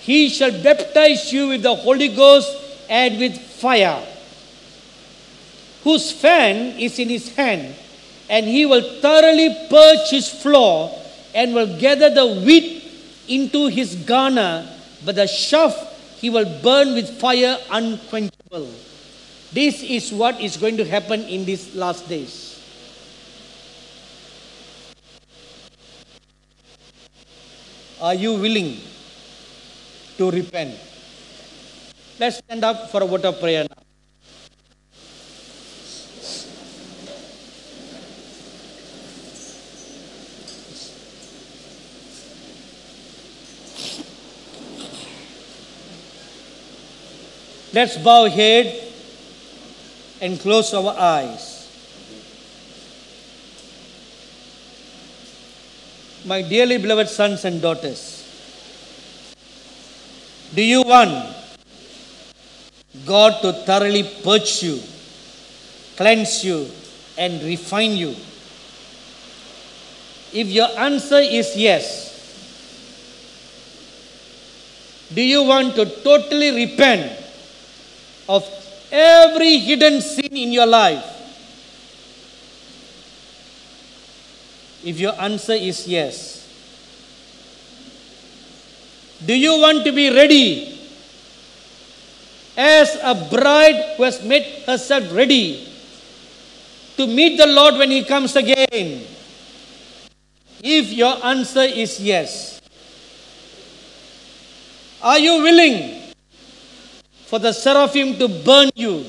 [0.02, 2.50] He shall baptize you with the Holy Ghost
[2.90, 4.06] and with fire,
[5.84, 7.74] whose fan is in his hand,
[8.30, 10.92] and he will thoroughly purge his floor
[11.34, 12.84] and will gather the wheat
[13.28, 14.68] into his garner
[15.06, 15.74] but the chaff
[16.20, 18.68] he will burn with fire unquenchable.
[19.54, 22.45] This is what is going to happen in these last days.
[28.06, 28.78] Are you willing
[30.20, 30.78] to repent?
[32.20, 33.82] Let's stand up for a word of prayer now.
[47.74, 48.84] Let's bow head
[50.22, 51.55] and close our eyes.
[56.26, 58.24] My dearly beloved sons and daughters,
[60.56, 61.36] do you want
[63.06, 64.80] God to thoroughly purge you,
[65.96, 66.68] cleanse you,
[67.16, 68.16] and refine you?
[70.34, 72.12] If your answer is yes,
[75.14, 77.12] do you want to totally repent
[78.28, 78.44] of
[78.92, 81.15] every hidden sin in your life?
[84.86, 86.46] If your answer is yes,
[89.24, 90.76] Do you want to be ready?
[92.58, 95.68] As a bride who has made herself ready
[96.96, 99.04] to meet the Lord when He comes again?
[100.62, 102.62] If your answer is yes,
[105.02, 106.02] are you willing
[107.28, 109.06] for the seraphim to burn you,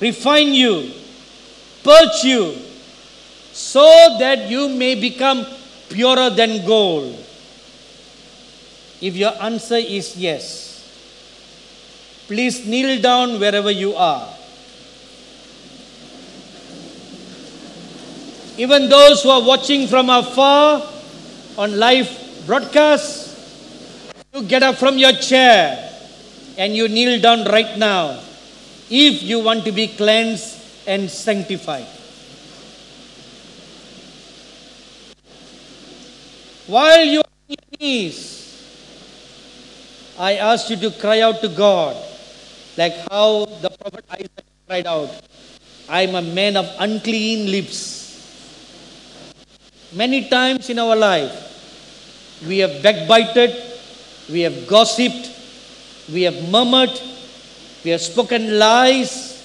[0.00, 0.90] refine you,
[1.84, 2.56] purge you,
[3.52, 5.46] so that you may become
[5.88, 7.12] purer than gold?
[9.00, 10.72] If your answer is yes,
[12.26, 14.28] please kneel down wherever you are.
[18.56, 20.86] Even those who are watching from afar
[21.56, 22.08] on live
[22.46, 23.32] broadcast,
[24.32, 25.90] you get up from your chair
[26.56, 28.20] and you kneel down right now
[28.90, 31.86] if you want to be cleansed and sanctified.
[36.72, 38.16] While you are on your knees,
[40.18, 42.00] I ask you to cry out to God,
[42.78, 45.12] like how the prophet Isaiah cried out,
[45.86, 47.76] I am a man of unclean lips.
[49.92, 53.52] Many times in our life, we have backbited,
[54.32, 55.28] we have gossiped,
[56.10, 56.96] we have murmured,
[57.84, 59.44] we have spoken lies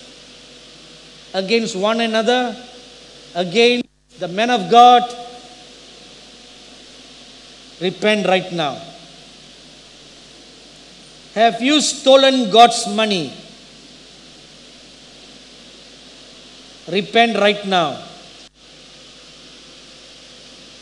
[1.33, 2.55] against one another,
[3.35, 5.26] against the men of God.
[7.79, 8.81] Repent right now.
[11.35, 13.31] Have you stolen God's money?
[16.87, 18.01] Repent right now.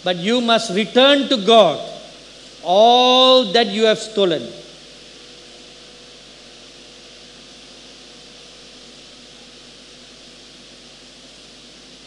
[0.03, 1.81] But you must return to God
[2.63, 4.47] all that you have stolen.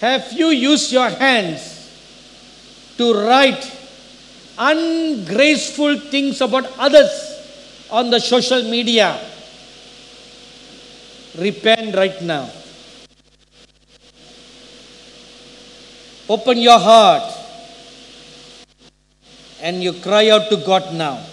[0.00, 1.90] Have you used your hands
[2.96, 3.77] to write
[4.58, 7.10] ungraceful things about others
[7.90, 9.18] on the social media?
[11.38, 12.50] Repent right now.
[16.28, 17.32] Open your heart
[19.62, 21.24] and you cry out to God now.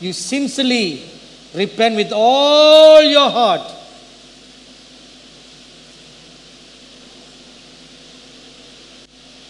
[0.00, 1.02] You sincerely
[1.54, 3.74] repent with all your heart.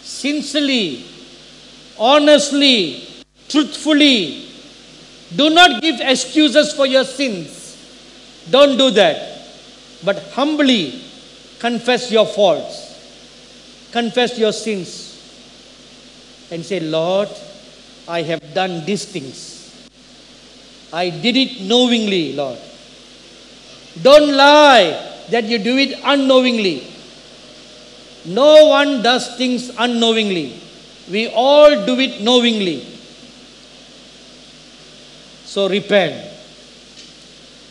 [0.03, 1.05] Sincerely,
[1.99, 3.05] honestly,
[3.49, 4.45] truthfully.
[5.35, 7.77] Do not give excuses for your sins.
[8.51, 9.47] Don't do that.
[10.05, 11.03] But humbly
[11.59, 12.87] confess your faults.
[13.93, 15.09] Confess your sins
[16.51, 17.29] and say, Lord,
[18.07, 19.89] I have done these things.
[20.93, 22.59] I did it knowingly, Lord.
[24.03, 26.87] Don't lie that you do it unknowingly.
[28.25, 30.61] No one does things unknowingly.
[31.11, 32.85] We all do it knowingly.
[35.45, 36.29] So repent.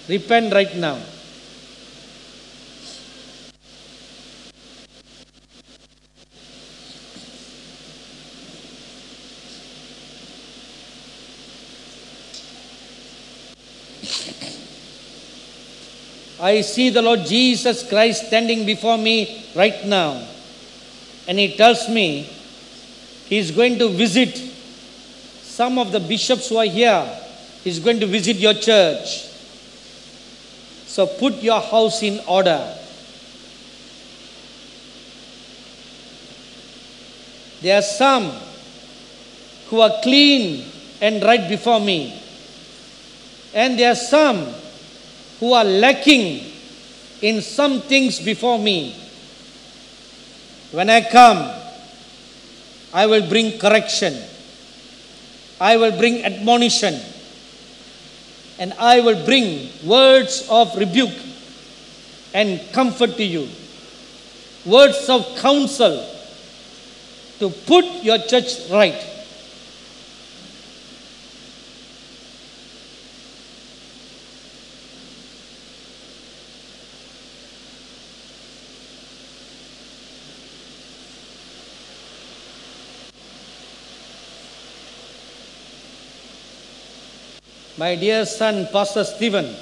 [0.09, 0.97] Repent right now.
[16.39, 20.21] I see the Lord Jesus Christ standing before me right now.
[21.27, 22.29] And He tells me
[23.29, 24.37] He's going to visit
[25.41, 27.05] some of the bishops who are here.
[27.63, 29.23] He's going to visit your church.
[30.85, 32.73] So put your house in order.
[37.61, 38.31] There are some
[39.67, 40.65] who are clean
[41.01, 42.21] and right before me.
[43.53, 44.53] And there are some
[45.39, 46.51] who are lacking
[47.21, 48.95] in some things before me.
[50.71, 51.66] When I come,
[52.97, 54.17] I will bring correction.
[55.61, 56.99] I will bring admonition.
[58.57, 61.13] And I will bring words of rebuke
[62.33, 63.47] and comfort to you.
[64.65, 66.03] Words of counsel
[67.37, 68.97] to put your church right.
[87.77, 89.55] My dear son, Pastor Stephen,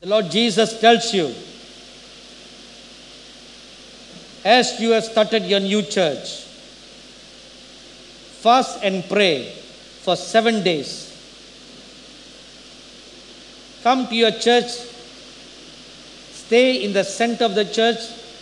[0.00, 1.32] the Lord Jesus tells you,
[4.44, 6.42] as you have started your new church,
[8.42, 9.52] fast and pray
[10.02, 11.12] for seven days.
[13.84, 14.66] Come to your church,
[16.32, 17.98] stay in the center of the church,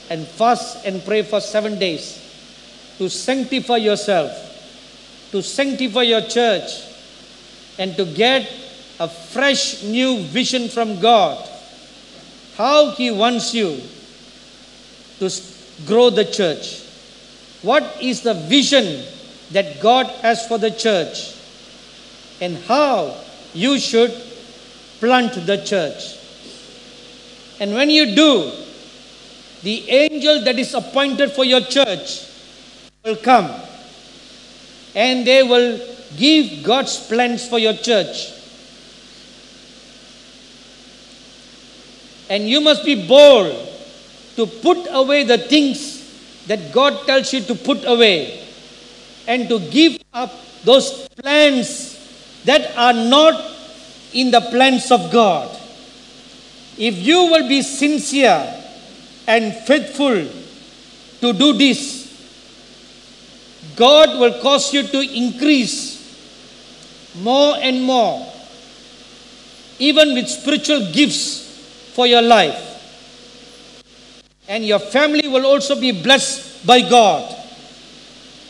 [0.09, 2.25] and fast and pray for seven days
[2.97, 4.33] to sanctify yourself,
[5.31, 6.94] to sanctify your church
[7.79, 8.51] and to get
[9.01, 11.49] a fresh new vision from God.
[12.57, 13.81] How He wants you
[15.19, 15.31] to
[15.87, 16.83] grow the church.
[17.63, 19.05] What is the vision
[19.53, 21.35] that God has for the church?
[22.41, 23.17] And how
[23.55, 24.13] you should
[25.01, 26.19] plant the church.
[27.61, 28.53] And when you do,
[29.63, 32.27] the angel that is appointed for your church
[33.05, 33.51] will come
[34.95, 38.33] and they will give God's plans for your church.
[42.29, 43.55] And you must be bold
[44.37, 46.03] to put away the things
[46.47, 48.45] that God tells you to put away
[49.27, 50.33] and to give up
[50.65, 51.95] those plans
[52.45, 53.53] that are not
[54.13, 55.51] in the plans of God.
[56.77, 58.63] If you will be sincere
[59.27, 60.27] and faithful
[61.21, 62.05] to do this,
[63.77, 65.94] God will cause you to increase
[67.17, 68.27] more and more,
[69.79, 72.61] even with spiritual gifts for your life.
[74.49, 77.35] And your family will also be blessed by God.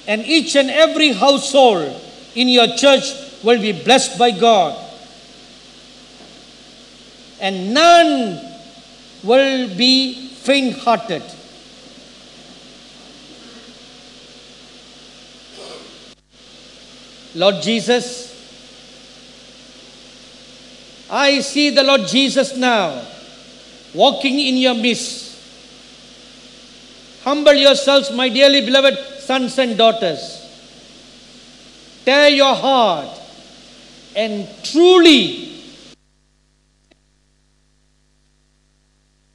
[0.07, 2.01] And each and every household
[2.35, 3.05] in your church
[3.43, 4.79] will be blessed by God.
[7.41, 8.41] And none
[9.23, 11.23] will be faint hearted.
[17.35, 18.34] Lord Jesus,
[21.17, 23.01] I see the Lord Jesus now
[23.95, 25.39] walking in your midst.
[27.23, 30.41] Humble yourselves, my dearly beloved sons and daughters.
[32.05, 33.17] Tear your heart
[34.17, 35.53] and truly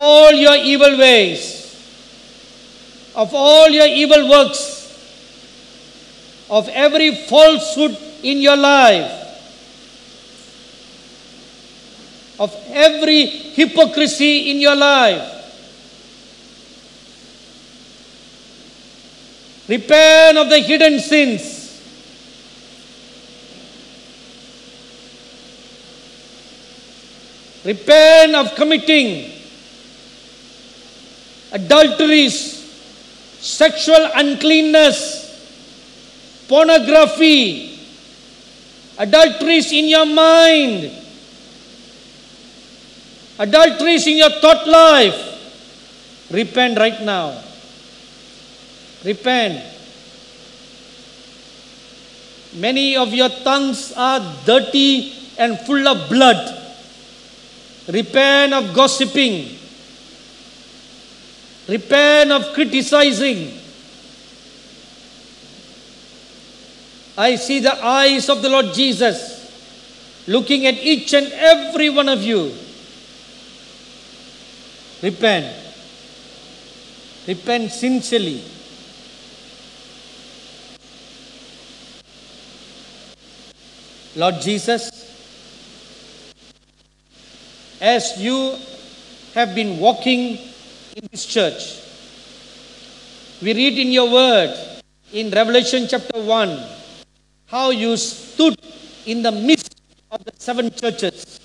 [0.02, 1.80] all your evil ways,
[3.16, 4.68] of all your evil works,
[6.50, 9.19] of every falsehood in your life,
[12.40, 15.36] of every hypocrisy in your life.
[19.68, 21.58] Repent of the hidden sins.
[27.66, 29.32] Repent of committing
[31.52, 32.64] adulteries,
[33.40, 35.28] sexual uncleanness,
[36.48, 37.80] pornography,
[38.98, 40.99] adulteries in your mind,
[43.40, 46.28] adulteries in your thought life.
[46.30, 47.42] Repent right now.
[49.04, 49.64] Repent.
[52.56, 56.58] Many of your tongues are dirty and full of blood.
[57.88, 59.58] Repent of gossiping.
[61.68, 63.58] Repent of criticizing.
[67.18, 69.38] I see the eyes of the Lord Jesus
[70.28, 72.54] looking at each and every one of you.
[75.02, 75.56] Repent.
[77.26, 78.44] Repent sincerely.
[84.16, 84.90] Lord Jesus,
[87.80, 88.58] as you
[89.36, 90.38] have been walking
[90.98, 91.80] in this church,
[93.42, 94.54] we read in your word
[95.14, 96.60] in Revelation chapter 1
[97.46, 98.60] how you stood
[99.06, 99.80] in the midst
[100.12, 101.40] of the seven churches.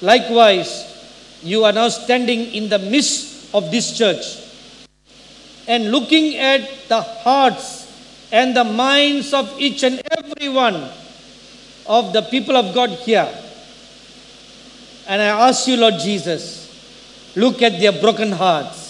[0.00, 0.93] Likewise,
[1.44, 4.24] you are now standing in the midst of this church
[5.68, 7.84] and looking at the hearts
[8.32, 10.88] and the minds of each and every one
[11.86, 13.28] of the people of God here.
[15.06, 16.64] And I ask you, Lord Jesus,
[17.36, 18.82] look at their broken hearts.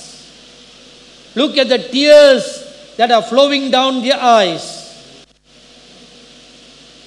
[1.34, 4.82] Look at the tears that are flowing down their eyes.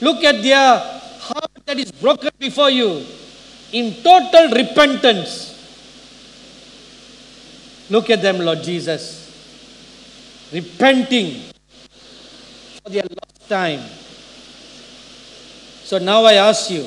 [0.02, 0.78] Look at their
[1.20, 3.06] heart that is broken before you
[3.72, 5.54] in total repentance.
[7.90, 9.32] Look at them, Lord Jesus,
[10.52, 11.42] repenting
[12.84, 13.82] for their lost time.
[15.84, 16.86] So now I ask you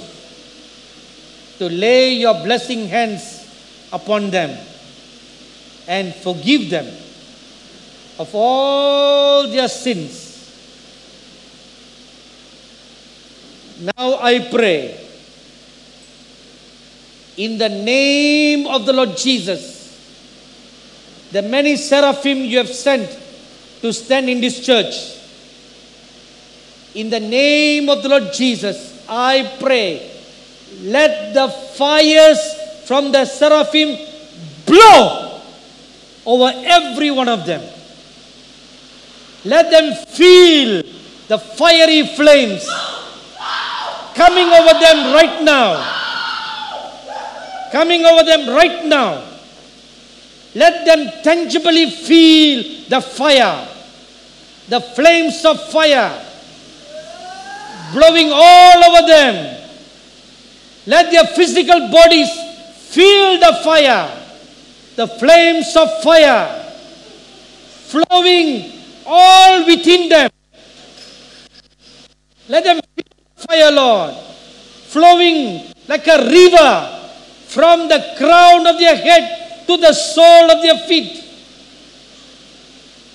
[1.59, 3.49] to lay your blessing hands
[3.93, 4.59] upon them
[5.89, 6.87] and forgive them
[8.19, 10.29] of all their sins.
[13.81, 15.10] Now I pray
[17.37, 19.79] in the name of the Lord Jesus,
[21.33, 23.19] the many seraphim you have sent
[23.81, 25.17] to stand in this church.
[26.95, 30.11] In the name of the Lord Jesus, I pray,
[30.83, 32.39] let the fires
[32.85, 33.97] from the seraphim
[34.67, 35.41] blow
[36.27, 37.63] over every one of them.
[39.45, 40.83] Let them feel
[41.29, 42.69] the fiery flames
[44.15, 46.00] coming over them right now.
[47.73, 49.25] Coming over them right now.
[50.55, 53.69] Let them tangibly feel the fire,
[54.69, 56.27] the flames of fire
[57.93, 59.57] blowing all over them.
[60.87, 62.31] Let their physical bodies
[62.91, 64.11] feel the fire,
[64.97, 66.67] the flames of fire
[67.91, 68.73] flowing
[69.07, 70.31] all within them.
[72.49, 73.05] Let them feel
[73.37, 74.15] the fire, Lord,
[74.89, 77.00] flowing like a river
[77.51, 81.25] from the crown of their head to the sole of their feet.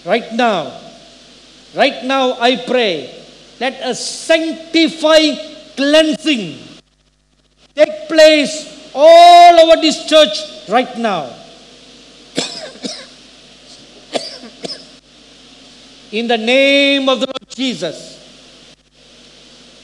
[0.06, 0.78] Right now,
[1.74, 3.10] right now, I pray,
[3.60, 5.40] let a sanctifying
[5.76, 6.60] cleansing
[7.74, 11.34] take place all over this church right now.
[16.12, 18.14] In the name of the Lord Jesus.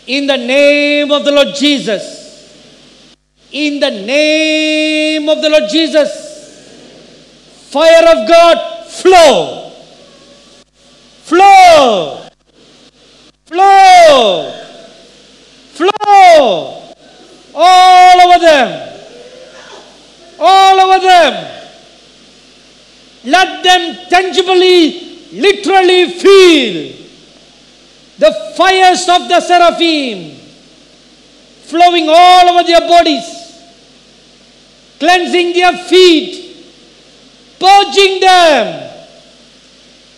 [0.07, 2.20] In the name of the Lord Jesus.
[3.51, 6.29] In the name of the Lord Jesus.
[7.69, 9.71] Fire of God, flow.
[11.23, 12.27] Flow.
[13.45, 14.51] Flow.
[15.73, 16.93] Flow.
[17.53, 18.99] All over them.
[20.39, 21.57] All over them.
[23.25, 26.97] Let them tangibly, literally feel
[28.17, 30.37] the fires of the seraphim
[31.71, 33.23] flowing all over their bodies,
[35.01, 36.55] cleansing their feet,
[37.59, 38.93] purging them,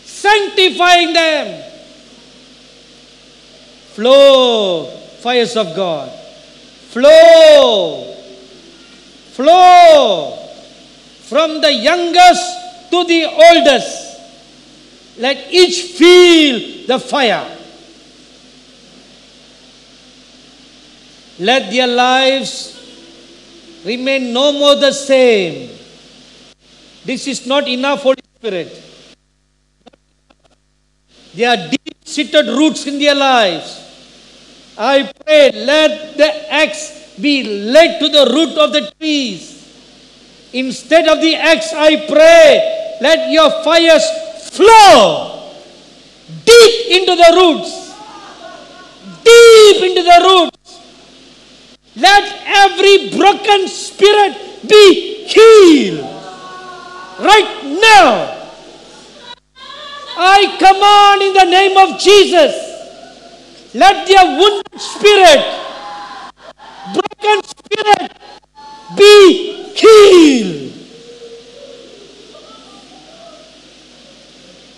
[0.03, 1.63] sanctifying them.
[3.93, 4.87] Flow,
[5.21, 6.11] fires of God.
[6.91, 8.13] Flow,
[9.31, 10.49] flow
[11.29, 14.19] from the youngest to the oldest.
[15.17, 17.57] Let each feel the fire.
[21.39, 22.82] Let their lives
[23.85, 25.69] remain no more the same.
[27.05, 28.81] This is not enough, Holy Spirit.
[31.33, 33.79] There are deep seated roots in their lives.
[34.77, 39.51] I pray, let the axe be led to the root of the trees.
[40.53, 44.05] Instead of the axe, I pray, let your fires
[44.49, 45.51] flow
[46.45, 47.93] deep into the roots.
[49.23, 50.62] Deep into the roots.
[51.95, 54.35] Let every broken spirit
[54.67, 56.09] be healed.
[57.19, 58.39] Right now.
[60.15, 62.53] I command in the name of Jesus.
[63.73, 65.43] Let their wounded spirit,
[66.93, 68.11] broken spirit
[68.95, 70.73] be healed.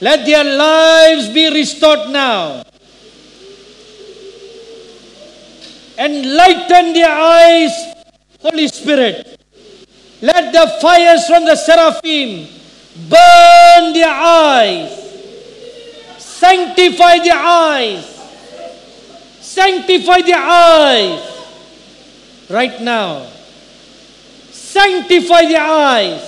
[0.02, 2.65] Let their lives be restored now.
[5.98, 7.72] Enlighten their eyes,
[8.42, 9.40] Holy Spirit.
[10.22, 12.48] Let the fires from the seraphim
[13.10, 14.92] burn their eyes,
[16.18, 18.06] sanctify their eyes,
[19.40, 21.32] sanctify their eyes.
[22.50, 23.28] Right now.
[24.52, 26.22] Sanctify their eyes,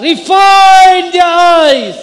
[0.00, 1.94] refine their eyes,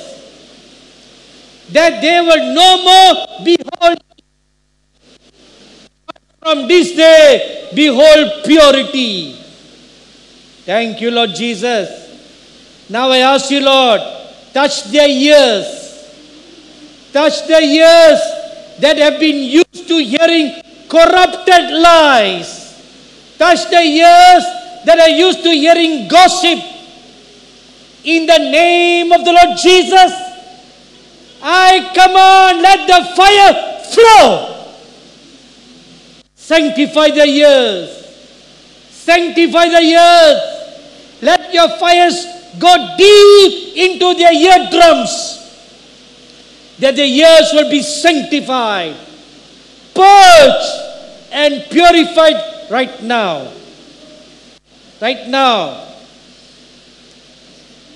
[1.71, 3.96] that they will no more behold
[6.47, 9.33] from this day, behold purity.
[10.63, 11.91] Thank you, Lord Jesus.
[12.89, 13.99] Now I ask you, Lord,
[14.53, 15.67] touch their ears.
[17.11, 18.21] Touch their ears
[18.79, 22.47] that have been used to hearing corrupted lies.
[23.37, 24.43] Touch the ears
[24.85, 26.63] that are used to hearing gossip.
[28.05, 30.13] In the name of the Lord Jesus,
[31.43, 34.56] I command, let the fire flow.
[36.47, 37.89] Sanctify the ears.
[38.89, 40.39] Sanctify the ears.
[41.21, 42.25] Let your fires
[42.57, 45.43] go deep into their eardrums.
[46.79, 48.95] That the ears will be sanctified,
[49.93, 53.51] purged, and purified right now.
[55.01, 55.83] Right now.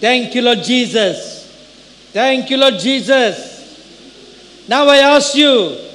[0.02, 1.48] Thank you, Lord Jesus.
[2.12, 4.66] Thank you, Lord Jesus.
[4.68, 5.91] Now I ask you,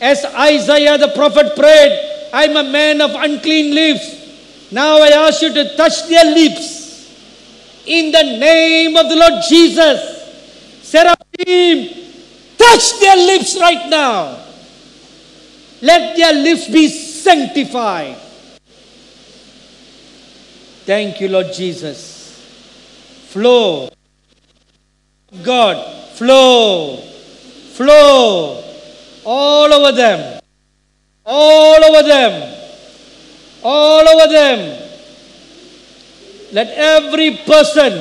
[0.00, 4.70] as Isaiah the prophet prayed, I'm a man of unclean lips.
[4.70, 6.86] Now I ask you to touch their lips.
[7.86, 10.16] In the name of the Lord Jesus.
[10.82, 11.88] Seraphim,
[12.56, 14.38] touch their lips right now.
[15.80, 18.16] Let their lips be sanctified.
[20.84, 22.40] Thank you, Lord Jesus.
[23.28, 23.90] Flow.
[25.42, 26.96] God, flow.
[27.72, 28.67] Flow
[29.28, 30.40] all over them,
[31.26, 32.32] all over them,
[33.62, 34.88] all over them.
[36.52, 37.92] Let every person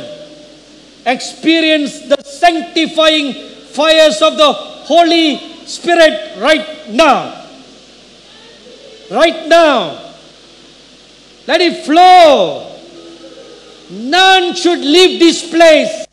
[1.06, 3.34] experience the sanctifying
[3.76, 4.54] fires of the
[4.88, 7.46] Holy Spirit right now.
[9.12, 10.14] Right now.
[11.46, 12.72] Let it flow.
[13.90, 16.08] None should leave this place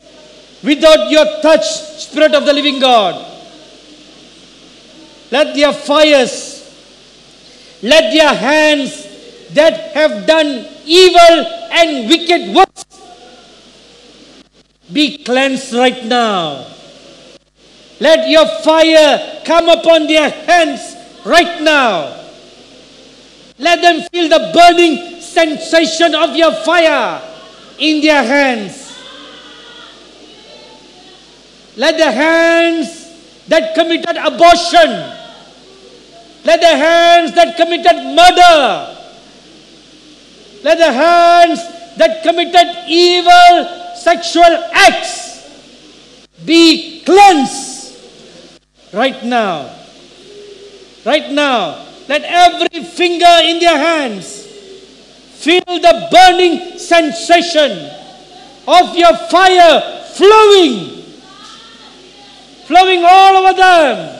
[0.61, 3.34] without your touch, Spirit of the living God.
[5.31, 6.61] Let their fires,
[7.81, 9.05] let their hands
[9.53, 12.85] that have done evil and wicked works
[14.91, 16.67] be cleansed right now.
[17.99, 20.95] Let your fire come upon their hands
[21.25, 22.23] right now.
[23.57, 27.21] Let them feel the burning sensation of your fire
[27.79, 28.81] in their hands.
[31.77, 33.05] Let the hands
[33.47, 35.14] that committed abortion,
[36.45, 38.95] let the hands that committed murder,
[40.63, 41.59] let the hands
[41.97, 45.49] that committed evil sexual acts
[46.45, 47.97] be cleansed
[48.93, 49.73] right now.
[51.03, 54.43] Right now, let every finger in their hands
[55.41, 57.71] feel the burning sensation
[58.67, 59.81] of your fire
[60.13, 61.03] flowing,
[62.65, 64.14] flowing all over them,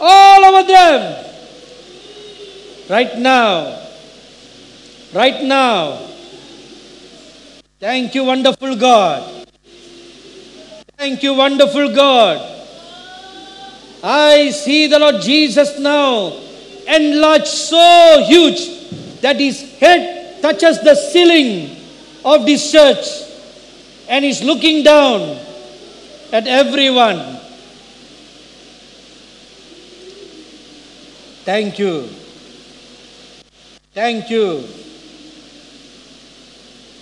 [0.00, 1.24] all over them.
[2.88, 3.82] Right now,
[5.12, 6.08] right now.
[7.80, 9.46] Thank you, wonderful God.
[10.96, 12.56] Thank you, wonderful God.
[14.02, 16.32] I see the Lord Jesus now
[16.86, 21.76] enlarged so huge that his head touches the ceiling
[22.24, 23.06] of this church
[24.08, 25.38] and is looking down
[26.32, 27.37] at everyone.
[31.48, 32.02] Thank you.
[33.94, 34.60] Thank you.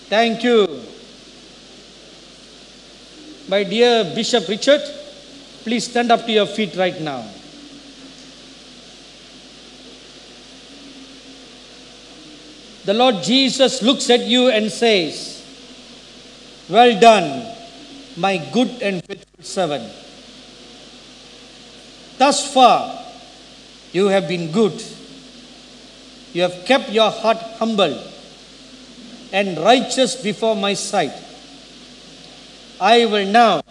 [0.06, 0.82] Thank you.
[3.48, 4.82] My dear Bishop Richard,
[5.64, 7.26] please stand up to your feet right now.
[12.84, 15.42] The Lord Jesus looks at you and says,
[16.68, 17.52] Well done,
[18.16, 19.92] my good and faithful servant.
[22.16, 23.05] Thus far,
[23.96, 24.76] you have been good.
[26.34, 27.96] You have kept your heart humble
[29.32, 31.14] and righteous before my sight.
[32.78, 33.62] I will now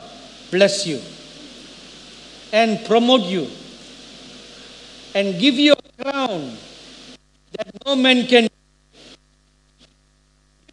[0.50, 1.00] bless you
[2.52, 3.46] and promote you
[5.14, 6.58] and give you a crown
[7.54, 8.52] that no man can give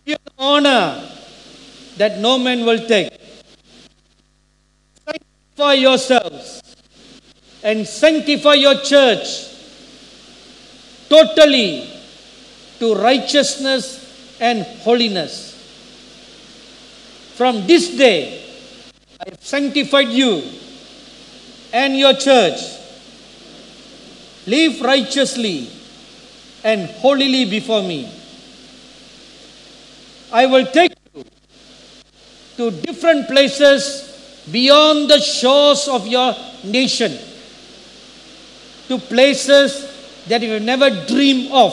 [0.06, 1.10] you an honor
[1.98, 3.12] that no man will take.
[5.04, 6.71] Sanctify yourselves
[7.62, 9.48] and sanctify your church
[11.08, 11.88] totally
[12.78, 15.50] to righteousness and holiness.
[17.36, 18.42] From this day,
[19.20, 20.42] I have sanctified you
[21.72, 22.60] and your church.
[24.46, 25.70] Live righteously
[26.64, 28.10] and holily before me.
[30.32, 31.24] I will take you
[32.56, 36.34] to different places beyond the shores of your
[36.64, 37.12] nation,
[38.88, 39.88] to places
[40.26, 41.72] that you never dreamed of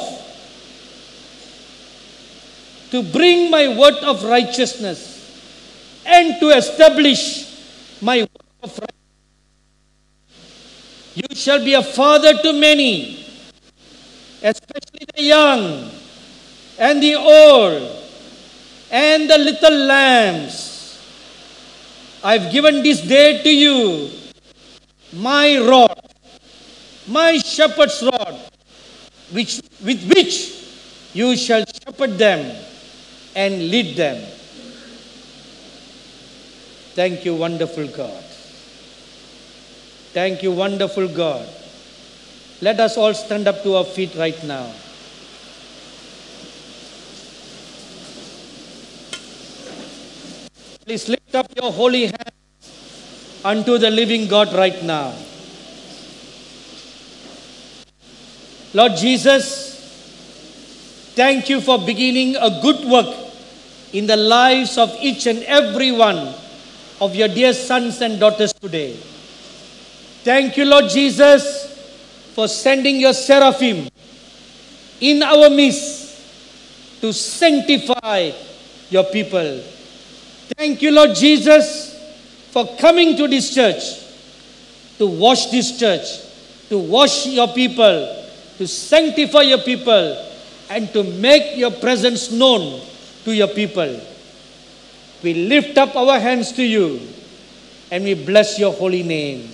[2.91, 5.15] to bring my word of righteousness
[6.06, 7.45] and to establish
[8.02, 8.95] my word of righteousness.
[11.15, 13.26] You shall be a father to many,
[14.41, 15.91] especially the young
[16.80, 18.06] and the old
[18.90, 20.98] and the little lambs.
[22.23, 24.10] I've given this day to you,
[25.14, 26.09] my rod,
[27.10, 28.40] my shepherd's rod,
[29.31, 30.53] which, with which
[31.14, 32.56] you shall shepherd them
[33.36, 34.23] and lead them.
[36.94, 38.23] Thank you, wonderful God.
[40.14, 41.48] Thank you, wonderful God.
[42.61, 44.72] Let us all stand up to our feet right now.
[50.86, 55.14] Please lift up your holy hands unto the living God right now.
[58.74, 59.78] Lord Jesus,
[61.16, 63.16] thank you for beginning a good work
[63.94, 66.34] in the lives of each and every one
[67.02, 68.94] of your dear sons and daughters today.
[70.24, 71.66] Thank you, Lord Jesus,
[72.36, 73.90] for sending your seraphim
[75.02, 78.32] in our midst to sanctify
[78.90, 79.62] your people.
[80.58, 81.96] Thank you, Lord Jesus,
[82.52, 84.10] for coming to this church
[85.00, 86.04] to wash this church,
[86.68, 88.19] to wash your people,
[88.60, 90.30] to sanctify your people,
[90.69, 92.81] and to make your presence known
[93.23, 93.99] to your people.
[95.23, 97.02] We lift up our hands to you
[97.90, 99.49] and we bless your holy name.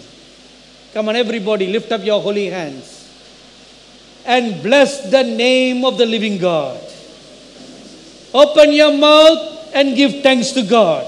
[0.94, 3.08] Come on, everybody, lift up your holy hands
[4.26, 6.82] and bless the name of the living God.
[8.34, 11.06] Open your mouth and give thanks to God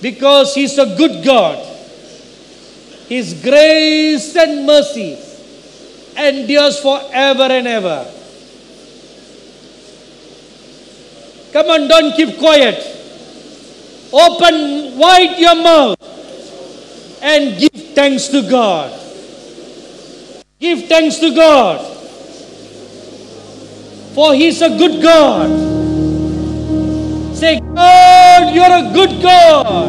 [0.00, 1.64] because He's a good God.
[3.08, 5.27] His grace and mercy
[6.18, 8.06] endures forever and ever.
[11.52, 12.76] Come on, don't keep quiet.
[14.12, 15.96] Open wide your mouth
[17.22, 18.92] and give thanks to God.
[20.60, 21.80] Give thanks to God.
[24.14, 25.48] For He's a good God.
[27.36, 29.88] Say, God, you're a good God.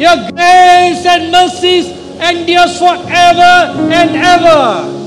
[0.00, 5.05] Your grace and mercies endures forever and ever.